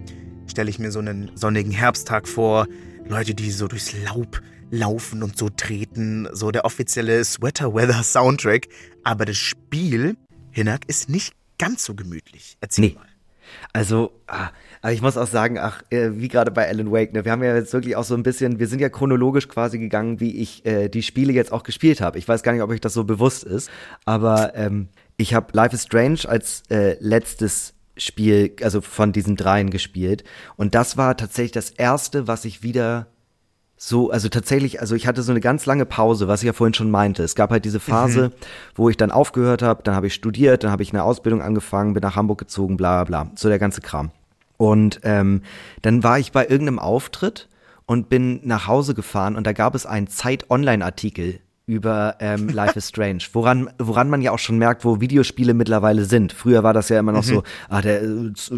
stelle 0.46 0.70
ich 0.70 0.78
mir 0.78 0.92
so 0.92 1.00
einen 1.00 1.32
sonnigen 1.36 1.72
Herbsttag 1.72 2.28
vor. 2.28 2.68
Leute, 3.08 3.34
die 3.34 3.50
so 3.50 3.70
durchs 3.70 3.94
Laub 4.04 4.42
laufen 4.72 5.24
und 5.24 5.38
so 5.38 5.48
treten. 5.48 6.28
So 6.34 6.52
der 6.52 6.66
offizielle 6.66 7.24
Sweater 7.24 7.74
Weather 7.74 8.04
Soundtrack. 8.04 8.68
Aber 9.06 9.24
das 9.24 9.38
Spiel, 9.38 10.18
Hinak, 10.52 10.82
ist 10.88 11.08
nicht 11.08 11.34
ganz 11.58 11.86
so 11.86 11.96
gemütlich. 11.96 12.58
Erzähl 12.60 12.90
Nee. 12.90 12.96
mal. 12.96 13.06
Also, 13.72 14.12
ah, 14.28 14.50
aber 14.82 14.92
ich 14.92 15.02
muss 15.02 15.16
auch 15.16 15.28
sagen, 15.28 15.58
ach, 15.60 15.82
äh, 15.90 16.10
wie 16.16 16.28
gerade 16.28 16.52
bei 16.52 16.68
Alan 16.68 16.92
Wake, 16.92 17.14
ne, 17.14 17.24
wir 17.24 17.32
haben 17.32 17.42
ja 17.42 17.56
jetzt 17.56 17.72
wirklich 17.72 17.96
auch 17.96 18.04
so 18.04 18.16
ein 18.16 18.24
bisschen, 18.24 18.60
wir 18.60 18.68
sind 18.68 18.82
ja 18.82 18.90
chronologisch 18.90 19.48
quasi 19.48 19.80
gegangen, 19.80 20.20
wie 20.20 20.36
ich 20.42 20.66
äh, 20.66 20.90
die 20.90 21.04
Spiele 21.04 21.32
jetzt 21.32 21.54
auch 21.54 21.64
gespielt 21.64 22.02
habe. 22.02 22.20
Ich 22.20 22.28
weiß 22.28 22.44
gar 22.44 22.52
nicht, 22.52 22.62
ob 22.62 22.70
euch 22.70 22.82
das 22.82 22.94
so 22.94 23.06
bewusst 23.06 23.46
ist, 23.46 23.70
aber 24.04 24.56
ähm, 24.56 24.90
ich 25.16 25.34
habe 25.34 25.48
Life 25.54 25.74
is 25.74 25.84
Strange 25.84 26.20
als 26.28 26.64
äh, 26.70 26.98
letztes 27.00 27.76
Spiel, 27.98 28.56
also 28.62 28.82
von 28.82 29.12
diesen 29.12 29.36
dreien 29.36 29.70
gespielt. 29.70 30.24
Und 30.56 30.76
das 30.76 30.98
war 30.98 31.16
tatsächlich 31.18 31.52
das 31.52 31.70
erste, 31.70 32.28
was 32.28 32.46
ich 32.46 32.64
wieder 32.64 33.08
so, 33.76 34.12
also 34.12 34.30
tatsächlich, 34.30 34.80
also 34.80 34.96
ich 34.96 35.08
hatte 35.08 35.24
so 35.24 35.32
eine 35.32 35.42
ganz 35.42 35.66
lange 35.66 35.86
Pause, 35.86 36.28
was 36.28 36.42
ich 36.42 36.48
ja 36.48 36.54
vorhin 36.54 36.74
schon 36.74 36.90
meinte. 36.90 37.22
Es 37.22 37.36
gab 37.36 37.52
halt 37.52 37.66
diese 37.66 37.82
Phase, 37.82 38.32
wo 38.76 38.90
ich 38.90 38.98
dann 38.98 39.12
aufgehört 39.12 39.62
habe, 39.62 39.84
dann 39.84 39.96
habe 39.96 40.08
ich 40.08 40.14
studiert, 40.14 40.64
dann 40.64 40.72
habe 40.72 40.84
ich 40.84 40.94
eine 40.94 41.04
Ausbildung 41.04 41.42
angefangen, 41.42 41.94
bin 41.94 42.02
nach 42.02 42.16
Hamburg 42.16 42.40
gezogen, 42.40 42.78
bla 42.78 43.04
bla, 43.04 43.24
bla. 43.24 43.32
so 43.36 43.50
der 43.50 43.60
ganze 43.60 43.82
Kram. 43.82 44.12
Und 44.58 45.02
ähm, 45.04 45.42
dann 45.82 46.04
war 46.04 46.18
ich 46.18 46.32
bei 46.32 46.44
irgendeinem 46.44 46.80
Auftritt 46.80 47.50
und 47.86 48.08
bin 48.08 48.40
nach 48.44 48.68
Hause 48.68 48.94
gefahren 48.94 49.36
und 49.36 49.46
da 49.46 49.52
gab 49.52 49.76
es 49.76 49.86
einen 49.86 50.08
Zeit-Online-Artikel 50.08 51.40
über 51.66 52.18
ähm, 52.20 52.50
Life 52.50 52.78
is 52.78 52.90
Strange, 52.90 53.24
woran, 53.32 53.70
woran 53.80 54.10
man 54.10 54.22
ja 54.22 54.32
auch 54.32 54.40
schon 54.40 54.58
merkt, 54.58 54.84
wo 54.84 55.00
Videospiele 55.00 55.54
mittlerweile 55.54 56.04
sind. 56.04 56.34
Früher 56.34 56.62
war 56.62 56.74
das 56.74 56.90
ja 56.90 57.00
immer 57.00 57.14
noch 57.14 57.24
so, 57.24 57.44
ah, 57.70 57.82
der 57.82 58.02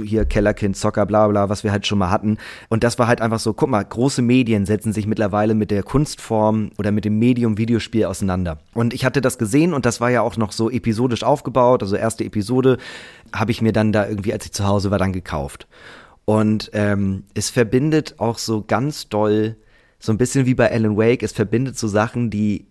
hier 0.04 0.26
Kellerkind, 0.26 0.76
Zocker, 0.76 1.06
bla 1.06 1.28
bla, 1.28 1.48
was 1.48 1.64
wir 1.64 1.72
halt 1.72 1.86
schon 1.86 2.00
mal 2.00 2.10
hatten. 2.10 2.38
Und 2.68 2.84
das 2.84 2.98
war 2.98 3.08
halt 3.08 3.22
einfach 3.22 3.40
so, 3.40 3.54
guck 3.54 3.70
mal, 3.70 3.84
große 3.84 4.24
Medien 4.24 4.66
setzen 4.66 4.92
sich 4.92 5.06
mittlerweile 5.06 5.54
mit 5.54 5.70
der 5.70 5.84
Kunstform 5.84 6.72
oder 6.80 6.92
mit 6.92 7.06
dem 7.06 7.20
Medium 7.20 7.60
Videospiel 7.60 8.06
auseinander. 8.06 8.58
Und 8.74 8.92
ich 8.92 9.06
hatte 9.06 9.22
das 9.22 9.38
gesehen 9.38 9.74
und 9.74 9.86
das 9.86 10.02
war 10.02 10.10
ja 10.10 10.22
auch 10.22 10.38
noch 10.38 10.52
so 10.52 10.72
episodisch 10.72 11.24
aufgebaut, 11.24 11.84
also 11.84 11.96
erste 11.96 12.24
Episode 12.24 12.78
habe 13.34 13.52
ich 13.52 13.62
mir 13.62 13.72
dann 13.72 13.92
da 13.92 14.08
irgendwie, 14.08 14.34
als 14.34 14.46
ich 14.46 14.52
zu 14.52 14.66
Hause 14.66 14.90
war, 14.90 14.98
dann 14.98 15.14
gekauft. 15.14 15.68
Und 16.26 16.72
ähm, 16.74 17.26
es 17.36 17.52
verbindet 17.52 18.16
auch 18.18 18.40
so 18.40 18.64
ganz 18.64 19.10
doll, 19.10 19.58
so 20.00 20.12
ein 20.12 20.18
bisschen 20.18 20.48
wie 20.48 20.56
bei 20.56 20.72
Alan 20.72 20.98
Wake, 20.98 21.22
es 21.22 21.34
verbindet 21.34 21.78
so 21.78 21.88
Sachen, 21.88 22.32
die 22.32 22.66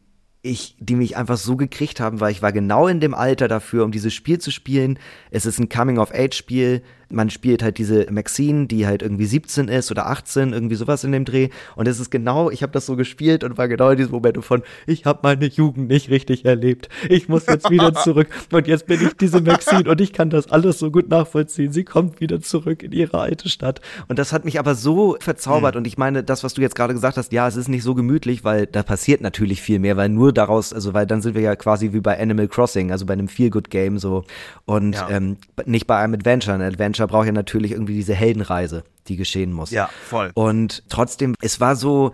ich, 0.45 0.77
die 0.79 0.95
mich 0.95 1.17
einfach 1.17 1.39
so 1.39 1.57
gekriegt 1.57 2.01
haben, 2.01 2.21
weil 2.21 2.31
ich 2.31 2.43
war 2.43 2.53
genau 2.53 2.87
in 2.87 3.01
dem 3.01 3.15
Alter 3.15 3.49
dafür, 3.49 3.85
um 3.85 3.93
dieses 3.93 4.13
Spiel 4.13 4.39
zu 4.39 4.51
spielen. 4.51 4.99
Es 5.31 5.47
ist 5.47 5.59
ein 5.59 5.71
Coming-of-Age-Spiel. 5.71 6.83
Man 7.11 7.31
spielt 7.31 7.63
halt 7.63 7.79
diese 7.79 8.07
Maxine, 8.11 8.67
die 8.67 8.87
halt 8.87 9.03
irgendwie 9.03 9.27
17 9.27 9.69
ist 9.69 9.91
oder 9.91 10.07
18, 10.07 10.53
irgendwie 10.53 10.75
sowas 10.75 11.05
in 11.05 11.13
dem 11.13 11.25
Dreh. 11.25 11.49
Und 11.77 11.89
es 11.89 12.01
ist 12.01 12.11
genau, 12.11 12.51
ich 12.51 12.63
habe 12.63 12.73
das 12.73 12.87
so 12.87 12.97
gespielt 12.97 13.45
und 13.45 13.59
war 13.59 13.69
genau 13.69 13.91
in 13.91 13.97
diesem 13.99 14.13
Moment 14.13 14.45
von, 14.45 14.63
ich 14.87 15.05
habe 15.07 15.21
meine 15.23 15.47
Jugend 15.47 15.89
nicht 15.89 16.11
richtig 16.11 16.45
erlebt. 16.45 16.89
Ich 17.09 17.29
muss 17.29 17.47
jetzt 17.47 17.71
wieder 17.71 17.95
zurück. 17.95 18.29
Und 18.53 18.67
jetzt 18.67 18.87
bin 18.87 19.01
ich 19.05 19.15
diese 19.15 19.41
Maxine 19.41 19.89
und 19.91 20.01
ich 20.01 20.13
kann 20.13 20.31
das 20.31 20.51
alles 20.51 20.79
so 20.79 20.91
gut 20.91 21.09
nachvollziehen. 21.09 21.73
Sie 21.73 21.85
kommt 21.85 22.21
wieder 22.21 22.41
zurück 22.41 22.83
in 22.83 22.93
ihre 22.93 23.19
alte 23.21 23.49
Stadt. 23.49 23.81
Und 24.09 24.19
das 24.19 24.33
hat 24.33 24.45
mich 24.45 24.59
aber 24.59 24.75
so 24.75 25.17
verzaubert. 25.21 25.77
Und 25.77 25.87
ich 25.87 25.99
meine, 25.99 26.23
das, 26.25 26.45
was 26.45 26.55
du 26.55 26.63
jetzt 26.63 26.75
gerade 26.75 26.95
gesagt 26.95 27.17
hast, 27.17 27.33
ja, 27.33 27.47
es 27.49 27.57
ist 27.57 27.69
nicht 27.69 27.83
so 27.83 27.95
gemütlich, 27.95 28.45
weil 28.45 28.67
da 28.67 28.83
passiert 28.83 29.21
natürlich 29.21 29.61
viel 29.63 29.79
mehr, 29.79 29.97
weil 29.97 30.09
nur 30.09 30.33
daraus, 30.33 30.73
also 30.73 30.95
weil 30.95 31.07
dann 31.07 31.23
sind 31.23 31.35
wir 31.35 31.43
ja 31.43 31.57
quasi 31.57 31.93
wie 31.93 32.01
bei 32.01 32.19
Animal 32.21 32.49
Crossing, 32.49 32.91
also 32.93 33.07
bei 33.07 33.13
einem 33.13 33.29
Feel-Good-Game 33.29 33.99
so. 33.99 34.25
Und 34.65 34.95
Ja. 34.95 35.09
ähm, 35.11 35.37
nicht 35.67 35.87
bei 35.87 35.99
einem 35.99 36.15
Adventure. 36.15 36.55
Ein 36.57 36.63
Adventure 36.63 36.94
braucht 37.07 37.27
ja 37.27 37.33
natürlich 37.33 37.73
irgendwie 37.73 37.95
diese 37.95 38.15
Heldenreise, 38.15 38.85
die 39.09 39.17
geschehen 39.17 39.53
muss. 39.53 39.71
Ja, 39.71 39.89
voll. 40.09 40.31
Und 40.35 40.85
trotzdem, 40.89 41.35
es 41.41 41.61
war 41.61 41.77
so, 41.77 42.13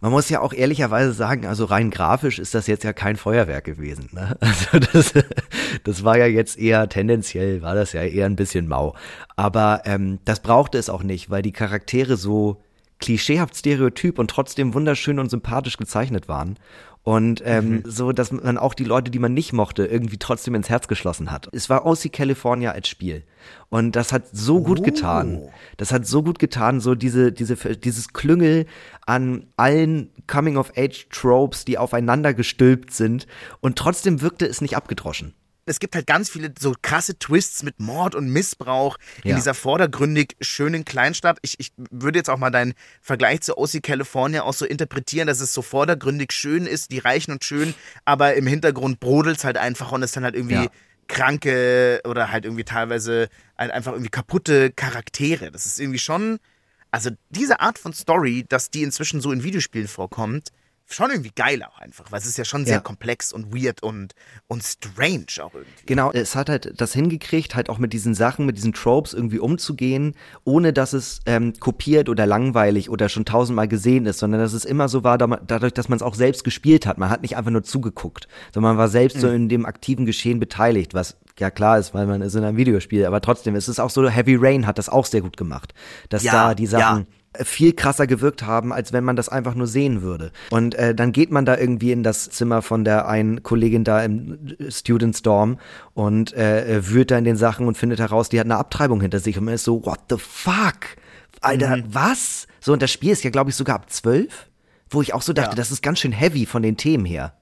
man 0.00 0.12
muss 0.12 0.30
ja 0.30 0.40
auch 0.40 0.52
ehrlicherweise 0.52 1.12
sagen, 1.12 1.46
also 1.46 1.66
rein 1.66 1.90
grafisch 1.90 2.38
ist 2.38 2.54
das 2.54 2.66
jetzt 2.66 2.84
ja 2.84 2.92
kein 2.92 3.16
Feuerwerk 3.16 3.64
gewesen. 3.64 4.08
Ne? 4.12 4.36
Also 4.40 4.78
das, 4.92 5.12
das 5.84 6.04
war 6.04 6.16
ja 6.18 6.26
jetzt 6.26 6.58
eher 6.58 6.88
tendenziell, 6.88 7.62
war 7.62 7.74
das 7.74 7.92
ja 7.92 8.02
eher 8.02 8.26
ein 8.26 8.36
bisschen 8.36 8.66
mau. 8.66 8.94
Aber 9.36 9.82
ähm, 9.84 10.18
das 10.24 10.40
brauchte 10.40 10.78
es 10.78 10.88
auch 10.88 11.02
nicht, 11.02 11.30
weil 11.30 11.42
die 11.42 11.52
Charaktere 11.52 12.16
so 12.16 12.62
klischeehaft 12.98 13.56
stereotyp 13.56 14.18
und 14.18 14.30
trotzdem 14.30 14.74
wunderschön 14.74 15.18
und 15.18 15.30
sympathisch 15.30 15.76
gezeichnet 15.76 16.28
waren. 16.28 16.58
Und 17.02 17.42
ähm, 17.46 17.82
so, 17.86 18.12
dass 18.12 18.30
man 18.30 18.58
auch 18.58 18.74
die 18.74 18.84
Leute, 18.84 19.10
die 19.10 19.18
man 19.18 19.32
nicht 19.32 19.54
mochte, 19.54 19.86
irgendwie 19.86 20.18
trotzdem 20.18 20.54
ins 20.54 20.68
Herz 20.68 20.86
geschlossen 20.86 21.30
hat. 21.30 21.48
Es 21.52 21.70
war 21.70 21.86
OC 21.86 22.12
California 22.12 22.72
als 22.72 22.88
Spiel. 22.88 23.24
Und 23.70 23.96
das 23.96 24.12
hat 24.12 24.24
so 24.32 24.60
gut 24.62 24.84
getan. 24.84 25.40
Das 25.78 25.92
hat 25.92 26.06
so 26.06 26.22
gut 26.22 26.38
getan, 26.38 26.80
so 26.80 26.94
diese, 26.94 27.32
diese, 27.32 27.56
dieses 27.76 28.12
Klüngel 28.12 28.66
an 29.06 29.46
allen 29.56 30.10
Coming-of-Age-Tropes, 30.26 31.64
die 31.64 31.78
aufeinander 31.78 32.34
gestülpt 32.34 32.92
sind. 32.92 33.26
Und 33.60 33.76
trotzdem 33.76 34.20
wirkte 34.20 34.46
es 34.46 34.60
nicht 34.60 34.76
abgedroschen. 34.76 35.34
Es 35.66 35.78
gibt 35.78 35.94
halt 35.94 36.06
ganz 36.06 36.30
viele 36.30 36.52
so 36.58 36.74
krasse 36.82 37.18
Twists 37.18 37.62
mit 37.62 37.78
Mord 37.80 38.14
und 38.14 38.28
Missbrauch 38.28 38.96
in 39.24 39.30
Ja. 39.30 39.36
dieser 39.36 39.54
vordergründig 39.54 40.36
schönen 40.40 40.84
Kleinstadt. 40.84 41.38
Ich, 41.42 41.54
ich 41.58 41.72
würde 41.90 42.18
jetzt 42.18 42.30
auch 42.30 42.38
mal 42.38 42.50
deinen 42.50 42.74
Vergleich 43.00 43.42
zu 43.42 43.56
OC 43.58 43.82
California 43.82 44.42
auch 44.42 44.54
so 44.54 44.64
interpretieren, 44.64 45.26
dass 45.26 45.40
es 45.40 45.52
so 45.54 45.62
vordergründig 45.62 46.32
schön 46.32 46.66
ist, 46.66 46.90
die 46.90 46.98
Reichen 46.98 47.32
und 47.32 47.44
schön, 47.44 47.74
aber 48.04 48.34
im 48.34 48.46
Hintergrund 48.46 49.00
brodelt 49.00 49.38
es 49.38 49.44
halt 49.44 49.56
einfach 49.58 49.92
und 49.92 50.02
es 50.02 50.12
dann 50.12 50.24
halt 50.24 50.34
irgendwie 50.34 50.54
Ja. 50.54 50.70
kranke 51.08 52.00
oder 52.04 52.30
halt 52.32 52.44
irgendwie 52.44 52.64
teilweise 52.64 53.28
halt 53.58 53.70
einfach 53.70 53.92
irgendwie 53.92 54.10
kaputte 54.10 54.70
Charaktere. 54.72 55.50
Das 55.50 55.66
ist 55.66 55.78
irgendwie 55.78 55.98
schon, 55.98 56.38
also 56.90 57.10
diese 57.28 57.60
Art 57.60 57.78
von 57.78 57.92
Story, 57.92 58.44
dass 58.48 58.70
die 58.70 58.82
inzwischen 58.82 59.20
so 59.20 59.30
in 59.32 59.42
Videospielen 59.42 59.88
vorkommt, 59.88 60.48
schon 60.92 61.10
irgendwie 61.10 61.30
geil 61.34 61.62
auch 61.62 61.78
einfach, 61.78 62.10
weil 62.10 62.18
es 62.20 62.26
ist 62.26 62.36
ja 62.36 62.44
schon 62.44 62.64
sehr 62.64 62.74
Ja. 62.76 62.80
komplex 62.80 63.32
und 63.32 63.54
weird 63.54 63.82
und, 63.82 64.14
und 64.48 64.62
strange 64.64 65.26
auch 65.40 65.54
irgendwie. 65.54 65.86
Genau, 65.86 66.10
es 66.12 66.34
hat 66.34 66.48
halt 66.48 66.72
das 66.80 66.92
hingekriegt, 66.92 67.54
halt 67.54 67.68
auch 67.70 67.78
mit 67.78 67.92
diesen 67.92 68.14
Sachen, 68.14 68.44
mit 68.46 68.56
diesen 68.56 68.72
Tropes 68.72 69.14
irgendwie 69.14 69.38
umzugehen, 69.38 70.14
ohne 70.44 70.72
dass 70.72 70.92
es 70.92 71.20
ähm, 71.26 71.52
kopiert 71.60 72.08
oder 72.08 72.26
langweilig 72.26 72.90
oder 72.90 73.08
schon 73.08 73.24
tausendmal 73.24 73.68
gesehen 73.68 74.06
ist, 74.06 74.18
sondern 74.18 74.40
dass 74.40 74.52
es 74.52 74.64
immer 74.64 74.88
so 74.88 75.04
war, 75.04 75.16
da- 75.18 75.26
dadurch, 75.46 75.72
dass 75.74 75.88
man 75.88 75.96
es 75.96 76.02
auch 76.02 76.14
selbst 76.14 76.44
gespielt 76.44 76.86
hat. 76.86 76.98
Man 76.98 77.08
hat 77.10 77.22
nicht 77.22 77.36
einfach 77.36 77.50
nur 77.52 77.62
zugeguckt, 77.62 78.26
sondern 78.52 78.72
man 78.72 78.78
war 78.78 78.88
selbst 78.88 79.20
so 79.20 79.28
in 79.28 79.48
dem 79.48 79.66
aktiven 79.66 80.06
Geschehen 80.06 80.40
beteiligt, 80.40 80.92
was 80.94 81.16
ja 81.38 81.50
klar 81.50 81.78
ist, 81.78 81.94
weil 81.94 82.06
man 82.06 82.20
ist 82.20 82.34
in 82.34 82.44
einem 82.44 82.56
Videospiel, 82.58 83.06
aber 83.06 83.20
trotzdem 83.20 83.54
ist 83.54 83.68
es 83.68 83.80
auch 83.80 83.88
so, 83.90 84.06
Heavy 84.08 84.36
Rain 84.38 84.66
hat 84.66 84.76
das 84.76 84.88
auch 84.90 85.06
sehr 85.06 85.22
gut 85.22 85.36
gemacht, 85.38 85.72
dass 86.10 86.22
Ja, 86.22 86.48
da 86.48 86.54
die 86.54 86.66
Sachen 86.66 86.98
ja. 87.00 87.06
Äh, 87.32 87.44
viel 87.44 87.72
krasser 87.72 88.06
gewirkt 88.06 88.42
haben, 88.44 88.72
als 88.72 88.92
wenn 88.92 89.04
man 89.04 89.16
das 89.16 89.28
einfach 89.28 89.54
nur 89.54 89.66
sehen 89.66 90.02
würde. 90.02 90.32
Und 90.50 90.74
äh, 90.74 90.94
dann 90.94 91.12
geht 91.12 91.30
man 91.30 91.44
da 91.44 91.56
irgendwie 91.56 91.92
in 91.92 92.02
das 92.02 92.30
Zimmer 92.30 92.62
von 92.62 92.84
der 92.84 93.08
einen 93.08 93.42
Kollegin 93.42 93.84
da 93.84 94.02
im 94.02 94.38
Student 94.68 95.24
Dorm 95.26 95.58
und 95.94 96.32
äh, 96.34 96.80
wühlt 96.88 97.10
da 97.10 97.18
in 97.18 97.24
den 97.24 97.36
Sachen 97.36 97.66
und 97.66 97.76
findet 97.78 98.00
heraus, 98.00 98.28
die 98.28 98.38
hat 98.40 98.46
eine 98.46 98.56
Abtreibung 98.56 99.00
hinter 99.00 99.20
sich 99.20 99.38
und 99.38 99.44
man 99.44 99.54
ist 99.54 99.64
so, 99.64 99.84
what 99.84 100.00
the 100.10 100.16
fuck? 100.18 100.96
Alter, 101.40 101.76
Mhm. 101.76 101.84
was? 101.88 102.46
So, 102.60 102.72
und 102.72 102.82
das 102.82 102.90
Spiel 102.90 103.12
ist 103.12 103.24
ja, 103.24 103.30
glaube 103.30 103.50
ich, 103.50 103.56
sogar 103.56 103.76
ab 103.76 103.90
zwölf, 103.90 104.46
wo 104.90 105.00
ich 105.00 105.14
auch 105.14 105.22
so 105.22 105.32
dachte, 105.32 105.50
Ja. 105.50 105.54
das 105.56 105.70
ist 105.70 105.82
ganz 105.82 106.00
schön 106.00 106.12
heavy 106.12 106.44
von 106.46 106.62
den 106.62 106.76
Themen 106.76 107.04
her. 107.06 107.32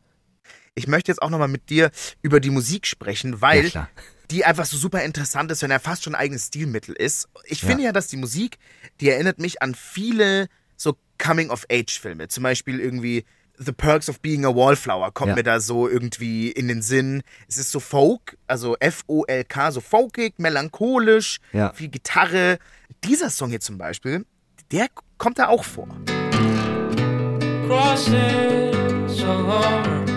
Ich 0.79 0.87
möchte 0.87 1.11
jetzt 1.11 1.21
auch 1.21 1.31
nochmal 1.31 1.49
mit 1.49 1.71
dir 1.71 1.91
über 2.23 2.41
die 2.41 2.51
Musik 2.51 2.87
sprechen, 2.87 3.41
weil 3.41 3.67
Ja, 3.69 3.89
die 4.31 4.45
einfach 4.45 4.65
so 4.65 4.77
super 4.77 5.03
interessant 5.03 5.51
ist, 5.51 5.63
wenn 5.63 5.71
er 5.71 5.81
fast 5.81 6.05
schon 6.05 6.15
ein 6.15 6.21
eigenes 6.21 6.47
Stilmittel 6.47 6.95
ist. 6.95 7.29
Ich 7.47 7.61
finde 7.63 7.83
ja, 7.85 7.93
dass 7.93 8.09
die 8.09 8.17
Musik, 8.17 8.59
die 9.01 9.09
erinnert 9.11 9.39
mich 9.39 9.61
an 9.63 9.75
viele 9.75 10.49
so 10.77 10.97
Coming-of-Age-Filme. 11.19 12.29
Zum 12.29 12.43
Beispiel 12.45 12.79
irgendwie 12.81 13.25
The 13.59 13.73
Perks 13.73 14.09
of 14.09 14.21
Being 14.21 14.45
a 14.45 14.55
Wallflower 14.55 15.11
kommt 15.13 15.31
Ja. 15.31 15.35
mir 15.35 15.43
da 15.43 15.59
so 15.59 15.89
irgendwie 15.89 16.51
in 16.53 16.69
den 16.69 16.81
Sinn. 16.83 17.23
Es 17.49 17.57
ist 17.59 17.73
so 17.73 17.81
Folk, 17.81 18.39
also 18.47 18.77
F-O-L-K, 18.79 19.73
so 19.73 19.81
folkig, 19.81 20.35
melancholisch, 20.39 21.39
Ja. 21.53 21.73
viel 21.73 21.89
Gitarre. 21.89 22.59
Dieser 23.03 23.31
Song 23.31 23.51
hier 23.51 23.61
zum 23.61 23.77
Beispiel, 23.79 24.25
der 24.71 24.87
kommt 25.17 25.39
da 25.41 25.49
auch 25.49 25.65
vor. 25.65 25.89
crosses 27.67 29.19
so 29.19 29.27
hard, 29.27 30.08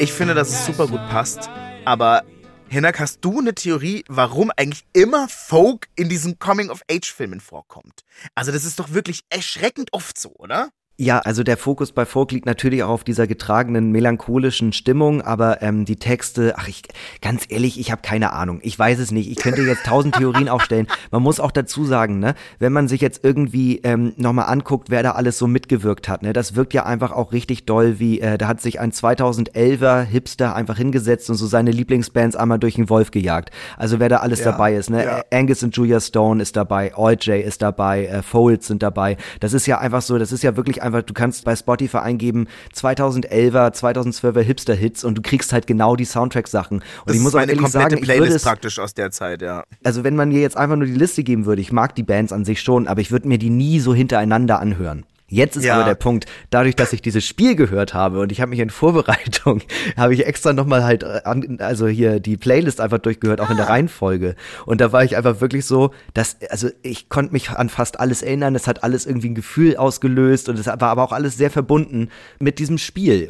Ich 0.00 0.12
finde, 0.12 0.34
dass 0.34 0.48
es 0.48 0.64
super 0.64 0.86
gut 0.86 1.00
passt, 1.08 1.50
aber 1.84 2.24
Hinak, 2.68 3.00
hast 3.00 3.24
du 3.24 3.40
eine 3.40 3.54
Theorie, 3.54 4.04
warum 4.08 4.52
eigentlich 4.56 4.84
immer 4.92 5.28
Folk 5.28 5.88
in 5.96 6.08
diesen 6.08 6.38
Coming-of-Age-Filmen 6.38 7.40
vorkommt? 7.40 8.04
Also 8.34 8.52
das 8.52 8.64
ist 8.64 8.78
doch 8.78 8.92
wirklich 8.92 9.22
erschreckend 9.28 9.92
oft 9.92 10.18
so, 10.18 10.34
oder? 10.36 10.70
Ja, 11.00 11.20
also 11.20 11.44
der 11.44 11.56
Fokus 11.56 11.92
bei 11.92 12.04
Folk 12.04 12.32
liegt 12.32 12.44
natürlich 12.44 12.82
auch 12.82 12.88
auf 12.88 13.04
dieser 13.04 13.28
getragenen 13.28 13.92
melancholischen 13.92 14.72
Stimmung, 14.72 15.22
aber 15.22 15.62
ähm, 15.62 15.84
die 15.84 15.94
Texte, 15.94 16.54
ach 16.56 16.66
ich, 16.66 16.82
ganz 17.22 17.44
ehrlich, 17.48 17.78
ich 17.78 17.92
habe 17.92 18.02
keine 18.02 18.32
Ahnung. 18.32 18.58
Ich 18.64 18.76
weiß 18.76 18.98
es 18.98 19.12
nicht. 19.12 19.30
Ich 19.30 19.36
könnte 19.36 19.62
jetzt 19.62 19.86
tausend 19.86 20.16
Theorien 20.16 20.48
aufstellen. 20.48 20.88
Man 21.12 21.22
muss 21.22 21.38
auch 21.38 21.52
dazu 21.52 21.84
sagen, 21.84 22.18
ne, 22.18 22.34
wenn 22.58 22.72
man 22.72 22.88
sich 22.88 23.00
jetzt 23.00 23.22
irgendwie 23.22 23.78
ähm, 23.84 24.12
nochmal 24.16 24.46
anguckt, 24.46 24.90
wer 24.90 25.04
da 25.04 25.12
alles 25.12 25.38
so 25.38 25.46
mitgewirkt 25.46 26.08
hat, 26.08 26.24
ne, 26.24 26.32
das 26.32 26.56
wirkt 26.56 26.74
ja 26.74 26.84
einfach 26.84 27.12
auch 27.12 27.30
richtig 27.30 27.64
doll, 27.64 28.00
wie 28.00 28.20
äh, 28.20 28.36
da 28.36 28.48
hat 28.48 28.60
sich 28.60 28.80
ein 28.80 28.90
2011er 28.90 30.02
Hipster 30.02 30.56
einfach 30.56 30.78
hingesetzt 30.78 31.30
und 31.30 31.36
so 31.36 31.46
seine 31.46 31.70
Lieblingsbands 31.70 32.34
einmal 32.34 32.58
durch 32.58 32.74
den 32.74 32.90
Wolf 32.90 33.12
gejagt. 33.12 33.52
Also 33.76 34.00
wer 34.00 34.08
da 34.08 34.16
alles 34.16 34.42
dabei 34.42 34.74
ist, 34.74 34.90
ne, 34.90 35.04
ja. 35.04 35.22
Angus 35.32 35.62
und 35.62 35.76
Julia 35.76 36.00
Stone 36.00 36.42
ist 36.42 36.56
dabei, 36.56 36.96
OJ 36.96 37.40
ist 37.40 37.62
dabei, 37.62 38.06
äh, 38.06 38.22
Folds 38.22 38.66
sind 38.66 38.82
dabei. 38.82 39.16
Das 39.38 39.52
ist 39.52 39.66
ja 39.66 39.78
einfach 39.78 40.02
so, 40.02 40.18
das 40.18 40.32
ist 40.32 40.42
ja 40.42 40.56
wirklich 40.56 40.82
einfach, 40.88 41.02
du 41.02 41.14
kannst 41.14 41.44
bei 41.44 41.54
Spotify 41.54 41.98
eingeben 41.98 42.48
2011er, 42.74 43.74
2012er 43.74 44.40
Hipster-Hits 44.40 45.04
und 45.04 45.16
du 45.16 45.22
kriegst 45.22 45.52
halt 45.52 45.66
genau 45.66 45.96
die 45.96 46.04
Soundtrack-Sachen. 46.04 46.78
Und 46.78 46.84
Das 47.06 47.16
ich 47.16 47.22
muss 47.22 47.30
ist 47.30 47.34
auch 47.34 47.40
meine 47.40 47.52
ehrlich 47.52 47.62
komplette 47.62 47.90
sagen, 47.90 48.02
ich 48.02 48.08
würde 48.08 48.18
Playlist 48.18 48.36
es, 48.36 48.42
praktisch 48.42 48.78
aus 48.78 48.94
der 48.94 49.10
Zeit, 49.10 49.42
ja. 49.42 49.64
also 49.84 50.04
wenn 50.04 50.16
man 50.16 50.30
mir 50.30 50.40
jetzt 50.40 50.56
einfach 50.56 50.76
nur 50.76 50.86
die 50.86 50.92
Liste 50.92 51.22
geben 51.22 51.46
würde, 51.46 51.62
ich 51.62 51.72
mag 51.72 51.94
die 51.94 52.02
Bands 52.02 52.32
an 52.32 52.44
sich 52.44 52.60
schon, 52.60 52.88
aber 52.88 53.00
ich 53.00 53.10
würde 53.10 53.28
mir 53.28 53.38
die 53.38 53.50
nie 53.50 53.80
so 53.80 53.94
hintereinander 53.94 54.58
anhören. 54.60 55.04
Jetzt 55.30 55.56
ist 55.56 55.64
Ja. 55.64 55.74
aber 55.74 55.84
der 55.84 55.94
Punkt, 55.94 56.24
dadurch, 56.50 56.74
dass 56.74 56.92
ich 56.94 57.02
dieses 57.02 57.24
Spiel 57.26 57.54
gehört 57.54 57.92
habe 57.92 58.20
und 58.20 58.32
ich 58.32 58.40
habe 58.40 58.48
mich 58.50 58.60
in 58.60 58.70
Vorbereitung, 58.70 59.60
habe 59.96 60.14
ich 60.14 60.26
extra 60.26 60.52
nochmal 60.54 60.84
halt, 60.84 61.02
äh, 61.02 61.20
an, 61.24 61.58
also 61.60 61.86
hier 61.86 62.18
die 62.18 62.36
Playlist 62.38 62.80
einfach 62.80 62.98
durchgehört, 62.98 63.40
auch 63.40 63.50
in 63.50 63.56
Ah. 63.56 63.60
der 63.60 63.68
Reihenfolge. 63.68 64.36
Und 64.64 64.80
da 64.80 64.90
war 64.92 65.04
ich 65.04 65.16
einfach 65.16 65.40
wirklich 65.42 65.66
so, 65.66 65.92
dass, 66.14 66.38
also 66.50 66.70
ich 66.82 67.08
konnte 67.10 67.32
mich 67.32 67.50
an 67.50 67.68
fast 67.68 68.00
alles 68.00 68.22
erinnern, 68.22 68.54
es 68.54 68.66
hat 68.66 68.82
alles 68.82 69.04
irgendwie 69.04 69.28
ein 69.28 69.34
Gefühl 69.34 69.76
ausgelöst 69.76 70.48
und 70.48 70.58
es 70.58 70.66
war 70.66 70.82
aber 70.82 71.02
auch 71.02 71.12
alles 71.12 71.36
sehr 71.36 71.50
verbunden 71.50 72.08
mit 72.38 72.58
diesem 72.58 72.78
Spiel. 72.78 73.28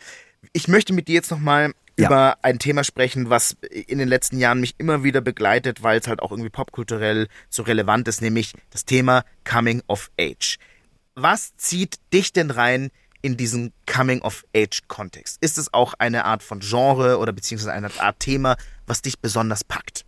Ich 0.53 0.69
möchte 0.69 0.93
mit 0.93 1.09
dir 1.09 1.15
jetzt 1.15 1.31
nochmal 1.33 1.73
Ja. 1.99 2.07
über 2.07 2.37
ein 2.43 2.61
Thema 2.61 2.85
sprechen, 2.85 3.29
was 3.29 3.57
in 3.89 3.99
den 3.99 4.07
letzten 4.07 4.39
Jahren 4.39 4.61
mich 4.61 4.77
immer 4.79 5.03
wieder 5.03 5.21
begleitet, 5.21 5.83
weil 5.83 5.99
es 5.99 6.07
halt 6.07 6.23
auch 6.23 6.31
irgendwie 6.31 6.49
popkulturell 6.51 7.27
so 7.51 7.65
relevant 7.65 8.07
ist, 8.07 8.23
nämlich 8.23 8.53
das 8.71 8.85
Thema 8.85 9.25
Coming 9.45 9.83
of 9.89 10.11
Age. 10.21 10.59
Was 11.21 11.57
zieht 11.57 11.97
dich 12.13 12.33
denn 12.33 12.53
rein 12.53 12.91
in 13.23 13.37
diesen 13.37 13.73
Coming 13.93 14.23
of 14.23 14.45
Age 14.55 14.83
Kontext? 14.87 15.39
Ist 15.41 15.59
es 15.59 15.75
auch 15.75 15.95
eine 15.99 16.25
Art 16.25 16.45
von 16.45 16.61
Genre 16.61 17.19
oder 17.19 17.33
beziehungsweise 17.33 17.73
eine 17.73 17.89
Art 17.99 18.21
Thema, 18.21 18.57
was 18.87 19.03
dich 19.03 19.19
besonders 19.19 19.65
packt? 19.65 20.05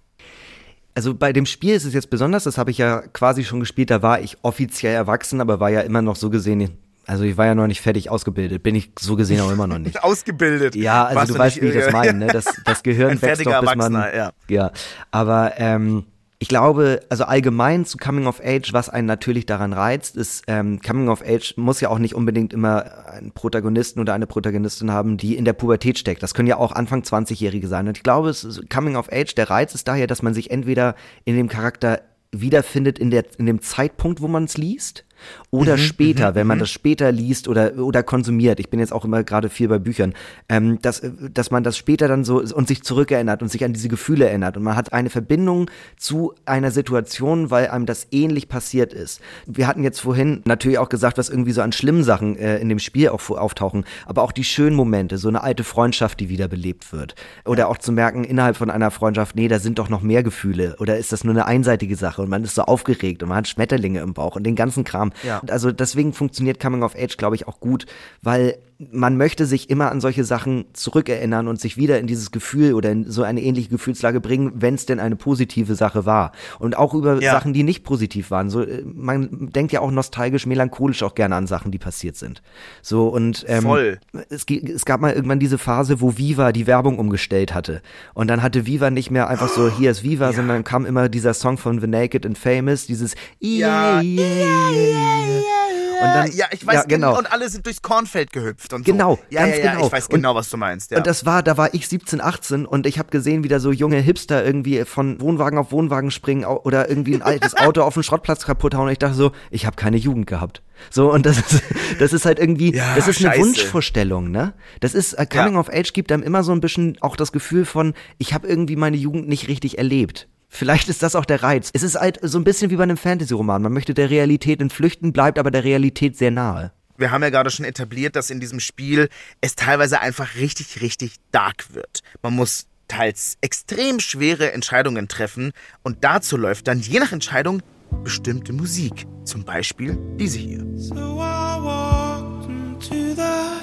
Also 0.94 1.12
bei 1.14 1.32
dem 1.32 1.46
Spiel 1.46 1.74
ist 1.74 1.84
es 1.84 1.94
jetzt 1.94 2.10
besonders, 2.10 2.44
das 2.44 2.58
habe 2.58 2.70
ich 2.70 2.78
ja 2.78 3.00
quasi 3.00 3.42
schon 3.42 3.58
gespielt, 3.58 3.90
da 3.90 4.02
war 4.02 4.20
ich 4.20 4.38
offiziell 4.42 4.94
erwachsen, 4.94 5.40
aber 5.40 5.58
war 5.58 5.70
ja 5.70 5.80
immer 5.80 6.00
noch 6.00 6.14
so 6.14 6.30
gesehen, 6.30 6.78
also 7.06 7.24
ich 7.24 7.36
war 7.36 7.46
ja 7.46 7.56
noch 7.56 7.66
nicht 7.66 7.80
fertig 7.80 8.08
ausgebildet, 8.08 8.62
bin 8.62 8.76
ich 8.76 8.92
so 8.96 9.16
gesehen 9.16 9.40
auch 9.40 9.50
immer 9.50 9.66
noch 9.66 9.78
nicht. 9.78 10.00
Ausgebildet. 10.04 10.76
Ja, 10.76 11.06
also 11.06 11.16
Warst 11.16 11.30
du 11.30 11.38
weißt, 11.38 11.56
nicht 11.56 11.64
wie 11.64 11.76
ich 11.76 11.84
das 11.84 11.92
meine, 11.92 12.12
ne? 12.14 12.26
Das, 12.28 12.44
das 12.64 12.82
Gehirn 12.84 13.10
Ein 13.10 13.22
wächst 13.22 13.42
fertiger 13.42 13.60
doch, 13.60 13.60
bis 13.62 13.76
man. 13.76 13.94
Erwachsener, 13.96 14.16
ja. 14.16 14.32
ja. 14.48 14.72
Aber 15.10 15.54
ähm, 15.56 16.04
ich 16.42 16.48
glaube, 16.48 17.00
also 17.10 17.24
allgemein 17.24 17.84
zu 17.84 17.98
Coming 17.98 18.26
of 18.26 18.40
Age, 18.42 18.72
was 18.72 18.88
einen 18.88 19.06
natürlich 19.06 19.44
daran 19.44 19.74
reizt, 19.74 20.16
ist, 20.16 20.44
ähm, 20.46 20.80
Coming 20.80 21.10
of 21.10 21.22
Age 21.22 21.52
muss 21.58 21.82
ja 21.82 21.90
auch 21.90 21.98
nicht 21.98 22.14
unbedingt 22.14 22.54
immer 22.54 23.06
einen 23.08 23.32
Protagonisten 23.32 24.00
oder 24.00 24.14
eine 24.14 24.26
Protagonistin 24.26 24.90
haben, 24.90 25.18
die 25.18 25.36
in 25.36 25.44
der 25.44 25.52
Pubertät 25.52 25.98
steckt. 25.98 26.22
Das 26.22 26.32
können 26.32 26.48
ja 26.48 26.56
auch 26.56 26.72
Anfang 26.72 27.02
20-Jährige 27.02 27.68
sein. 27.68 27.86
Und 27.88 27.98
ich 27.98 28.02
glaube, 28.02 28.34
Coming 28.72 28.96
of 28.96 29.12
Age, 29.12 29.34
der 29.34 29.50
Reiz 29.50 29.74
ist 29.74 29.86
daher, 29.86 30.06
dass 30.06 30.22
man 30.22 30.32
sich 30.32 30.50
entweder 30.50 30.94
in 31.26 31.36
dem 31.36 31.48
Charakter 31.48 32.00
wiederfindet 32.32 32.98
in, 32.98 33.10
der, 33.10 33.24
in 33.36 33.44
dem 33.44 33.60
Zeitpunkt, 33.60 34.22
wo 34.22 34.28
man 34.28 34.44
es 34.44 34.56
liest, 34.56 35.04
oder 35.50 35.78
später, 35.78 36.34
wenn 36.34 36.46
man 36.46 36.58
das 36.58 36.70
später 36.70 37.12
liest 37.12 37.48
oder, 37.48 37.76
oder 37.76 38.02
konsumiert. 38.02 38.60
Ich 38.60 38.70
bin 38.70 38.80
jetzt 38.80 38.92
auch 38.92 39.04
immer 39.04 39.24
gerade 39.24 39.48
viel 39.48 39.68
bei 39.68 39.78
Büchern, 39.78 40.14
ähm, 40.48 40.80
dass, 40.82 41.00
äh, 41.00 41.10
dass 41.32 41.50
man 41.50 41.64
das 41.64 41.76
später 41.76 42.08
dann 42.08 42.24
so 42.24 42.40
und 42.40 42.68
sich 42.68 42.82
zurückerinnert 42.82 43.42
und 43.42 43.48
sich 43.48 43.64
an 43.64 43.72
diese 43.72 43.88
Gefühle 43.88 44.28
erinnert. 44.28 44.56
Und 44.56 44.62
man 44.62 44.76
hat 44.76 44.92
eine 44.92 45.10
Verbindung 45.10 45.70
zu 45.96 46.34
einer 46.44 46.70
Situation, 46.70 47.50
weil 47.50 47.68
einem 47.68 47.86
das 47.86 48.08
ähnlich 48.10 48.48
passiert 48.48 48.92
ist. 48.92 49.20
Wir 49.46 49.66
hatten 49.66 49.82
jetzt 49.82 50.00
vorhin 50.00 50.42
natürlich 50.44 50.78
auch 50.78 50.88
gesagt, 50.88 51.18
was 51.18 51.28
irgendwie 51.28 51.52
so 51.52 51.62
an 51.62 51.72
schlimmen 51.72 52.04
Sachen 52.04 52.36
äh, 52.36 52.58
in 52.58 52.68
dem 52.68 52.78
Spiel 52.78 53.08
auch 53.08 53.30
auftauchen, 53.30 53.84
aber 54.06 54.22
auch 54.22 54.32
die 54.32 54.44
schönen 54.44 54.76
Momente, 54.76 55.18
so 55.18 55.28
eine 55.28 55.42
alte 55.42 55.64
Freundschaft, 55.64 56.20
die 56.20 56.28
wiederbelebt 56.28 56.92
wird. 56.92 57.14
Oder 57.44 57.68
auch 57.68 57.78
zu 57.78 57.92
merken, 57.92 58.24
innerhalb 58.24 58.56
von 58.56 58.70
einer 58.70 58.90
Freundschaft, 58.90 59.36
nee, 59.36 59.48
da 59.48 59.58
sind 59.58 59.78
doch 59.78 59.88
noch 59.88 60.02
mehr 60.02 60.22
Gefühle. 60.22 60.76
Oder 60.78 60.96
ist 60.96 61.12
das 61.12 61.24
nur 61.24 61.34
eine 61.34 61.46
einseitige 61.46 61.96
Sache 61.96 62.22
und 62.22 62.28
man 62.28 62.44
ist 62.44 62.54
so 62.54 62.62
aufgeregt 62.62 63.22
und 63.22 63.28
man 63.28 63.38
hat 63.38 63.48
Schmetterlinge 63.48 64.00
im 64.00 64.14
Bauch 64.14 64.36
und 64.36 64.44
den 64.44 64.56
ganzen 64.56 64.84
Kram. 64.84 65.09
Ja. 65.22 65.42
Also 65.48 65.72
deswegen 65.72 66.12
funktioniert 66.12 66.60
Coming 66.60 66.82
of 66.82 66.94
Age, 66.96 67.16
glaube 67.16 67.36
ich, 67.36 67.48
auch 67.48 67.60
gut, 67.60 67.86
weil 68.22 68.58
man 68.90 69.16
möchte 69.18 69.44
sich 69.44 69.68
immer 69.68 69.90
an 69.92 70.00
solche 70.00 70.24
Sachen 70.24 70.64
zurückerinnern 70.72 71.48
und 71.48 71.60
sich 71.60 71.76
wieder 71.76 71.98
in 71.98 72.06
dieses 72.06 72.30
Gefühl 72.30 72.72
oder 72.72 72.90
in 72.90 73.10
so 73.10 73.22
eine 73.22 73.42
ähnliche 73.42 73.68
Gefühlslage 73.68 74.20
bringen, 74.20 74.52
wenn 74.54 74.74
es 74.74 74.86
denn 74.86 74.98
eine 75.00 75.16
positive 75.16 75.74
Sache 75.74 76.06
war. 76.06 76.32
Und 76.58 76.78
auch 76.78 76.94
über 76.94 77.20
Ja. 77.20 77.32
Sachen, 77.32 77.52
die 77.52 77.62
nicht 77.62 77.84
positiv 77.84 78.30
waren. 78.30 78.48
So, 78.48 78.62
äh, 78.62 78.82
man 78.84 79.50
denkt 79.52 79.72
ja 79.72 79.80
auch 79.80 79.90
nostalgisch, 79.90 80.46
melancholisch 80.46 81.02
auch 81.02 81.14
gerne 81.14 81.36
an 81.36 81.46
Sachen, 81.46 81.70
die 81.70 81.78
passiert 81.78 82.16
sind. 82.16 82.42
So 82.80 83.08
und 83.08 83.44
ähm, 83.48 83.62
Voll. 83.62 84.00
Es, 84.30 84.46
es 84.48 84.84
gab 84.86 85.00
mal 85.00 85.12
irgendwann 85.12 85.40
diese 85.40 85.58
Phase, 85.58 86.00
wo 86.00 86.16
Viva 86.16 86.52
die 86.52 86.66
Werbung 86.66 86.98
umgestellt 86.98 87.52
hatte. 87.52 87.82
Und 88.14 88.28
dann 88.28 88.42
hatte 88.42 88.66
Viva 88.66 88.90
nicht 88.90 89.10
mehr 89.10 89.28
einfach 89.28 89.48
so, 89.48 89.70
hier 89.70 89.90
ist 89.90 90.02
Viva, 90.04 90.32
sondern 90.34 90.64
kam 90.64 90.86
immer 90.86 91.08
dieser 91.10 91.34
Song 91.34 91.58
von 91.58 91.80
The 91.80 91.86
Naked 91.86 92.24
and 92.24 92.38
Famous, 92.38 92.86
dieses 92.86 93.14
Ja. 93.40 94.00
yeah, 94.00 94.02
yeah, 94.02 94.70
yeah. 94.72 95.59
Und 95.59 95.59
dann, 96.02 96.32
ja, 96.32 96.46
ich 96.50 96.66
weiß 96.66 96.74
ja, 96.74 96.82
genau. 96.84 97.16
Und 97.18 97.30
alle 97.32 97.48
sind 97.48 97.66
durchs 97.66 97.82
Kornfeld 97.82 98.32
gehüpft 98.32 98.72
und 98.72 98.84
Genau, 98.84 99.16
so. 99.16 99.22
Ja, 99.30 99.42
ganz 99.46 99.58
ja, 99.58 99.64
ja, 99.64 99.72
genau. 99.74 99.86
Ich 99.86 99.92
weiß 99.92 100.06
Und- 100.06 100.14
genau, 100.16 100.34
was 100.34 100.48
du 100.50 100.56
meinst. 100.56 100.90
Ja. 100.90 100.98
Und 100.98 101.06
das 101.06 101.26
war, 101.26 101.42
da 101.42 101.56
war 101.56 101.74
ich 101.74 101.88
17, 101.88 102.20
18 102.20 102.66
und 102.66 102.86
ich 102.86 102.98
habe 102.98 103.10
gesehen, 103.10 103.44
wie 103.44 103.48
da 103.48 103.60
so 103.60 103.72
junge 103.72 103.98
Hipster 103.98 104.44
irgendwie 104.44 104.84
von 104.84 105.20
Wohnwagen 105.20 105.58
auf 105.58 105.72
Wohnwagen 105.72 106.10
springen 106.10 106.44
oder 106.44 106.88
irgendwie 106.88 107.14
ein 107.14 107.22
altes 107.22 107.54
Auto 107.56 107.82
auf 107.82 107.94
den 107.94 108.02
Schrottplatz 108.02 108.44
kaputt 108.46 108.74
hauen. 108.74 108.86
Und 108.86 108.92
ich 108.92 108.98
dachte 108.98 109.14
so, 109.14 109.32
ich 109.50 109.66
habe 109.66 109.76
keine 109.76 109.96
Jugend 109.96 110.26
gehabt. 110.26 110.62
So, 110.90 111.12
und 111.12 111.26
das 111.26 111.38
ist, 111.38 111.62
das 111.98 112.12
ist 112.14 112.24
halt 112.24 112.38
irgendwie, 112.38 112.74
Ja, 112.74 112.94
das 112.96 113.06
ist 113.06 113.18
eine 113.20 113.30
scheiße. 113.34 113.40
Wunschvorstellung, 113.42 114.30
ne? 114.30 114.54
Das 114.80 114.94
ist, 114.94 115.12
äh, 115.14 115.26
Coming 115.26 115.54
Ja. 115.54 115.60
of 115.60 115.68
Age 115.70 115.92
gibt 115.92 116.10
einem 116.10 116.22
immer 116.22 116.42
so 116.42 116.52
ein 116.52 116.60
bisschen 116.60 116.96
auch 117.00 117.16
das 117.16 117.32
Gefühl 117.32 117.64
von, 117.66 117.92
ich 118.18 118.32
habe 118.34 118.48
irgendwie 118.48 118.76
meine 118.76 118.96
Jugend 118.96 119.28
nicht 119.28 119.48
richtig 119.48 119.76
erlebt. 119.78 120.26
Vielleicht 120.52 120.88
ist 120.88 121.02
das 121.02 121.14
auch 121.14 121.24
der 121.24 121.42
Reiz. 121.42 121.70
Es 121.72 121.82
ist 121.84 121.94
halt 121.94 122.18
so 122.22 122.36
ein 122.36 122.44
bisschen 122.44 122.70
wie 122.70 122.76
bei 122.76 122.82
einem 122.82 122.96
Fantasy-Roman. 122.96 123.62
Man 123.62 123.72
möchte 123.72 123.94
der 123.94 124.10
Realität 124.10 124.60
entflüchten, 124.60 125.12
bleibt 125.12 125.38
aber 125.38 125.50
der 125.50 125.64
Realität 125.64 126.18
sehr 126.18 126.32
nahe. 126.32 126.72
wir 126.98 127.12
haben 127.12 127.22
ja 127.22 127.30
gerade 127.30 127.50
schon 127.50 127.64
etabliert, 127.64 128.14
dass 128.16 128.28
in 128.28 128.40
diesem 128.40 128.60
Spiel 128.60 129.08
es 129.40 129.54
teilweise 129.54 130.00
einfach 130.00 130.34
richtig, 130.34 130.82
richtig 130.82 131.14
dark 131.30 131.72
wird. 131.72 132.02
Man 132.20 132.34
muss 132.34 132.66
teils 132.88 133.38
extrem 133.40 134.00
schwere 134.00 134.52
Entscheidungen 134.52 135.08
treffen 135.08 135.52
und 135.82 136.04
dazu 136.04 136.36
läuft 136.36 136.66
dann 136.66 136.80
je 136.80 136.98
nach 136.98 137.12
Entscheidung 137.12 137.62
bestimmte 138.04 138.52
Musik. 138.52 139.06
Zum 139.24 139.44
Beispiel 139.44 139.96
diese 140.16 140.38
hier. 140.38 140.66
So 140.76 140.94
I 140.94 141.58
walked 141.62 142.50
into 142.50 143.14
the 143.14 143.22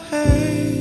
haze 0.09 0.76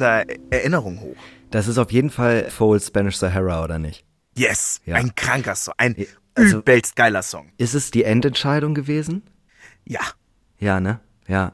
da 0.00 0.22
Erinnerungen 0.50 1.00
hoch? 1.00 1.16
Das 1.50 1.68
ist 1.68 1.78
auf 1.78 1.90
jeden 1.92 2.10
Fall 2.10 2.46
Foles 2.50 2.86
Spanish 2.88 3.16
Sahara, 3.16 3.62
oder 3.64 3.78
nicht? 3.78 4.04
Yes, 4.36 4.80
Ja. 4.86 4.96
ein 4.96 5.14
kranker 5.14 5.54
Song, 5.54 5.74
ein 5.78 5.94
also- 6.34 6.58
übelst 6.58 6.96
geiler 6.96 7.22
Song. 7.22 7.50
Ist 7.58 7.74
es 7.74 7.90
die 7.90 8.04
Endentscheidung 8.04 8.74
gewesen? 8.74 9.22
Ja, 9.84 10.00
Ja, 10.58 10.78
ne? 10.80 11.00
Ja. 11.26 11.52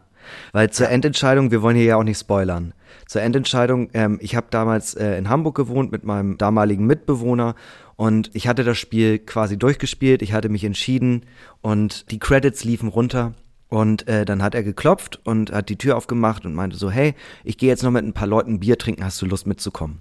Weil 0.52 0.70
zur 0.70 0.88
Endentscheidung, 0.88 1.52
wir 1.52 1.62
wollen 1.62 1.76
hier 1.76 1.84
ja 1.84 1.96
auch 1.96 2.02
nicht 2.02 2.18
spoilern. 2.18 2.74
Zur 3.06 3.22
Endentscheidung, 3.22 3.90
ähm, 3.94 4.18
ich 4.20 4.34
habe 4.34 4.48
damals 4.50 4.94
äh, 4.94 5.16
in 5.16 5.28
Hamburg 5.28 5.54
gewohnt 5.54 5.92
mit 5.92 6.02
meinem 6.02 6.36
damaligen 6.36 6.84
Mitbewohner 6.86 7.54
und 7.94 8.30
ich 8.34 8.48
hatte 8.48 8.64
das 8.64 8.76
Spiel 8.78 9.20
quasi 9.20 9.56
durchgespielt, 9.56 10.22
ich 10.22 10.32
hatte 10.32 10.48
mich 10.48 10.64
entschieden 10.64 11.24
und 11.60 12.10
die 12.10 12.18
Credits 12.18 12.64
liefen 12.64 12.88
runter 12.88 13.34
und 13.68 14.06
äh, 14.08 14.24
dann 14.24 14.42
hat 14.42 14.54
er 14.54 14.62
geklopft 14.62 15.20
und 15.24 15.50
hat 15.52 15.68
die 15.68 15.76
Tür 15.76 15.96
aufgemacht 15.96 16.44
und 16.44 16.54
meinte 16.54 16.76
so, 16.76 16.90
hey, 16.90 17.14
ich 17.44 17.58
gehe 17.58 17.68
jetzt 17.68 17.82
noch 17.82 17.90
mit 17.90 18.04
ein 18.04 18.12
paar 18.12 18.28
Leuten 18.28 18.60
Bier 18.60 18.78
trinken, 18.78 19.04
hast 19.04 19.20
du 19.20 19.26
Lust 19.26 19.46
mitzukommen? 19.46 20.00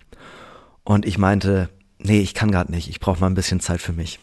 Und 0.84 1.06
ich 1.06 1.18
meinte, 1.18 1.70
nee, 1.98 2.20
ich 2.20 2.34
kann 2.34 2.52
gerade 2.52 2.72
nicht, 2.72 2.90
ich 2.90 3.00
brauche 3.00 3.20
mal 3.20 3.28
ein 3.28 3.36
bisschen 3.36 3.60
Zeit 3.60 3.82
für 3.82 3.94
mich. 3.94 4.20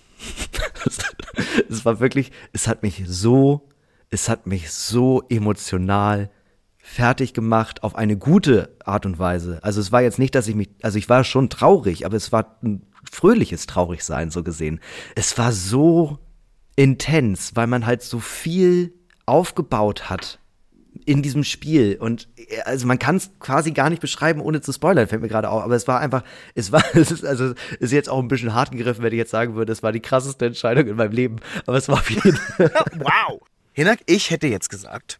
es 1.68 1.84
war 1.84 1.98
wirklich, 1.98 2.30
es 2.52 2.68
hat 2.68 2.82
mich 2.82 3.02
so, 3.06 3.68
es 4.10 4.28
hat 4.28 4.46
mich 4.46 4.70
so 4.70 5.22
emotional 5.28 6.30
fertig 6.78 7.32
gemacht 7.32 7.82
auf 7.82 7.94
eine 7.96 8.16
gute 8.16 8.76
Art 8.84 9.06
und 9.06 9.18
Weise. 9.18 9.60
Also 9.62 9.80
es 9.80 9.92
war 9.92 10.02
jetzt 10.02 10.18
nicht, 10.18 10.34
dass 10.34 10.48
ich 10.48 10.54
mich, 10.54 10.68
also 10.82 10.98
ich 10.98 11.08
war 11.08 11.24
schon 11.24 11.48
traurig, 11.48 12.06
aber 12.06 12.16
es 12.16 12.32
war 12.32 12.58
ein 12.62 12.82
fröhliches 13.10 13.66
Traurigsein 13.66 14.30
so 14.30 14.42
gesehen. 14.42 14.80
Es 15.14 15.38
war 15.38 15.52
so 15.52 16.18
intens, 16.76 17.54
weil 17.54 17.66
man 17.66 17.86
halt 17.86 18.02
so 18.02 18.20
viel 18.20 18.92
aufgebaut 19.26 20.10
hat 20.10 20.38
in 21.04 21.22
diesem 21.22 21.42
Spiel 21.42 21.96
und 21.98 22.28
äh, 22.36 22.60
also 22.62 22.86
man 22.86 22.98
kann 22.98 23.16
es 23.16 23.30
quasi 23.40 23.72
gar 23.72 23.90
nicht 23.90 24.00
beschreiben, 24.00 24.40
ohne 24.40 24.60
zu 24.60 24.72
spoilern, 24.72 25.08
fällt 25.08 25.22
mir 25.22 25.28
gerade 25.28 25.48
auf, 25.48 25.62
aber 25.62 25.74
es 25.74 25.88
war 25.88 26.00
einfach, 26.00 26.22
es 26.54 26.70
war, 26.70 26.84
es 26.94 27.10
ist, 27.10 27.24
also 27.24 27.54
ist 27.80 27.92
jetzt 27.92 28.08
auch 28.08 28.18
ein 28.18 28.28
bisschen 28.28 28.54
hart 28.54 28.70
gegriffen, 28.70 29.02
wenn 29.02 29.12
ich 29.12 29.18
jetzt 29.18 29.30
sagen 29.30 29.54
würde, 29.54 29.72
es 29.72 29.82
war 29.82 29.92
die 29.92 30.00
krasseste 30.00 30.46
Entscheidung 30.46 30.86
in 30.86 30.96
meinem 30.96 31.12
Leben, 31.12 31.36
aber 31.66 31.76
es 31.76 31.88
war 31.88 31.96
auf 31.96 32.10
jeden 32.10 32.36
Fall. 32.36 32.70
wow. 32.98 33.40
Hinak, 33.72 34.00
ich 34.06 34.30
hätte 34.30 34.46
jetzt 34.46 34.68
gesagt, 34.68 35.18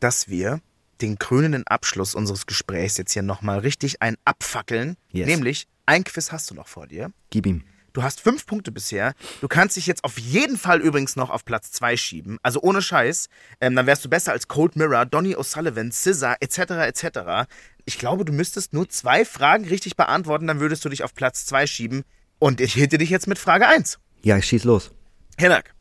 dass 0.00 0.28
wir 0.28 0.60
den 1.00 1.18
krönenden 1.18 1.66
Abschluss 1.66 2.14
unseres 2.14 2.46
Gesprächs 2.46 2.96
jetzt 2.96 3.12
hier 3.12 3.22
nochmal 3.22 3.60
richtig 3.60 4.02
ein 4.02 4.16
abfackeln. 4.24 4.96
Yes. 5.12 5.26
Nämlich, 5.26 5.66
ein 5.86 6.04
Quiz 6.04 6.32
hast 6.32 6.50
du 6.50 6.54
noch 6.54 6.68
vor 6.68 6.86
dir. 6.86 7.10
Gib 7.30 7.46
ihm. 7.46 7.64
Du 7.92 8.02
hast 8.02 8.20
fünf 8.20 8.46
Punkte 8.46 8.70
bisher. 8.70 9.14
Du 9.40 9.48
kannst 9.48 9.76
dich 9.76 9.86
jetzt 9.86 10.04
auf 10.04 10.18
jeden 10.18 10.56
Fall 10.56 10.80
übrigens 10.80 11.16
noch 11.16 11.30
auf 11.30 11.44
Platz 11.44 11.72
zwei 11.72 11.96
schieben. 11.96 12.38
Also 12.42 12.60
ohne 12.62 12.82
Scheiß. 12.82 13.28
Ähm, 13.60 13.74
dann 13.74 13.86
wärst 13.86 14.04
du 14.04 14.08
besser 14.08 14.32
als 14.32 14.48
Cold 14.48 14.76
Mirror, 14.76 15.06
Donny 15.06 15.34
O'Sullivan, 15.34 15.90
Scissor, 15.90 16.36
etc. 16.40 16.58
etc. 16.86 17.48
Ich 17.84 17.98
glaube, 17.98 18.24
du 18.24 18.32
müsstest 18.32 18.72
nur 18.72 18.88
zwei 18.88 19.24
Fragen 19.24 19.64
richtig 19.64 19.96
beantworten, 19.96 20.46
dann 20.46 20.60
würdest 20.60 20.84
du 20.84 20.88
dich 20.88 21.02
auf 21.02 21.14
Platz 21.14 21.46
zwei 21.46 21.66
schieben. 21.66 22.04
Und 22.38 22.60
ich 22.60 22.74
hitte 22.74 22.98
dich 22.98 23.10
jetzt 23.10 23.26
mit 23.26 23.38
Frage 23.38 23.66
eins. 23.66 23.98
Ja, 24.22 24.36
ich 24.36 24.46
schieß 24.46 24.64
los. 24.64 24.90
Hinak, 25.38 25.74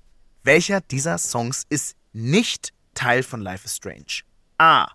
welcher 0.44 0.82
dieser 0.82 1.18
Songs 1.18 1.66
ist 1.70 1.96
nicht 2.14 2.74
Teil 2.96 3.24
von 3.24 3.42
Life 3.42 3.66
is 3.66 3.76
Strange? 3.76 4.24
A. 4.58 4.88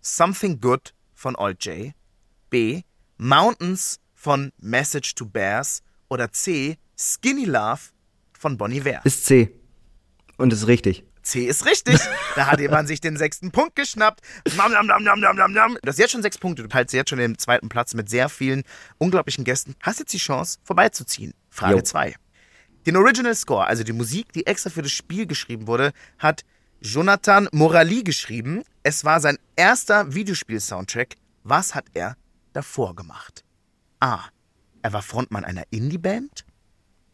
Something 0.00 0.60
Good 0.60 0.94
von 1.14 1.36
Old 1.36 1.64
J. 1.64 1.92
B. 2.48 2.82
Mountains 3.18 3.98
von 4.14 4.52
Message 4.58 5.14
to 5.14 5.26
Bears. 5.26 5.82
Oder 6.10 6.32
C. 6.32 6.76
Skinny 6.98 7.46
Love 7.46 7.80
von 8.38 8.58
Bonnie 8.58 8.78
Iver. 8.78 9.00
Ist 9.04 9.24
C. 9.24 9.54
Und 10.36 10.52
ist 10.52 10.66
richtig. 10.66 11.04
C 11.22 11.44
ist 11.44 11.64
richtig. 11.64 11.98
Da 12.36 12.46
hat 12.46 12.60
jemand 12.60 12.86
sich 12.86 13.00
den 13.00 13.16
sechsten 13.16 13.50
Punkt 13.50 13.74
geschnappt. 13.74 14.20
Nam, 14.56 14.70
nam, 14.70 14.86
nam, 14.86 15.02
nam, 15.02 15.18
nam, 15.18 15.34
nam, 15.34 15.52
nam. 15.52 15.78
Du 15.82 15.88
hast 15.88 15.98
jetzt 15.98 16.12
schon 16.12 16.22
sechs 16.22 16.38
Punkte. 16.38 16.62
Du 16.62 16.68
teilst 16.68 16.94
jetzt 16.94 17.10
schon 17.10 17.18
den 17.18 17.36
zweiten 17.38 17.68
Platz 17.68 17.92
mit 17.92 18.08
sehr 18.08 18.28
vielen 18.28 18.62
unglaublichen 18.98 19.42
Gästen. 19.42 19.74
Hast 19.80 19.98
jetzt 19.98 20.12
die 20.12 20.18
Chance, 20.18 20.60
vorbeizuziehen. 20.62 21.34
Frage 21.50 21.78
Jo. 21.78 21.82
2. 21.82 22.14
Den 22.86 22.96
Original 22.96 23.34
Score, 23.34 23.66
also 23.66 23.82
die 23.82 23.92
Musik, 23.92 24.32
die 24.32 24.46
extra 24.46 24.70
für 24.70 24.82
das 24.82 24.92
Spiel 24.92 25.26
geschrieben 25.26 25.66
wurde, 25.66 25.92
hat 26.18 26.44
Jonathan 26.80 27.48
Morali 27.50 28.04
geschrieben. 28.04 28.62
Es 28.84 29.04
war 29.04 29.18
sein 29.18 29.36
erster 29.56 30.14
Videospiel-Soundtrack. 30.14 31.16
Was 31.42 31.74
hat 31.74 31.86
er 31.94 32.16
davor 32.52 32.94
gemacht? 32.94 33.44
A. 33.98 34.20
Er 34.82 34.92
war 34.92 35.02
Frontmann 35.02 35.44
einer 35.44 35.64
Indie-Band. 35.70 36.44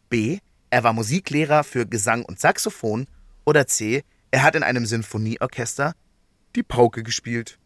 B. 0.09 0.39
Er 0.69 0.83
war 0.83 0.93
Musiklehrer 0.93 1.63
für 1.63 1.85
Gesang 1.85 2.23
und 2.23 2.39
Saxophon. 2.39 3.07
Oder 3.45 3.67
C. 3.67 4.03
Er 4.31 4.43
hat 4.43 4.55
in 4.55 4.63
einem 4.63 4.85
Sinfonieorchester 4.85 5.93
die 6.55 6.63
Pauke 6.63 7.03
gespielt. 7.03 7.59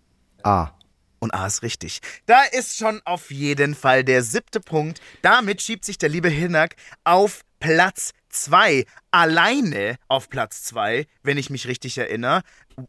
A. 0.43 0.71
Und 1.19 1.33
A 1.33 1.45
ist 1.45 1.61
richtig. 1.61 2.01
Da 2.25 2.41
ist 2.43 2.77
schon 2.77 3.01
auf 3.05 3.29
jeden 3.29 3.75
Fall 3.75 4.03
der 4.03 4.23
siebte 4.23 4.59
Punkt. 4.59 5.01
Damit 5.21 5.61
schiebt 5.61 5.85
sich 5.85 5.99
der 5.99 6.09
liebe 6.09 6.29
Hinak 6.29 6.75
auf 7.03 7.41
Platz 7.59 8.11
zwei 8.31 8.85
Alleine 9.11 9.97
auf 10.07 10.29
Platz 10.29 10.63
zwei 10.63 11.05
wenn 11.23 11.37
ich 11.37 11.49
mich 11.49 11.67
richtig 11.67 11.97
erinnere. 11.97 12.41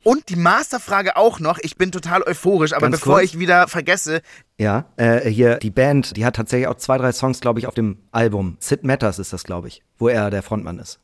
Und 0.04 0.28
die 0.28 0.36
Masterfrage 0.36 1.16
auch 1.16 1.38
noch. 1.40 1.58
Ich 1.60 1.76
bin 1.76 1.92
total 1.92 2.22
euphorisch, 2.22 2.72
aber 2.72 2.88
Ganz 2.88 3.00
bevor 3.00 3.16
kurz. 3.18 3.24
ich 3.24 3.38
wieder 3.38 3.68
vergesse, 3.68 4.22
Ja, 4.58 4.86
äh, 4.96 5.28
hier 5.28 5.56
die 5.56 5.70
Band, 5.70 6.16
die 6.16 6.24
hat 6.24 6.36
tatsächlich 6.36 6.68
auch 6.68 6.76
zwei, 6.76 6.96
drei 6.98 7.12
Songs, 7.12 7.40
glaube 7.40 7.58
ich, 7.58 7.66
auf 7.66 7.74
dem 7.74 7.98
Album. 8.12 8.56
Sid 8.60 8.84
Matters 8.84 9.18
ist 9.18 9.32
das, 9.32 9.44
glaube 9.44 9.68
ich, 9.68 9.82
wo 9.98 10.08
er 10.08 10.30
der 10.30 10.42
Frontmann 10.42 10.78
ist. 10.78 11.00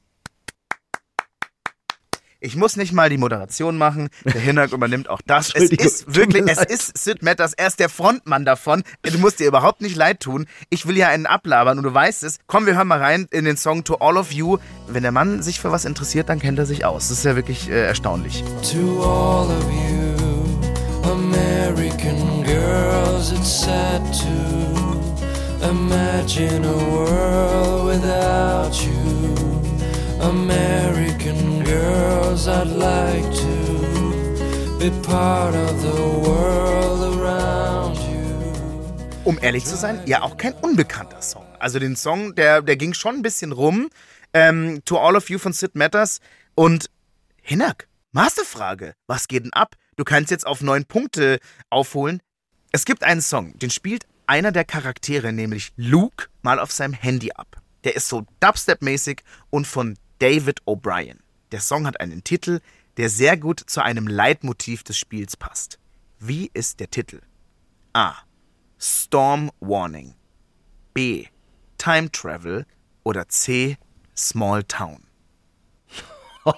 Ich 2.41 2.55
muss 2.55 2.77
nicht 2.77 2.93
mal 2.93 3.11
die 3.11 3.19
Moderation 3.19 3.77
machen. 3.77 4.11
Der 4.25 4.41
Hinak 4.41 4.71
übernimmt 4.71 5.11
auch 5.11 5.21
das. 5.27 5.53
Es 5.53 5.71
ist 5.71 6.15
wirklich, 6.15 6.45
es 6.47 6.59
leid. 6.59 6.71
ist 6.71 6.97
Sid 6.97 7.21
Matters. 7.21 7.53
Er 7.55 7.67
ist 7.67 7.81
der 7.81 7.89
Frontmann 7.89 8.45
davon. 8.45 8.85
Du 9.03 9.19
musst 9.19 9.41
dir 9.41 9.49
überhaupt 9.49 9.81
nicht 9.81 9.97
leid 9.97 10.21
tun. 10.21 10.47
Ich 10.71 10.87
will 10.87 10.97
ja 10.97 11.09
einen 11.09 11.27
ablabern 11.27 11.79
und 11.79 11.85
du 11.85 11.93
weißt 11.93 12.23
es. 12.23 12.39
Komm, 12.47 12.67
wir 12.67 12.77
hören 12.77 12.87
mal 12.87 13.01
rein 13.01 13.27
in 13.33 13.45
den 13.45 13.57
Song 13.57 13.83
To 13.83 13.97
All 13.97 14.17
of 14.17 14.31
You. 14.31 14.59
Wenn 14.87 15.03
der 15.03 15.11
Mann 15.11 15.43
sich 15.43 15.59
für 15.59 15.73
was 15.73 15.85
interessiert, 15.85 16.29
dann 16.29 16.39
kennt 16.39 16.61
er 16.61 16.67
sich 16.67 16.85
aus. 16.85 17.09
Das 17.09 17.19
ist 17.19 17.25
ja 17.25 17.35
wirklich 17.35 17.69
äh, 17.71 17.87
erstaunlich. 17.87 18.45
To 18.73 19.03
all 19.03 19.49
of 19.49 19.65
you, 19.73 21.11
American 21.11 22.45
girls, 22.45 23.33
it's 23.33 23.63
sad 23.63 24.01
to 24.13 25.69
imagine 25.69 26.65
a 26.65 26.91
world 26.93 27.87
without 27.89 28.81
you. 28.81 29.35
American 30.21 31.58
girls, 31.69 32.49
I'd 32.49 32.67
like 32.67 33.31
to 33.35 34.79
be 34.79 34.91
part 35.03 35.55
of 35.55 35.81
the 35.83 36.03
world 36.27 37.15
around 37.15 37.97
you. 37.99 38.25
Um 39.25 39.39
ehrlich 39.43 39.65
zu 39.65 39.77
sein, 39.77 40.01
ja 40.07 40.23
auch 40.23 40.37
kein 40.37 40.55
unbekannter 40.55 41.21
Song. 41.21 41.45
Also 41.59 41.79
den 41.79 41.97
Song, 41.97 42.35
der, 42.35 42.63
der 42.63 42.77
ging 42.77 42.95
schon 42.95 43.17
ein 43.17 43.23
bisschen 43.23 43.53
rum. 43.53 43.91
Ähm, 44.33 44.81
to 44.85 44.99
All 44.99 45.17
of 45.17 45.29
You 45.29 45.39
von 45.39 45.53
Sid 45.53 45.75
Matters. 45.75 46.21
Und 46.55 46.91
Hinak, 47.43 47.89
Masterfrage. 48.13 48.95
Was 49.07 49.29
geht 49.29 49.45
denn 49.45 49.53
ab? 49.53 49.75
Du 49.97 50.05
kannst 50.05 50.31
jetzt 50.31 50.47
auf 50.47 50.61
neun 50.63 50.85
Punkte 50.85 51.39
aufholen. 51.71 52.21
Es 52.73 52.85
gibt 52.85 53.03
einen 53.03 53.23
Song, 53.23 53.59
den 53.59 53.71
spielt 53.71 54.07
einer 54.27 54.53
der 54.53 54.65
Charaktere, 54.65 55.33
nämlich 55.33 55.73
Luke, 55.77 56.27
mal 56.43 56.59
auf 56.59 56.71
seinem 56.71 56.93
Handy 56.93 57.33
ab. 57.33 57.61
Der 57.85 57.97
ist 57.97 58.09
so 58.09 58.27
Dubstep-mäßig 58.41 59.21
und 59.51 59.67
von 59.67 59.97
David 60.19 60.63
O'Brien. 60.67 61.19
Der 61.53 61.61
Song 61.61 61.87
hat 61.87 62.01
einen 62.01 62.25
Titel, 62.25 62.61
der 62.97 63.09
sehr 63.09 63.37
gut 63.37 63.61
zu 63.61 63.83
einem 63.83 64.07
Leitmotiv 64.07 64.83
des 64.83 64.99
Spiels 64.99 65.37
passt. 65.37 65.79
Wie 66.19 66.51
ist 66.53 66.81
der 66.81 66.91
Titel? 66.91 67.21
A. 67.93 68.15
Storm 68.79 69.51
Warning. 69.61 70.15
B. 70.95 71.27
Time 71.79 72.11
Travel. 72.11 72.67
Oder 73.05 73.29
C. 73.29 73.79
Small 74.17 74.65
Town. 74.65 75.05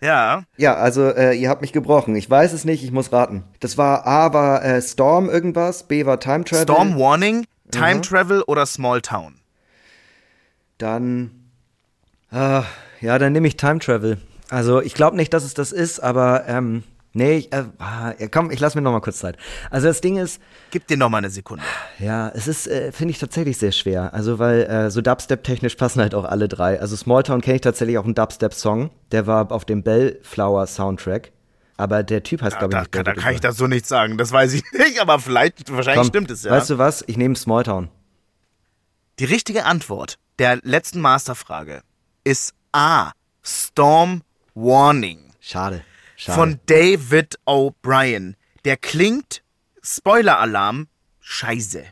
ja. 0.00 0.44
Ja, 0.56 0.74
also 0.74 1.08
äh, 1.10 1.34
ihr 1.34 1.48
habt 1.48 1.60
mich 1.60 1.72
gebrochen. 1.72 2.16
Ich 2.16 2.28
weiß 2.30 2.52
es 2.52 2.64
nicht, 2.64 2.82
ich 2.84 2.92
muss 2.92 3.12
raten. 3.12 3.44
Das 3.60 3.76
war 3.78 4.06
A 4.06 4.32
war 4.32 4.64
äh, 4.64 4.80
Storm 4.82 5.28
irgendwas, 5.28 5.88
B 5.88 6.06
war 6.06 6.20
Time 6.20 6.44
Travel. 6.44 6.62
Storm 6.62 6.98
Warning, 6.98 7.46
Time 7.70 8.00
Travel 8.00 8.42
oder 8.42 8.66
Small 8.66 9.00
Town. 9.02 9.39
Dann, 10.80 11.30
ah, 12.30 12.64
ja, 13.00 13.18
dann 13.18 13.32
nehme 13.32 13.46
ich 13.48 13.56
Time 13.56 13.78
Travel. 13.78 14.18
Also 14.48 14.80
ich 14.80 14.94
glaube 14.94 15.16
nicht, 15.16 15.32
dass 15.32 15.44
es 15.44 15.54
das 15.54 15.72
ist, 15.72 16.00
aber 16.00 16.44
ähm, 16.48 16.82
Nee, 17.12 17.38
ich, 17.38 17.52
äh, 17.52 17.64
ah, 17.78 18.12
ja, 18.18 18.28
komm, 18.28 18.52
ich 18.52 18.60
lass 18.60 18.76
mir 18.76 18.82
noch 18.82 18.92
mal 18.92 19.00
kurz 19.00 19.18
Zeit. 19.18 19.36
Also 19.70 19.88
das 19.88 20.00
Ding 20.00 20.16
ist, 20.16 20.40
Gib 20.70 20.86
dir 20.86 20.96
noch 20.96 21.08
mal 21.08 21.18
eine 21.18 21.30
Sekunde. 21.30 21.64
ja, 21.98 22.28
es 22.28 22.46
ist, 22.46 22.68
äh, 22.68 22.92
finde 22.92 23.10
ich 23.10 23.18
tatsächlich 23.18 23.58
sehr 23.58 23.72
schwer. 23.72 24.14
Also 24.14 24.38
weil 24.38 24.62
äh, 24.62 24.90
so 24.92 25.00
Dubstep-technisch 25.00 25.74
passen 25.74 26.00
halt 26.00 26.14
auch 26.14 26.24
alle 26.24 26.46
drei. 26.46 26.80
Also 26.80 26.94
Smalltown 26.94 27.40
kenne 27.40 27.56
ich 27.56 27.62
tatsächlich 27.62 27.98
auch 27.98 28.04
einen 28.04 28.14
Dubstep-Song. 28.14 28.90
Der 29.10 29.26
war 29.26 29.50
auf 29.50 29.64
dem 29.64 29.82
Bellflower-Soundtrack. 29.82 31.32
Aber 31.76 32.04
der 32.04 32.22
Typ 32.22 32.42
heißt, 32.42 32.54
Da, 32.54 32.66
glaube 32.66 32.74
ich, 32.74 32.76
da, 32.76 32.80
nicht 32.82 32.94
da 32.94 33.02
David 33.02 33.22
kann 33.22 33.34
ich 33.34 33.40
das 33.40 33.56
so 33.56 33.66
nicht 33.66 33.86
sagen. 33.86 34.16
Das 34.16 34.30
weiß 34.30 34.52
ich 34.52 34.62
nicht, 34.72 35.00
aber 35.00 35.18
vielleicht, 35.18 35.72
wahrscheinlich 35.72 36.02
Komm, 36.02 36.08
stimmt 36.08 36.30
es 36.30 36.44
ja. 36.44 36.52
Weißt 36.52 36.70
du 36.70 36.78
was? 36.78 37.02
Ich 37.08 37.16
nehme 37.16 37.34
Smalltown. 37.34 37.88
Die 39.18 39.24
richtige 39.24 39.64
Antwort 39.64 40.18
der 40.40 40.58
letzten 40.62 41.02
Masterfrage 41.02 41.82
ist 42.24 42.54
A. 42.72 43.12
Storm 43.42 44.22
Warning 44.54 45.34
Schade. 45.38 45.84
Schade. 46.16 46.38
von 46.38 46.60
David 46.64 47.38
O'Brien. 47.46 48.36
Der 48.64 48.78
klingt, 48.78 49.42
Spoiler-Alarm, 49.82 50.88
scheiße. 51.20 51.84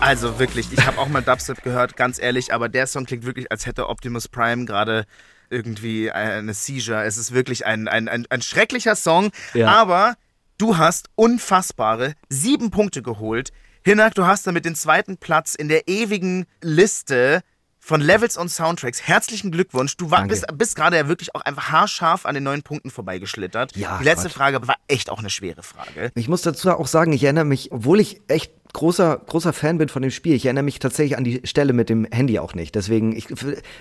Also 0.00 0.38
wirklich, 0.38 0.72
ich 0.72 0.86
habe 0.86 0.98
auch 0.98 1.08
mal 1.08 1.22
Dubstep 1.22 1.62
gehört, 1.62 1.96
ganz 1.96 2.18
ehrlich, 2.20 2.54
aber 2.54 2.68
der 2.68 2.86
Song 2.86 3.04
klingt 3.04 3.26
wirklich, 3.26 3.50
als 3.50 3.66
hätte 3.66 3.88
Optimus 3.88 4.28
Prime 4.28 4.64
gerade 4.64 5.04
irgendwie 5.50 6.10
eine 6.10 6.54
Seizure. 6.54 7.04
Es 7.04 7.16
ist 7.18 7.34
wirklich 7.34 7.66
ein, 7.66 7.88
ein, 7.88 8.08
ein, 8.08 8.26
ein 8.30 8.40
schrecklicher 8.42 8.94
Song, 8.96 9.30
Ja. 9.54 9.68
aber 9.68 10.14
du 10.56 10.76
hast 10.78 11.08
unfassbare 11.16 12.14
sieben 12.28 12.70
Punkte 12.70 13.02
geholt. 13.02 13.50
Hinak, 13.84 14.14
du 14.14 14.24
hast 14.26 14.46
damit 14.46 14.64
den 14.64 14.74
zweiten 14.76 15.16
Platz 15.18 15.54
in 15.54 15.68
der 15.68 15.88
ewigen 15.88 16.46
Liste 16.62 17.42
von 17.80 18.00
Levels 18.02 18.36
und 18.36 18.50
Soundtracks. 18.50 19.02
Herzlichen 19.02 19.50
Glückwunsch. 19.50 19.96
Du 19.96 20.10
war, 20.10 20.18
Danke. 20.18 20.34
bist, 20.34 20.46
bist 20.58 20.76
gerade 20.76 20.96
ja 20.96 21.08
wirklich 21.08 21.34
auch 21.34 21.40
einfach 21.40 21.70
haarscharf 21.70 22.26
an 22.26 22.34
den 22.34 22.44
neun 22.44 22.62
Punkten 22.62 22.90
vorbeigeschlittert. 22.90 23.74
Ja, 23.76 23.96
Die 23.98 24.04
letzte 24.04 24.24
Gott. 24.28 24.32
Frage 24.36 24.68
war 24.68 24.76
echt 24.88 25.08
auch 25.08 25.20
eine 25.20 25.30
schwere 25.30 25.62
Frage. 25.62 26.12
Ich 26.14 26.28
muss 26.28 26.42
dazu 26.42 26.70
auch 26.70 26.86
sagen, 26.86 27.12
ich 27.14 27.24
erinnere 27.24 27.46
mich, 27.46 27.72
obwohl 27.72 27.98
ich 28.00 28.20
echt 28.28 28.52
großer, 28.72 29.20
großer 29.26 29.52
Fan 29.52 29.78
bin 29.78 29.88
von 29.88 30.02
dem 30.02 30.10
Spiel, 30.10 30.34
ich 30.34 30.44
erinnere 30.44 30.64
mich 30.64 30.78
tatsächlich 30.78 31.16
an 31.16 31.24
die 31.24 31.40
Stelle 31.44 31.72
mit 31.72 31.88
dem 31.88 32.06
Handy 32.10 32.38
auch 32.38 32.54
nicht. 32.54 32.74
Deswegen, 32.74 33.14
ich, 33.16 33.28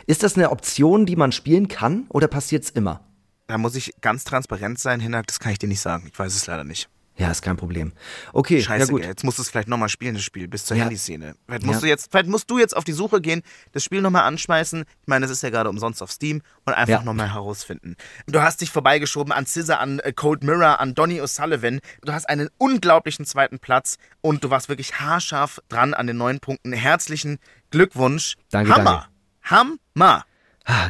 ist 0.06 0.24
das 0.24 0.36
eine 0.36 0.52
Option, 0.52 1.06
die 1.06 1.16
man 1.16 1.32
spielen 1.32 1.68
kann 1.68 2.06
oder 2.10 2.28
passiert's 2.28 2.70
immer? 2.70 3.02
Da 3.48 3.58
muss 3.58 3.76
ich 3.76 3.94
ganz 4.02 4.24
transparent 4.24 4.80
sein, 4.80 5.00
Hinak, 5.00 5.28
das 5.28 5.40
kann 5.40 5.52
ich 5.52 5.60
dir 5.60 5.68
nicht 5.68 5.80
sagen. 5.80 6.10
Ich 6.12 6.18
weiß 6.18 6.36
es 6.36 6.48
leider 6.48 6.64
nicht. 6.64 6.90
Ja, 7.20 7.32
ist 7.32 7.42
kein 7.42 7.58
Problem. 7.58 7.94
Okay, 8.32 8.62
Scheiße, 8.62 8.86
ja 8.86 8.92
gut. 8.92 9.02
gell, 9.02 9.10
jetzt 9.10 9.24
musst 9.24 9.40
du 9.40 9.42
es 9.42 9.50
vielleicht 9.50 9.68
nochmal 9.68 9.90
spielen, 9.90 10.14
das 10.14 10.24
Spiel, 10.24 10.48
bis 10.48 10.66
zur 10.66 10.78
Ja. 10.78 10.84
Handyszene. 10.84 11.36
Vielleicht 11.48 11.64
musst, 11.66 11.80
Ja. 11.82 11.86
du 11.86 11.88
jetzt, 11.88 12.12
vielleicht 12.12 12.28
musst 12.30 12.50
du 12.52 12.60
jetzt 12.60 12.78
auf 12.78 12.84
die 12.84 12.92
Suche 12.92 13.22
gehen, 13.22 13.42
das 13.72 13.84
Spiel 13.84 14.02
nochmal 14.02 14.24
anschmeißen. 14.24 14.82
Ich 15.02 15.08
meine, 15.08 15.26
das 15.26 15.32
ist 15.32 15.42
ja 15.42 15.50
gerade 15.50 15.68
umsonst 15.70 16.04
auf 16.04 16.12
Steam 16.12 16.44
und 16.66 16.74
einfach 16.74 17.00
Ja. 17.00 17.04
nochmal 17.04 17.34
herausfinden. 17.34 17.96
Du 18.28 18.42
hast 18.44 18.62
dich 18.62 18.70
vorbeigeschoben 18.70 19.34
an 19.34 19.48
Scissor, 19.48 19.80
an 19.80 19.98
äh, 20.00 20.14
Cold 20.14 20.44
Mirror, 20.44 20.80
an 20.80 20.94
Donny 20.94 21.20
O'Sullivan. 21.20 21.80
Du 22.04 22.14
hast 22.14 22.30
einen 22.30 22.50
unglaublichen 22.60 23.26
zweiten 23.26 23.58
Platz 23.58 23.98
und 24.22 24.44
du 24.44 24.52
warst 24.52 24.70
wirklich 24.70 25.00
haarscharf 25.00 25.60
dran 25.70 25.96
an 25.96 26.06
den 26.06 26.18
neun 26.18 26.40
Punkten. 26.40 26.72
Herzlichen 26.72 27.40
Glückwunsch. 27.72 28.36
Danke, 28.52 28.76
Hammer. 28.76 29.08
Hammer. 29.44 30.24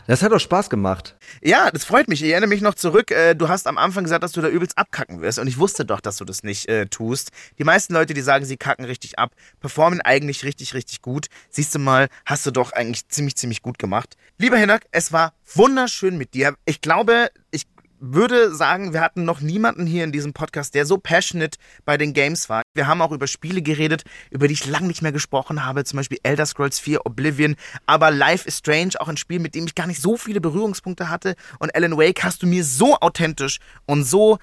Das 0.08 0.24
hat 0.24 0.32
doch 0.32 0.40
Spaß 0.40 0.72
gemacht. 0.72 1.16
Ja, 1.44 1.70
das 1.70 1.86
freut 1.86 2.08
mich. 2.08 2.24
Ich 2.24 2.32
erinnere 2.32 2.50
mich 2.50 2.62
noch 2.62 2.74
zurück. 2.74 3.12
Äh, 3.12 3.36
du 3.36 3.48
hast 3.48 3.68
am 3.68 3.78
Anfang 3.78 4.06
gesagt, 4.06 4.24
dass 4.24 4.32
du 4.32 4.42
da 4.42 4.48
übelst 4.48 4.76
abkacken 4.78 5.22
wirst. 5.22 5.38
Und 5.38 5.48
ich 5.48 5.60
wusste 5.60 5.86
doch, 5.86 6.02
dass 6.02 6.18
du 6.18 6.26
das 6.26 6.42
nicht 6.42 6.68
äh, 6.68 6.88
tust. 6.88 7.30
Die 7.60 7.64
meisten 7.64 7.94
Leute, 7.94 8.16
die 8.16 8.22
sagen, 8.22 8.44
sie 8.44 8.58
kacken 8.58 8.86
richtig 8.86 9.20
ab, 9.20 9.34
performen 9.60 10.02
eigentlich 10.02 10.44
richtig, 10.44 10.74
richtig 10.74 11.04
gut. 11.04 11.28
Siehst 11.50 11.76
du 11.76 11.80
mal, 11.80 12.08
hast 12.26 12.46
du 12.46 12.52
doch 12.52 12.72
eigentlich 12.72 13.08
ziemlich, 13.10 13.36
ziemlich 13.36 13.62
gut 13.62 13.78
gemacht. 13.78 14.18
Lieber 14.40 14.58
Hinak, 14.58 14.86
es 14.92 15.12
war 15.12 15.34
wunderschön 15.54 16.18
mit 16.18 16.34
dir. 16.34 16.56
Ich 16.66 16.82
glaube, 16.82 17.30
ich 17.52 17.68
würde 18.00 18.54
sagen, 18.54 18.93
wir 18.93 19.02
hatten 19.02 19.26
noch 19.26 19.41
niemanden 19.41 19.86
hier 19.86 20.04
in 20.04 20.12
diesem 20.12 20.34
Podcast, 20.34 20.76
der 20.76 20.86
so 20.86 20.98
passionate 20.98 21.58
bei 21.86 21.98
den 21.98 22.14
Games 22.14 22.50
war. 22.50 22.62
Wir 22.74 22.88
haben 22.88 23.02
auch 23.02 23.12
über 23.12 23.28
Spiele 23.28 23.62
geredet, 23.62 24.04
über 24.30 24.48
die 24.48 24.54
ich 24.54 24.66
lange 24.66 24.88
nicht 24.88 25.02
mehr 25.02 25.12
gesprochen 25.12 25.66
habe, 25.66 25.84
zum 25.84 25.98
Beispiel 25.98 26.20
Elder 26.24 26.45
Scrolls 26.45 26.80
4, 26.80 27.06
Oblivion, 27.06 27.56
aber 27.86 28.12
Life 28.12 28.48
is 28.48 28.60
Strange, 28.60 28.91
auch 29.00 29.08
ein 29.08 29.18
Spiel, 29.18 29.39
mit 29.39 29.56
dem 29.56 29.66
ich 29.66 29.76
gar 29.76 29.88
nicht 29.88 30.02
so 30.02 30.18
viele 30.18 30.41
Berührungspunkte 30.41 31.10
hatte. 31.10 31.36
Und 31.60 31.76
Alan 31.76 31.98
Wake 31.98 32.24
hast 32.24 32.43
du 32.43 32.48
mir 32.48 32.64
so 32.64 32.98
authentisch 32.98 33.60
und 33.86 34.04
so, 34.04 34.38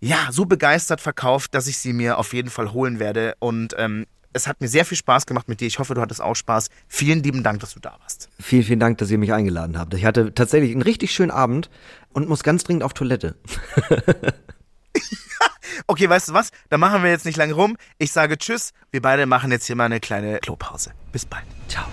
ja, 0.00 0.28
so 0.30 0.44
begeistert 0.44 1.00
verkauft, 1.00 1.54
dass 1.54 1.66
ich 1.66 1.78
sie 1.78 1.92
mir 1.92 2.18
auf 2.18 2.34
jeden 2.34 2.50
Fall 2.50 2.72
holen 2.72 2.98
werde. 2.98 3.34
Und 3.38 3.74
ähm, 3.78 4.06
es 4.34 4.46
hat 4.46 4.60
mir 4.60 4.68
sehr 4.68 4.84
viel 4.84 4.98
Spaß 4.98 5.26
gemacht 5.26 5.48
mit 5.48 5.60
dir. 5.60 5.66
Ich 5.66 5.78
hoffe, 5.78 5.94
du 5.94 6.00
hattest 6.00 6.20
auch 6.20 6.34
Spaß. 6.34 6.68
Vielen 6.88 7.22
lieben 7.22 7.42
Dank, 7.42 7.60
dass 7.60 7.72
du 7.72 7.80
da 7.80 7.96
warst. 8.00 8.28
Vielen, 8.40 8.64
vielen 8.64 8.80
Dank, 8.80 8.98
dass 8.98 9.10
ihr 9.10 9.18
mich 9.18 9.32
eingeladen 9.32 9.78
habt. 9.78 9.94
Ich 9.94 10.04
hatte 10.04 10.34
tatsächlich 10.34 10.72
einen 10.72 10.82
richtig 10.82 11.12
schönen 11.12 11.30
Abend 11.30 11.70
und 12.12 12.28
muss 12.28 12.42
ganz 12.42 12.64
dringend 12.64 12.82
auf 12.82 12.92
Toilette. 12.92 13.36
Okay, 15.88 16.08
weißt 16.08 16.28
du 16.28 16.34
was? 16.34 16.50
Da 16.70 16.78
machen 16.78 17.02
wir 17.02 17.10
jetzt 17.10 17.26
nicht 17.26 17.36
lange 17.36 17.52
rum. 17.52 17.76
Ich 17.98 18.12
sage 18.12 18.38
Tschüss. 18.38 18.70
Wir 18.92 19.02
beide 19.02 19.26
machen 19.26 19.50
jetzt 19.50 19.66
hier 19.66 19.74
mal 19.74 19.86
eine 19.86 19.98
kleine 19.98 20.38
Klopause. 20.38 20.92
Bis 21.10 21.26
bald. 21.26 21.44
Ciao. 21.68 21.84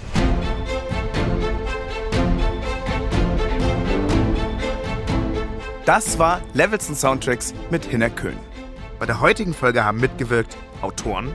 Das 5.85 6.19
war 6.19 6.41
Levels 6.53 6.87
und 6.89 6.95
Soundtracks 6.95 7.55
mit 7.71 7.83
Hinner 7.83 8.11
Köhn. 8.11 8.37
Bei 8.99 9.07
der 9.07 9.19
heutigen 9.19 9.53
Folge 9.53 9.83
haben 9.83 9.99
mitgewirkt 9.99 10.55
Autoren 10.81 11.33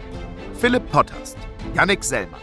Philipp 0.61 0.91
Potthast, 0.91 1.37
Yannick 1.75 2.03
Sellmann, 2.03 2.41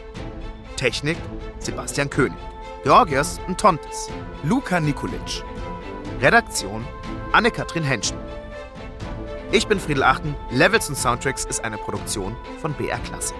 Technik 0.75 1.17
Sebastian 1.57 2.09
König, 2.09 2.37
Georgios 2.83 3.39
Ntontes, 3.47 4.09
Luca 4.43 4.79
Nikolic, 4.79 5.43
Redaktion 6.21 6.85
Anne-Kathrin 7.31 7.83
Henschen. 7.83 8.17
Ich 9.51 9.67
bin 9.67 9.79
Friedel 9.79 10.03
Achten. 10.03 10.35
Levels 10.51 10.89
und 10.89 10.95
Soundtracks 10.95 11.45
ist 11.45 11.63
eine 11.63 11.77
Produktion 11.77 12.35
von 12.61 12.73
BR 12.73 12.99
Classic. 12.99 13.35